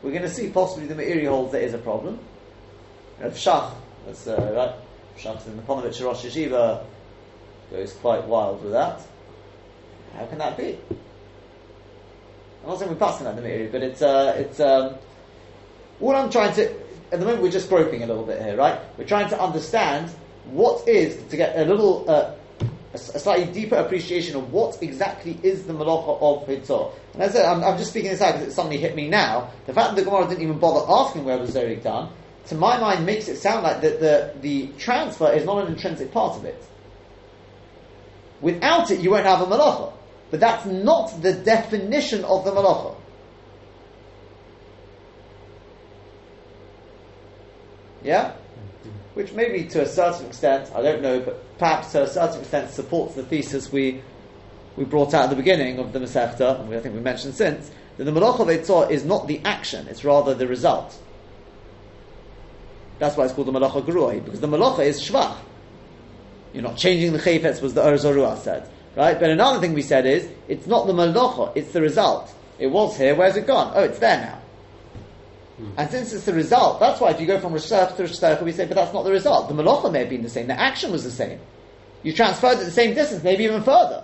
We're 0.04 0.12
going 0.12 0.24
to 0.24 0.30
see 0.30 0.50
possibly 0.50 0.88
the 0.88 0.96
Meiri 0.96 1.28
holds 1.28 1.52
there 1.52 1.62
is 1.62 1.74
a 1.74 1.80
problem. 1.80 2.20
Rav 3.20 3.34
Shach, 3.34 3.74
that's 4.06 4.28
uh, 4.28 4.54
right, 4.56 5.20
Shach's 5.20 5.48
in 5.48 5.58
the 5.58 5.64
Ponovitch 5.64 6.02
Rosh 6.06 6.24
Yeshiva, 6.24 6.86
goes 7.72 7.94
quite 7.94 8.24
wild 8.26 8.64
with 8.64 8.72
that. 8.74 9.02
How 10.16 10.26
can 10.26 10.38
that 10.40 10.58
be? 10.58 10.78
I'm 12.64 12.70
not 12.70 12.80
saying 12.80 12.92
we're 12.92 12.98
passing 12.98 13.26
that 13.26 13.36
the 13.36 13.42
Meiri, 13.42 13.72
but 13.72 13.82
it's, 13.82 14.02
uh, 14.02 14.36
it's, 14.38 14.60
um, 14.60 14.96
all 16.02 16.16
I'm 16.16 16.30
trying 16.30 16.54
to, 16.56 16.70
at 17.12 17.20
the 17.20 17.26
moment 17.26 17.42
we're 17.42 17.52
just 17.52 17.70
groping 17.70 18.04
a 18.04 18.08
little 18.08 18.26
bit 18.26 18.42
here, 18.42 18.58
right? 18.58 18.80
We're 18.98 19.06
trying 19.06 19.30
to 19.30 19.42
understand 19.42 20.10
what 20.46 20.88
is, 20.88 21.24
to 21.30 21.38
get 21.38 21.58
a 21.58 21.66
little, 21.66 22.10
uh, 22.10 22.34
a, 22.94 22.98
slightly 22.98 23.52
deeper 23.54 23.76
appreciation 23.76 24.36
of 24.36 24.52
what 24.52 24.82
exactly 24.82 25.40
is 25.44 25.66
the 25.66 25.74
malacha 25.74 26.22
of 26.22 26.48
Hitzah. 26.48 26.94
And 27.14 27.22
as 27.22 27.32
I 27.32 27.40
said, 27.40 27.46
I'm, 27.46 27.64
I'm, 27.64 27.78
just 27.78 27.92
speaking 27.92 28.12
this 28.12 28.22
out 28.22 28.34
because 28.34 28.50
it 28.50 28.52
suddenly 28.52 28.78
hit 28.78 28.96
me 28.96 29.08
now. 29.08 29.52
The 29.66 29.74
fact 29.74 29.96
that 29.96 29.96
the 29.96 30.10
Gemara 30.10 30.28
didn't 30.28 30.44
even 30.44 30.60
bother 30.60 30.86
asking 30.90 31.26
where 31.26 31.38
was 31.38 31.56
Zorik 31.56 31.84
done, 31.84 32.12
to 32.48 32.56
my 32.56 32.80
mind 32.80 33.06
makes 33.06 33.28
it 33.28 33.38
sound 33.38 33.64
like 33.64 33.82
that 33.82 34.00
the, 34.00 34.34
the 34.42 34.68
transfer 34.80 35.32
is 35.32 35.46
not 35.46 35.66
an 35.66 35.74
intrinsic 35.74 36.12
part 36.12 36.38
of 36.38 36.46
it. 36.46 36.64
Without 38.42 38.92
it, 38.92 39.00
you 39.00 39.12
won't 39.12 39.26
have 39.26 39.42
a 39.42 39.46
malacha. 39.46 39.94
But 40.30 40.40
that's 40.40 40.66
not 40.66 41.22
the 41.22 41.34
definition 41.34 42.24
of 42.26 42.44
the 42.44 42.52
malacha. 42.52 42.96
Yeah? 48.04 48.34
Which 49.14 49.34
maybe 49.34 49.68
to 49.70 49.82
a 49.82 49.88
certain 49.88 50.28
extent, 50.28 50.72
I 50.76 50.82
don't 50.82 51.02
know, 51.02 51.20
but 51.20 51.58
perhaps 51.58 51.92
to 51.94 52.04
a 52.04 52.08
certain 52.08 52.42
extent 52.42 52.72
supports 52.72 53.16
the 53.16 53.24
thesis 53.24 53.72
we 53.72 54.02
we 54.78 54.86
brought 54.86 55.14
out 55.14 55.24
at 55.24 55.30
the 55.32 55.36
beginning 55.36 55.80
of 55.80 55.92
the 55.92 56.00
Masechta, 56.00 56.62
and 56.62 56.74
I 56.74 56.80
think 56.80 56.94
we 56.94 57.02
mentioned 57.02 57.34
since, 57.34 57.72
that 57.98 58.04
the 58.04 58.12
Malacha 58.12 58.42
of 58.42 58.48
Eitzah 58.48 58.92
is 58.92 59.04
not 59.04 59.28
the 59.28 59.42
action, 59.44 59.88
it's 59.88 60.06
rather 60.06 60.36
the 60.36 60.48
result. 60.48 60.96
That's 63.00 63.18
why 63.18 63.26
it's 63.26 63.34
called 63.34 63.48
the 63.48 63.52
Malacha 63.52 63.84
Geruah, 63.84 64.24
because 64.24 64.40
the 64.40 64.48
Malacha 64.48 64.86
is 64.86 65.02
Shvach. 65.02 65.38
You're 66.54 66.64
not 66.64 66.78
changing 66.78 67.14
the 67.14 67.20
Chayfetz, 67.20 67.62
was 67.62 67.74
the 67.74 67.86
Ur 67.86 67.98
said. 68.38 68.70
Right? 68.96 69.20
But 69.20 69.30
another 69.30 69.60
thing 69.60 69.74
we 69.74 69.84
said 69.84 70.06
is, 70.06 70.28
it's 70.48 70.66
not 70.66 70.88
the 70.88 70.94
Malacha, 70.94 71.52
it's 71.56 71.72
the 71.72 71.82
result. 71.82 72.34
It 72.58 72.68
was 72.68 72.98
here, 72.98 73.16
where's 73.16 73.36
it 73.36 73.46
gone? 73.46 73.74
Oh, 73.76 73.84
it's 73.84 74.00
there 74.00 74.20
now. 74.20 74.42
Hmm. 75.58 75.72
And 75.78 75.92
since 75.92 76.14
it's 76.14 76.26
the 76.26 76.34
result, 76.34 76.80
that's 76.80 77.00
why 77.00 77.12
if 77.12 77.22
you 77.22 77.28
go 77.28 77.40
from 77.40 77.54
Hashanah 77.54 77.96
to 77.98 78.04
Hashanah, 78.04 78.42
we 78.42 78.52
say, 78.52 78.66
but 78.66 78.76
that's 78.76 78.94
not 78.94 79.04
the 79.04 79.12
result. 79.12 79.50
The 79.50 79.54
Malacha 79.54 79.92
may 79.92 80.00
have 80.00 80.10
been 80.10 80.24
the 80.24 80.30
same, 80.30 80.48
the 80.48 80.60
action 80.60 80.92
was 80.92 81.04
the 81.04 81.12
same. 81.12 81.40
You 82.04 82.14
transferred 82.14 82.60
it 82.60 82.66
the 82.66 82.72
same 82.72 82.96
distance, 82.96 83.24
maybe 83.24 83.44
even 83.44 83.62
further. 83.62 84.04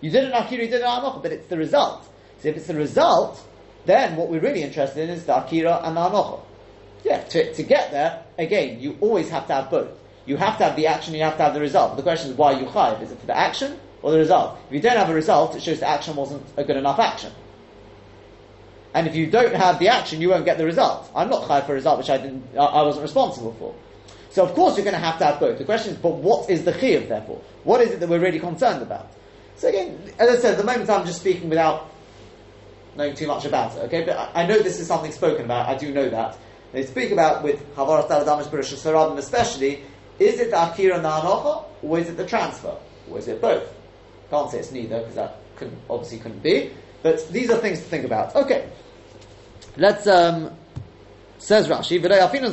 You 0.00 0.10
did 0.10 0.24
an 0.24 0.32
Akira, 0.32 0.64
you 0.64 0.70
did 0.70 0.82
an 0.82 0.88
Anocha, 0.88 1.22
but 1.22 1.32
it's 1.32 1.46
the 1.46 1.56
result. 1.56 2.08
So 2.40 2.48
if 2.48 2.56
it's 2.56 2.66
the 2.66 2.74
result, 2.74 3.40
then 3.86 4.16
what 4.16 4.28
we're 4.28 4.40
really 4.40 4.62
interested 4.62 5.08
in 5.08 5.10
is 5.10 5.24
the 5.24 5.36
Akira 5.36 5.80
and 5.84 5.96
the 5.96 6.00
Anocha. 6.00 6.40
Yeah, 7.04 7.22
to, 7.22 7.54
to 7.54 7.62
get 7.62 7.90
there, 7.90 8.24
again, 8.38 8.80
you 8.80 8.96
always 9.00 9.30
have 9.30 9.46
to 9.48 9.54
have 9.54 9.70
both. 9.70 9.98
You 10.26 10.36
have 10.36 10.58
to 10.58 10.64
have 10.64 10.76
the 10.76 10.86
action, 10.86 11.14
you 11.14 11.22
have 11.22 11.36
to 11.36 11.42
have 11.42 11.54
the 11.54 11.60
result. 11.60 11.96
The 11.96 12.02
question 12.02 12.30
is 12.30 12.36
why 12.36 12.52
you 12.58 12.66
chayiv? 12.66 13.02
Is 13.02 13.10
it 13.12 13.18
for 13.18 13.26
the 13.26 13.36
action 13.36 13.78
or 14.02 14.12
the 14.12 14.18
result? 14.18 14.58
If 14.68 14.74
you 14.74 14.80
don't 14.80 14.96
have 14.96 15.10
a 15.10 15.14
result, 15.14 15.56
it 15.56 15.62
shows 15.62 15.80
the 15.80 15.88
action 15.88 16.16
wasn't 16.16 16.44
a 16.56 16.64
good 16.64 16.76
enough 16.76 16.98
action. 16.98 17.32
And 18.94 19.06
if 19.06 19.16
you 19.16 19.30
don't 19.30 19.54
have 19.54 19.78
the 19.78 19.88
action, 19.88 20.20
you 20.20 20.28
won't 20.28 20.44
get 20.44 20.58
the 20.58 20.64
result. 20.64 21.10
I'm 21.14 21.30
not 21.30 21.42
chayiv 21.44 21.66
for 21.66 21.72
a 21.72 21.76
result 21.76 21.98
which 21.98 22.10
I 22.10 22.18
didn't, 22.18 22.44
I 22.56 22.82
wasn't 22.82 23.02
responsible 23.02 23.54
for. 23.58 23.74
So 24.30 24.44
of 24.44 24.54
course 24.54 24.76
you're 24.76 24.84
going 24.84 24.94
to 24.94 25.00
have 25.00 25.18
to 25.18 25.24
have 25.24 25.40
both. 25.40 25.58
The 25.58 25.64
question 25.64 25.92
is, 25.92 25.98
but 25.98 26.14
what 26.14 26.48
is 26.48 26.64
the 26.64 26.72
chiyuv 26.72 27.08
therefore? 27.08 27.42
What 27.64 27.80
is 27.80 27.90
it 27.90 28.00
that 28.00 28.08
we're 28.08 28.20
really 28.20 28.40
concerned 28.40 28.82
about? 28.82 29.10
So 29.56 29.68
again, 29.68 29.98
as 30.18 30.30
I 30.30 30.36
said, 30.40 30.52
at 30.52 30.58
the 30.58 30.64
moment 30.64 30.88
I'm 30.88 31.06
just 31.06 31.20
speaking 31.20 31.48
without 31.48 31.90
knowing 32.96 33.14
too 33.14 33.26
much 33.26 33.44
about 33.44 33.76
it. 33.76 33.80
Okay, 33.80 34.04
but 34.04 34.30
I 34.34 34.46
know 34.46 34.58
this 34.58 34.78
is 34.78 34.86
something 34.86 35.12
spoken 35.12 35.44
about. 35.44 35.68
I 35.68 35.76
do 35.76 35.92
know 35.92 36.08
that 36.08 36.36
they 36.72 36.84
speak 36.84 37.12
about 37.12 37.42
with 37.42 37.62
Havaras 37.74 38.08
Daladamish 38.08 38.50
Baruch 38.50 38.66
Sarabim 38.66 39.18
especially. 39.18 39.82
Is 40.18 40.40
it 40.40 40.50
the 40.50 40.70
Akira 40.70 40.96
and 40.96 41.04
the 41.04 41.08
Anocha, 41.08 41.64
or 41.82 41.98
is 41.98 42.08
it 42.08 42.16
the 42.16 42.26
transfer, 42.26 42.76
or 43.10 43.18
is 43.18 43.28
it 43.28 43.40
both? 43.40 43.68
Can't 44.30 44.50
say 44.50 44.58
it's 44.58 44.72
neither 44.72 44.98
because 44.98 45.14
that 45.16 45.38
couldn't, 45.56 45.78
obviously 45.90 46.18
couldn't 46.18 46.42
be. 46.42 46.70
But 47.02 47.28
these 47.30 47.50
are 47.50 47.58
things 47.58 47.80
to 47.80 47.84
think 47.84 48.04
about. 48.04 48.34
Okay, 48.36 48.68
let's. 49.76 50.06
Um, 50.06 50.56
says 51.38 51.66
Rashi, 51.66 52.00
salaviyim, 52.00 52.52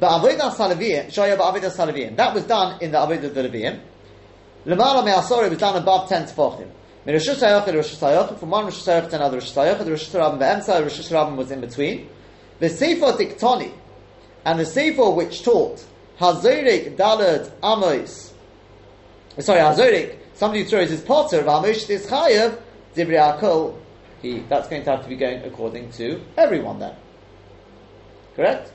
salaviyim. 0.00 2.16
That 2.16 2.32
was 2.32 2.44
done 2.44 2.80
in 2.80 2.92
the 2.92 2.98
avodah. 2.98 3.80
Lemala 4.64 5.04
me'asor, 5.04 5.46
it 5.46 5.50
was 5.50 5.58
done 5.58 5.76
above 5.76 6.08
ten 6.08 6.24
tefachim. 6.24 6.68
Rosh 7.06 7.28
Hashanah 7.28 7.64
to 7.64 7.72
Rosh 7.72 7.94
Hashanah, 7.94 8.38
from 8.38 8.50
one 8.50 8.66
Rosh 8.66 8.86
Hashanah 8.86 9.10
to 9.10 9.16
another 9.16 9.38
Rosh 9.38 9.52
Hashanah, 9.52 9.84
the 9.84 9.90
Hashanah 9.90 10.38
be'emsa, 10.38 11.36
was 11.36 11.50
in 11.50 11.60
between. 11.60 12.08
The 12.60 12.68
Sefer 12.68 13.12
Diktoni, 13.12 13.72
and 14.48 14.58
the 14.58 14.64
Sefer 14.64 15.10
which 15.10 15.42
taught 15.42 15.84
Hazorik 16.18 16.96
Dalad 16.96 17.52
Amos, 17.62 18.32
sorry, 19.40 19.60
Hazorik, 19.60 20.16
somebody 20.32 20.62
who 20.62 20.68
throws 20.70 20.88
his 20.88 21.02
potter 21.02 21.40
of 21.40 21.48
Amos 21.48 21.84
this 21.84 22.06
Chayav, 22.06 22.58
Dibri 22.94 23.18
Akol, 23.18 23.78
he, 24.22 24.38
that's 24.48 24.66
going 24.68 24.82
to 24.84 24.90
have 24.90 25.02
to 25.02 25.08
be 25.08 25.16
going 25.16 25.44
according 25.44 25.92
to 25.92 26.22
everyone 26.38 26.78
then. 26.78 26.96
Correct? 28.36 28.72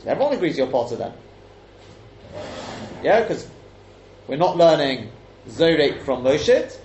So 0.00 0.10
everyone 0.10 0.34
agrees 0.34 0.58
you're 0.58 0.66
potter 0.66 0.96
then. 0.96 1.14
Yeah, 3.02 3.22
because 3.22 3.48
we're 4.26 4.36
not 4.36 4.58
learning 4.58 5.10
Zorek 5.48 6.02
from 6.02 6.24
Moshe, 6.24 6.76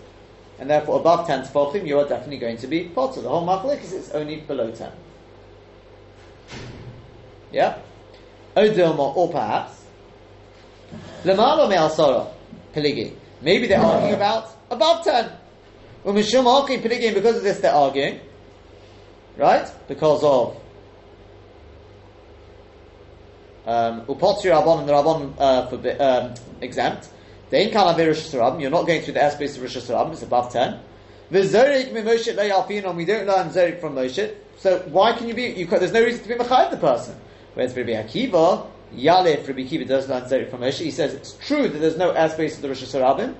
and 0.58 0.70
therefore 0.70 1.02
above 1.02 1.28
10 1.28 1.48
tefachim, 1.48 1.86
you 1.86 2.00
are 2.00 2.08
definitely 2.08 2.38
going 2.38 2.58
to 2.58 2.68
be 2.68 2.86
potter. 2.86 3.20
The 3.20 3.28
whole 3.28 3.46
machlek 3.46 3.84
is 3.84 4.10
only 4.12 4.38
below 4.38 4.72
10. 4.72 4.90
Yeah? 7.54 7.78
Odilma, 8.58 9.16
or 9.16 9.32
perhaps, 9.32 9.84
Lamalo 11.24 11.70
me'asora, 11.70 12.28
peligi. 12.74 13.14
Maybe 13.42 13.68
they're 13.68 13.80
arguing 13.80 14.16
about 14.16 14.50
above 14.70 15.04
10. 15.04 15.32
Umishum 16.06 16.44
haki 16.44 16.82
peligi, 16.82 17.14
because 17.14 17.38
of 17.38 17.44
this 17.44 17.60
they're 17.60 17.74
arguing. 17.74 18.20
Right? 19.38 19.72
Because 19.88 20.24
of 20.24 20.58
um, 23.66 24.02
Upotri 24.06 24.52
Rabban 24.52 24.80
and 24.80 24.90
the 24.90 24.94
Rabban 24.94 26.00
uh, 26.00 26.28
um, 26.28 26.34
exempt. 26.62 27.10
They 27.50 27.60
ain't 27.60 27.76
of 27.76 27.98
Rosh 27.98 28.34
You're 28.34 28.70
not 28.70 28.88
going 28.88 29.02
through 29.02 29.14
the 29.14 29.20
airspace 29.20 29.56
of 29.58 29.62
Rosh 29.62 29.78
Hashanah. 29.78 30.14
It's 30.14 30.24
above 30.24 30.52
10. 30.52 30.80
V'zorik 31.32 31.92
mimoshet 31.94 32.36
le'alfinon. 32.36 32.96
We 32.96 33.06
don't 33.06 33.26
learn 33.28 33.50
zorik 33.50 33.80
from 33.80 33.96
Moshe. 33.96 34.36
So 34.58 34.80
why 34.90 35.14
can 35.14 35.28
you 35.28 35.34
be? 35.34 35.44
You, 35.44 35.66
there's 35.66 35.92
no 35.92 36.04
reason 36.04 36.22
to 36.24 36.30
be 36.30 36.36
mechayiv 36.36 36.72
the 36.72 36.78
person. 36.78 37.16
Whereas 37.54 37.76
Rabbi 37.76 37.92
Akiva, 37.92 38.68
Yalef, 38.96 39.48
Rabbi 39.48 39.62
Akiva 39.62 39.88
does 39.88 40.10
learn 40.10 40.24
zorik 40.24 40.50
from 40.50 40.62
Moshe. 40.62 40.80
He 40.80 40.92
says 40.92 41.14
it's 41.14 41.34
true 41.34 41.68
that 41.68 41.80
there's 41.80 41.98
no 41.98 42.12
airspace 42.14 42.56
of 42.56 42.62
the 42.62 42.70
Rosh 42.70 42.84
Hashanah. 42.84 43.36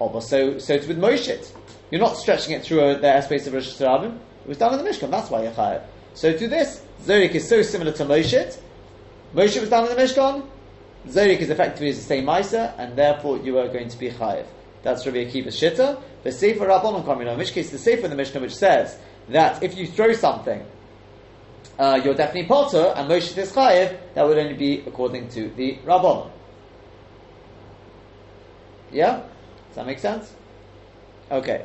Oh, 0.00 0.20
so 0.20 0.58
so 0.58 0.74
it's 0.74 0.86
with 0.86 0.98
Moshe. 0.98 1.52
You're 1.90 2.00
not 2.00 2.16
stretching 2.16 2.54
it 2.54 2.62
through 2.62 2.80
uh, 2.80 2.94
the 2.94 3.06
airspace 3.06 3.46
of 3.46 3.54
Rosh 3.54 3.68
Hashanah. 3.68 4.16
It 4.44 4.48
was 4.48 4.58
done 4.58 4.78
in 4.78 4.84
the 4.84 4.90
Mishkan. 4.90 5.10
That's 5.10 5.30
why 5.30 5.42
you're 5.42 5.52
chayiv. 5.52 5.82
So 6.14 6.36
to 6.36 6.48
this, 6.48 6.82
zorik 7.02 7.34
is 7.34 7.48
so 7.48 7.62
similar 7.62 7.92
to 7.92 8.04
Moshe. 8.04 8.58
Moshe 9.34 9.60
was 9.60 9.68
done 9.68 9.88
in 9.88 9.96
the 9.96 10.02
Mishkan. 10.02 10.46
Zorik 11.06 11.38
is 11.38 11.50
effectively 11.50 11.92
the 11.92 12.00
same 12.00 12.24
Maisa, 12.24 12.74
and 12.78 12.96
therefore 12.96 13.38
you 13.38 13.58
are 13.58 13.68
going 13.68 13.88
to 13.88 13.98
be 13.98 14.10
chayiv. 14.10 14.46
That's 14.82 15.04
Rabbi 15.06 15.24
Akiva's 15.24 15.58
shitta. 15.60 16.00
The 16.22 16.32
Sefer 16.32 16.66
Rabbanon 16.66 17.04
Kamina, 17.04 17.32
in 17.32 17.38
which 17.38 17.52
case 17.52 17.70
the 17.70 17.78
Sefer 17.78 18.04
in 18.04 18.10
the 18.10 18.16
Mishnah 18.16 18.40
which 18.40 18.54
says 18.54 18.98
that 19.28 19.62
if 19.62 19.76
you 19.76 19.86
throw 19.86 20.12
something, 20.12 20.64
uh, 21.80 21.98
you're 22.04 22.14
definitely 22.14 22.46
potter, 22.46 22.92
and 22.94 23.08
Moshe 23.08 23.36
is 23.38 23.52
chayiv, 23.52 23.98
that 24.14 24.22
would 24.22 24.36
only 24.36 24.52
be 24.52 24.84
according 24.86 25.28
to 25.30 25.48
the 25.48 25.78
Rabbanon. 25.86 26.30
Yeah? 28.92 29.22
Does 29.68 29.76
that 29.76 29.86
make 29.86 29.98
sense? 29.98 30.34
Okay. 31.30 31.64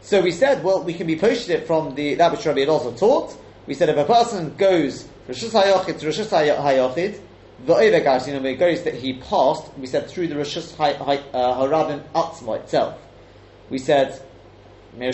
So 0.00 0.20
we 0.20 0.32
said, 0.32 0.64
well, 0.64 0.82
we 0.82 0.92
can 0.92 1.06
be 1.06 1.16
posted 1.16 1.50
it 1.50 1.68
from 1.68 1.94
the 1.94 2.16
that 2.16 2.32
which 2.32 2.44
Rabbi 2.44 2.60
had 2.60 2.68
also 2.68 2.92
taught. 2.92 3.36
We 3.68 3.74
said 3.74 3.88
if 3.88 3.96
a 3.96 4.04
person 4.04 4.56
goes 4.56 5.06
Rosh 5.28 5.44
Hashanah 5.44 6.00
to 6.00 6.06
Rosh 6.06 6.18
Hashanah, 6.18 7.20
the 7.64 7.74
Ovegash, 7.74 8.26
you 8.26 8.40
know, 8.40 8.56
goes 8.56 8.82
that 8.82 8.94
he 8.94 9.20
passed, 9.20 9.72
we 9.78 9.86
said 9.86 10.10
through 10.10 10.26
the 10.26 10.36
Rosh 10.36 10.56
Harabim 10.56 12.02
Atzma 12.12 12.58
itself. 12.58 12.98
We 13.70 13.78
said, 13.78 14.20
We're 14.94 15.10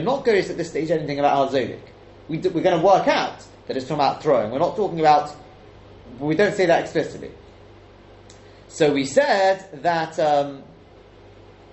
not 0.00 0.24
going 0.24 0.38
at 0.38 0.56
this 0.56 0.70
stage 0.70 0.90
anything 0.90 1.18
about 1.18 1.36
Al 1.36 1.48
Zodik. 1.48 1.80
We 2.28 2.36
do, 2.36 2.50
we're 2.50 2.62
going 2.62 2.78
to 2.78 2.84
work 2.84 3.08
out 3.08 3.44
that 3.66 3.76
it's 3.76 3.86
from 3.86 4.00
out 4.00 4.22
throwing. 4.22 4.52
We're 4.52 4.60
not 4.60 4.76
talking 4.76 5.00
about, 5.00 5.34
we 6.20 6.36
don't 6.36 6.54
say 6.54 6.66
that 6.66 6.82
explicitly. 6.82 7.32
So 8.68 8.92
we 8.92 9.04
said 9.04 9.82
that, 9.82 10.18
um, 10.20 10.62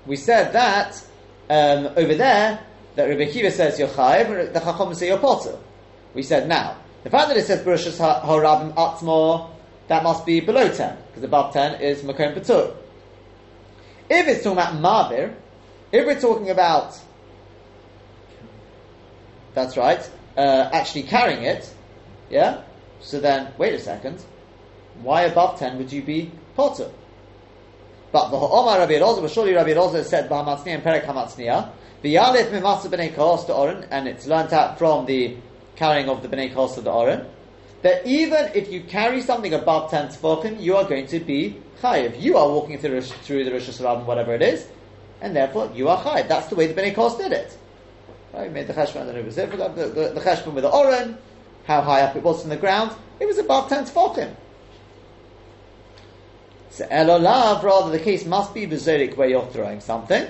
we 0.08 0.16
said 0.16 0.54
that 0.54 1.02
um, 1.50 1.94
over 1.96 2.16
there, 2.16 2.60
that 2.96 3.06
Rabbi 3.06 3.26
Akiva 3.26 3.52
says 3.52 3.78
you're 3.78 3.88
chayiv, 3.90 4.54
the 4.54 4.60
Chacham 4.60 4.94
say 4.96 5.08
you're 5.08 5.20
potter. 5.20 5.58
We 6.16 6.24
said 6.24 6.50
now, 6.50 6.78
the 7.04 7.10
fact 7.10 7.28
that 7.30 7.38
it 7.38 7.46
says 7.46 7.62
Barushas 7.64 8.00
Harabim 8.00 8.74
Atmor, 8.74 9.52
that 9.88 10.04
must 10.04 10.26
be 10.26 10.40
below 10.40 10.68
10, 10.68 10.98
because 11.08 11.24
above 11.24 11.54
10 11.54 11.80
is 11.82 12.02
Makom 12.02 12.36
Patur. 12.36 12.76
If 14.10 14.28
it's 14.28 14.44
talking 14.44 14.58
about 14.58 14.74
Mavir, 14.76 15.36
if 15.92 16.06
we're 16.06 16.20
talking 16.20 16.50
about, 16.50 16.98
that's 19.54 19.78
right, 19.78 20.10
uh, 20.36 20.70
actually 20.74 21.04
carrying 21.04 21.44
it, 21.44 21.72
yeah, 22.30 22.64
so 23.02 23.20
then, 23.20 23.54
wait 23.58 23.74
a 23.74 23.80
second, 23.80 24.24
why 25.02 25.24
above 25.24 25.60
10 25.60 25.78
would 25.78 25.92
you 25.92 26.02
be 26.02 26.32
potter? 26.56 26.90
But 28.12 28.30
the 28.30 28.38
Omar 28.38 28.80
Rabbi 28.80 28.94
Elazar, 28.94 29.22
but 29.22 29.32
surely 29.32 29.54
Rabbi 29.54 29.74
Elazar 29.74 30.04
said 30.04 30.30
B'hamatzniya 30.30 30.76
and 30.76 30.84
Perek 30.84 31.06
Hamatzniya, 31.06 31.70
V'yalef 32.04 32.50
Mimasa 32.50 32.88
B'nei 32.90 33.14
Kahos 33.14 33.46
to 33.46 33.54
Oren, 33.54 33.86
and 33.92 34.08
it's 34.08 34.26
learnt 34.26 34.52
out 34.54 34.80
from 34.80 35.06
the 35.06 35.38
carrying 35.76 36.10
of 36.10 36.24
the 36.24 36.28
B'nei 36.28 36.52
Kahos 36.54 36.76
to 36.76 36.82
the 36.82 36.92
Oren, 36.92 37.28
that 37.82 38.06
even 38.06 38.52
if 38.54 38.72
you 38.72 38.82
carry 38.82 39.22
something 39.22 39.54
above 39.54 39.92
10 39.92 40.10
tefachim, 40.10 40.62
you 40.62 40.76
are 40.76 40.84
going 40.84 41.08
to 41.08 41.20
be 41.20 41.62
chayiv. 41.82 42.22
You 42.22 42.38
are 42.38 42.48
walking 42.48 42.78
through, 42.78 43.02
through 43.02 43.46
the 43.46 43.52
Rosh 43.52 43.70
Hashanah, 43.70 44.06
whatever 44.06 44.34
it 44.34 44.42
is, 44.42 44.68
and 45.22 45.36
therefore 45.36 45.72
you 45.74 45.88
are 45.88 46.02
chayiv. 46.02 46.28
That's 46.28 46.48
the 46.48 46.56
way 46.56 46.68
the 46.68 46.80
B'nei 46.80 46.94
Kahos 46.94 47.18
did 47.18 47.32
it. 47.32 47.58
Right? 48.34 48.48
We 48.48 48.54
made 48.54 48.68
the 48.68 48.74
cheshbon, 48.74 49.08
the, 49.08 49.24
the, 49.24 49.88
the, 49.88 50.10
the 50.14 50.22
cheshbon 50.22 50.54
with 50.54 50.64
the 50.64 50.72
Oren, 50.72 51.18
how 51.66 51.82
high 51.82 52.02
up 52.02 52.16
it 52.16 52.24
was 52.24 52.42
from 52.42 52.50
the 52.50 52.58
ground, 52.58 52.96
it 53.20 53.26
was 53.26 53.38
above 53.38 53.70
10 53.70 53.86
tefachim. 53.86 54.36
So 56.70 56.86
elolav, 56.88 57.64
rather 57.64 57.92
the 57.92 58.00
case 58.00 58.26
must 58.26 58.54
be 58.54 58.68
bezorik 58.68 59.18
where 59.18 59.28
you're 59.28 59.46
throwing 59.48 59.80
something. 59.80 60.28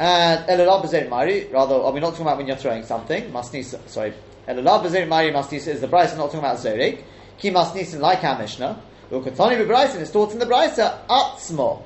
And 0.00 0.48
elolav 0.48 0.82
bezorik 0.82 1.10
mari, 1.10 1.46
rather, 1.52 1.74
are 1.74 1.92
we 1.92 2.00
not 2.00 2.12
talking 2.12 2.22
about 2.22 2.38
when 2.38 2.46
you're 2.46 2.56
throwing 2.56 2.84
something? 2.84 3.30
Masnis, 3.32 3.78
sorry. 3.86 4.14
Elolav 4.48 4.82
bezorik 4.82 5.06
mari 5.06 5.30
masnis 5.30 5.66
is 5.68 5.82
the 5.82 5.88
Bryce, 5.88 6.16
not 6.16 6.28
talking 6.28 6.38
about 6.38 6.56
zorik. 6.56 7.04
Ki 7.38 7.50
masnis 7.50 8.00
like 8.00 8.24
our 8.24 8.38
Mishnah. 8.38 8.82
Ukatani 9.10 9.62
b'Bryce, 9.62 9.96
it's 9.96 10.10
taught 10.10 10.32
in 10.32 10.38
the 10.38 10.46
Bryce, 10.46 10.78
atzmo. 10.78 11.82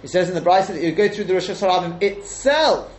He 0.00 0.06
says 0.06 0.28
in 0.28 0.36
the 0.36 0.40
Bryce 0.40 0.68
that 0.68 0.80
you 0.80 0.92
go 0.92 1.08
through 1.08 1.24
the 1.24 1.34
Rosh 1.34 1.50
Hashanah 1.50 2.00
itself, 2.00 2.92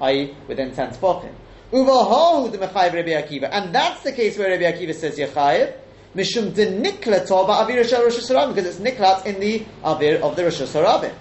i.e., 0.00 0.34
within 0.48 0.74
10 0.74 0.94
tefachim. 0.94 1.32
Uvahu 1.70 2.50
the 2.50 2.58
Mechayiv 2.58 2.92
Rabbi 2.92 3.10
Akiva. 3.10 3.50
And 3.52 3.72
that's 3.72 4.02
the 4.02 4.10
case 4.10 4.36
where 4.36 4.50
Rabbi 4.50 4.64
Akiva 4.64 4.94
says 4.94 5.16
Yechayiv. 5.16 5.76
Mishum 6.16 6.52
de 6.52 6.66
niklat 6.66 7.28
ba 7.28 7.64
avir 7.64 7.76
Rosh 7.76 7.92
Hashanah 7.92 8.52
because 8.52 8.66
it's 8.66 8.78
niklat 8.78 9.26
in 9.26 9.38
the 9.38 9.64
avir 9.84 10.20
of 10.22 10.34
the 10.34 10.42
Rosh 10.42 10.60
Hashanah. 10.60 11.14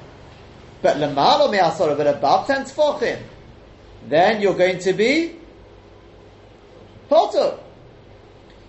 But 0.85 0.97
lemalo 0.97 1.49
me'asora, 1.49 1.97
but 1.97 2.05
above 2.05 2.45
ten 2.45 2.63
tefachim, 2.63 3.19
then 4.07 4.39
you're 4.39 4.53
going 4.53 4.77
to 4.77 4.93
be 4.93 5.35
potter. 7.09 7.57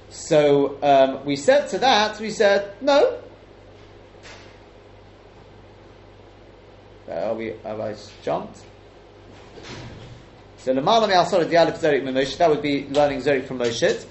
So 0.09 0.79
um, 0.83 1.27
we 1.27 1.37
said 1.37 1.69
to 1.69 1.79
that, 1.81 2.19
we 2.19 2.31
said 2.31 2.73
no. 2.81 3.21
Uh, 7.07 7.35
we? 7.37 7.53
Have 7.63 7.81
I 7.81 7.95
jumped? 8.23 8.65
So 10.57 10.73
lemala 10.75 11.07
me'asora 11.07 11.45
dialek 11.45 11.79
zerik 11.79 12.03
Moshe. 12.03 12.39
That 12.39 12.49
would 12.49 12.63
be 12.63 12.89
learning 12.89 13.21
zerik 13.21 13.47
from 13.47 13.59
Moshe. 13.59 14.07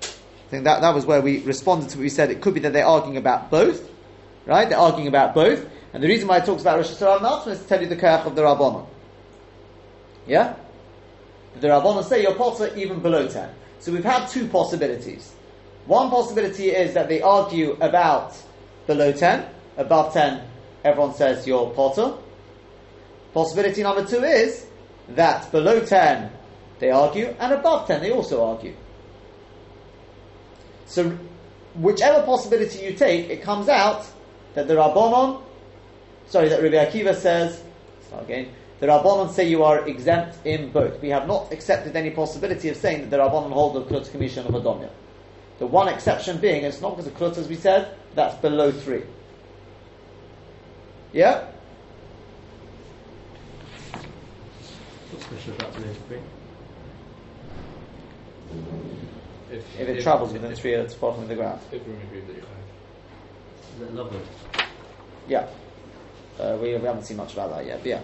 I 0.00 0.48
think 0.48 0.64
that, 0.64 0.80
that 0.80 0.94
was 0.94 1.04
where 1.04 1.20
we 1.20 1.42
responded 1.42 1.90
to 1.90 1.98
what 1.98 2.02
we 2.04 2.08
said. 2.08 2.30
It 2.30 2.40
could 2.40 2.54
be 2.54 2.60
that 2.60 2.72
they're 2.72 2.86
arguing 2.86 3.18
about 3.18 3.50
both, 3.50 3.90
right? 4.46 4.68
They're 4.68 4.78
arguing 4.78 5.08
about 5.08 5.34
both. 5.34 5.68
And 5.92 6.02
the 6.02 6.08
reason 6.08 6.28
why 6.28 6.38
it 6.38 6.44
talks 6.44 6.62
about 6.62 6.78
Rosh 6.78 6.90
Hashanah 6.90 7.22
Malchus 7.22 7.58
is 7.58 7.62
to 7.62 7.68
tell 7.68 7.80
you 7.80 7.88
the 7.88 7.96
kayak 7.96 8.26
of 8.26 8.34
the 8.34 8.42
Rabbanon. 8.42 8.86
Yeah? 10.26 10.56
The 11.60 11.68
Rabbanon 11.68 12.04
say 12.04 12.22
you're 12.22 12.34
potter 12.34 12.74
even 12.76 13.00
below 13.00 13.28
10. 13.28 13.48
So 13.78 13.92
we've 13.92 14.04
had 14.04 14.26
two 14.26 14.48
possibilities. 14.48 15.32
One 15.86 16.10
possibility 16.10 16.70
is 16.70 16.94
that 16.94 17.08
they 17.08 17.20
argue 17.20 17.76
about 17.80 18.36
below 18.86 19.12
10. 19.12 19.46
Above 19.76 20.12
10, 20.14 20.42
everyone 20.84 21.14
says 21.14 21.46
you're 21.46 21.70
potter. 21.70 22.14
Possibility 23.32 23.82
number 23.82 24.04
two 24.04 24.22
is 24.22 24.66
that 25.08 25.50
below 25.50 25.80
10, 25.84 26.30
they 26.78 26.90
argue, 26.90 27.34
and 27.38 27.52
above 27.52 27.86
10, 27.88 28.00
they 28.00 28.12
also 28.12 28.44
argue. 28.44 28.74
So, 30.86 31.10
whichever 31.74 32.22
possibility 32.24 32.84
you 32.84 32.94
take, 32.94 33.28
it 33.28 33.42
comes 33.42 33.68
out 33.68 34.06
that 34.54 34.68
the 34.68 34.74
Rabbanon, 34.74 35.42
sorry, 36.26 36.48
that 36.48 36.62
Rabbi 36.62 36.76
Akiva 36.76 37.14
says, 37.14 37.62
start 38.06 38.24
again, 38.24 38.48
the 38.80 38.86
Rabbanon 38.86 39.30
say 39.30 39.48
you 39.48 39.62
are 39.62 39.86
exempt 39.86 40.38
in 40.44 40.70
both. 40.70 41.00
We 41.00 41.10
have 41.10 41.26
not 41.26 41.52
accepted 41.52 41.94
any 41.96 42.10
possibility 42.10 42.68
of 42.68 42.76
saying 42.76 43.02
that 43.02 43.10
the 43.10 43.18
Rabbanon 43.18 43.52
hold 43.52 43.74
the 43.74 43.82
Klut 43.82 44.10
Commission 44.10 44.46
of 44.46 44.52
Adomia. 44.52 44.90
The 45.58 45.66
one 45.66 45.88
exception 45.88 46.38
being, 46.38 46.64
it's 46.64 46.80
not 46.80 46.90
because 46.90 47.06
of 47.06 47.16
Klut, 47.16 47.38
as 47.38 47.48
we 47.48 47.56
said, 47.56 47.96
that's 48.14 48.36
below 48.36 48.72
three. 48.72 49.02
Yeah? 51.12 51.46
What's 55.12 55.44
the 55.46 55.52
about 55.52 55.74
below 55.74 55.94
three? 56.08 56.18
If, 59.52 59.80
If 59.80 59.88
it 59.88 60.02
travels 60.02 60.32
within 60.32 60.54
three 60.54 60.74
it's 60.74 60.94
the 60.94 61.00
bottom 61.00 61.22
of 61.22 61.28
the 61.28 61.36
ground. 61.36 61.60
If 61.70 61.86
we 61.86 61.92
agree 61.94 62.20
that 62.20 62.36
you 62.36 62.42
have. 63.74 63.88
Is 63.88 63.88
that 63.88 63.94
Loveland? 63.94 64.26
Yeah. 65.28 65.46
Uh, 66.38 66.56
we, 66.60 66.76
we 66.76 66.84
haven't 66.84 67.04
seen 67.04 67.16
much 67.16 67.32
about 67.32 67.50
that 67.50 67.66
yet, 67.66 67.78
but 67.78 67.86
yeah. 67.86 68.00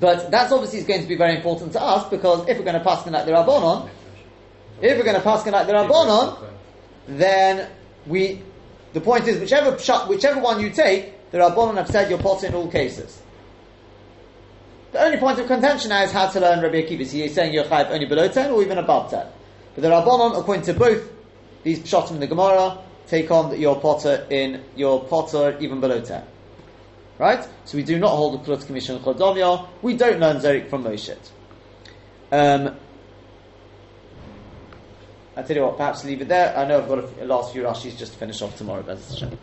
But 0.00 0.30
that's 0.30 0.52
obviously 0.52 0.82
going 0.82 1.02
to 1.02 1.08
be 1.08 1.16
very 1.16 1.36
important 1.36 1.72
to 1.72 1.82
us 1.82 2.08
because 2.08 2.48
if 2.48 2.56
we're 2.58 2.64
going 2.64 2.78
to 2.78 2.84
pass 2.84 3.06
like 3.06 3.26
the 3.26 3.32
Rabbanon, 3.32 3.90
if 4.80 4.96
we're 4.96 5.04
going 5.04 5.16
to 5.16 5.22
pass 5.22 5.46
like 5.46 5.66
the 5.66 5.74
Rabbanon, 5.74 6.48
then 7.06 7.70
we, 8.06 8.42
the 8.94 9.00
point 9.00 9.28
is, 9.28 9.38
whichever 9.38 9.72
pshat, 9.72 10.08
whichever 10.08 10.40
one 10.40 10.60
you 10.60 10.70
take, 10.70 11.30
the 11.30 11.38
Rabbanon 11.38 11.76
have 11.76 11.88
said 11.88 12.08
you're 12.08 12.18
potter 12.18 12.46
in 12.46 12.54
all 12.54 12.70
cases. 12.70 13.20
The 14.92 15.02
only 15.04 15.18
point 15.18 15.38
of 15.38 15.46
contention 15.46 15.90
now 15.90 16.02
is 16.02 16.12
how 16.12 16.28
to 16.28 16.40
learn 16.40 16.62
Rabbi 16.62 16.82
Akiva. 16.82 17.00
Is 17.00 17.12
he 17.12 17.28
saying 17.28 17.54
you're 17.54 17.64
chayv 17.64 17.90
only 17.90 18.06
below 18.06 18.28
10 18.28 18.50
or 18.50 18.62
even 18.62 18.78
above 18.78 19.10
10? 19.10 19.26
But 19.74 19.82
the 19.82 19.88
Rabbanon, 19.88 20.38
according 20.38 20.64
to 20.64 20.74
both 20.74 21.10
these 21.62 21.80
pshatim 21.80 22.12
in 22.12 22.20
the 22.20 22.26
Gemara, 22.26 22.78
take 23.06 23.30
on 23.30 23.58
your 23.60 23.80
potter 23.80 24.26
in, 24.30 24.62
your 24.76 25.04
potter 25.04 25.56
even 25.60 25.80
below 25.80 26.00
10. 26.00 26.22
Right? 27.18 27.46
So 27.64 27.76
we 27.76 27.84
do 27.84 27.98
not 27.98 28.10
hold 28.10 28.34
the 28.34 28.44
Kulut 28.44 28.66
Commission 28.66 28.98
Chodomya. 29.00 29.68
We 29.82 29.96
don't 29.96 30.18
learn 30.18 30.38
Zerik 30.38 30.70
from 30.70 30.84
Moshe. 30.84 31.16
Um, 32.30 32.76
I 35.36 35.42
tell 35.42 35.56
you 35.56 35.62
what, 35.62 35.76
perhaps 35.76 36.04
leave 36.04 36.20
it 36.20 36.28
there. 36.28 36.56
I 36.56 36.66
know 36.66 36.82
I've 36.82 36.88
got 36.88 36.98
a, 36.98 37.24
last 37.24 37.52
few 37.52 37.62
Rashis 37.62 37.96
just 37.96 38.12
to 38.12 38.18
finish 38.18 38.42
off 38.42 38.56
tomorrow. 38.56 38.82
Hashem. 38.82 39.38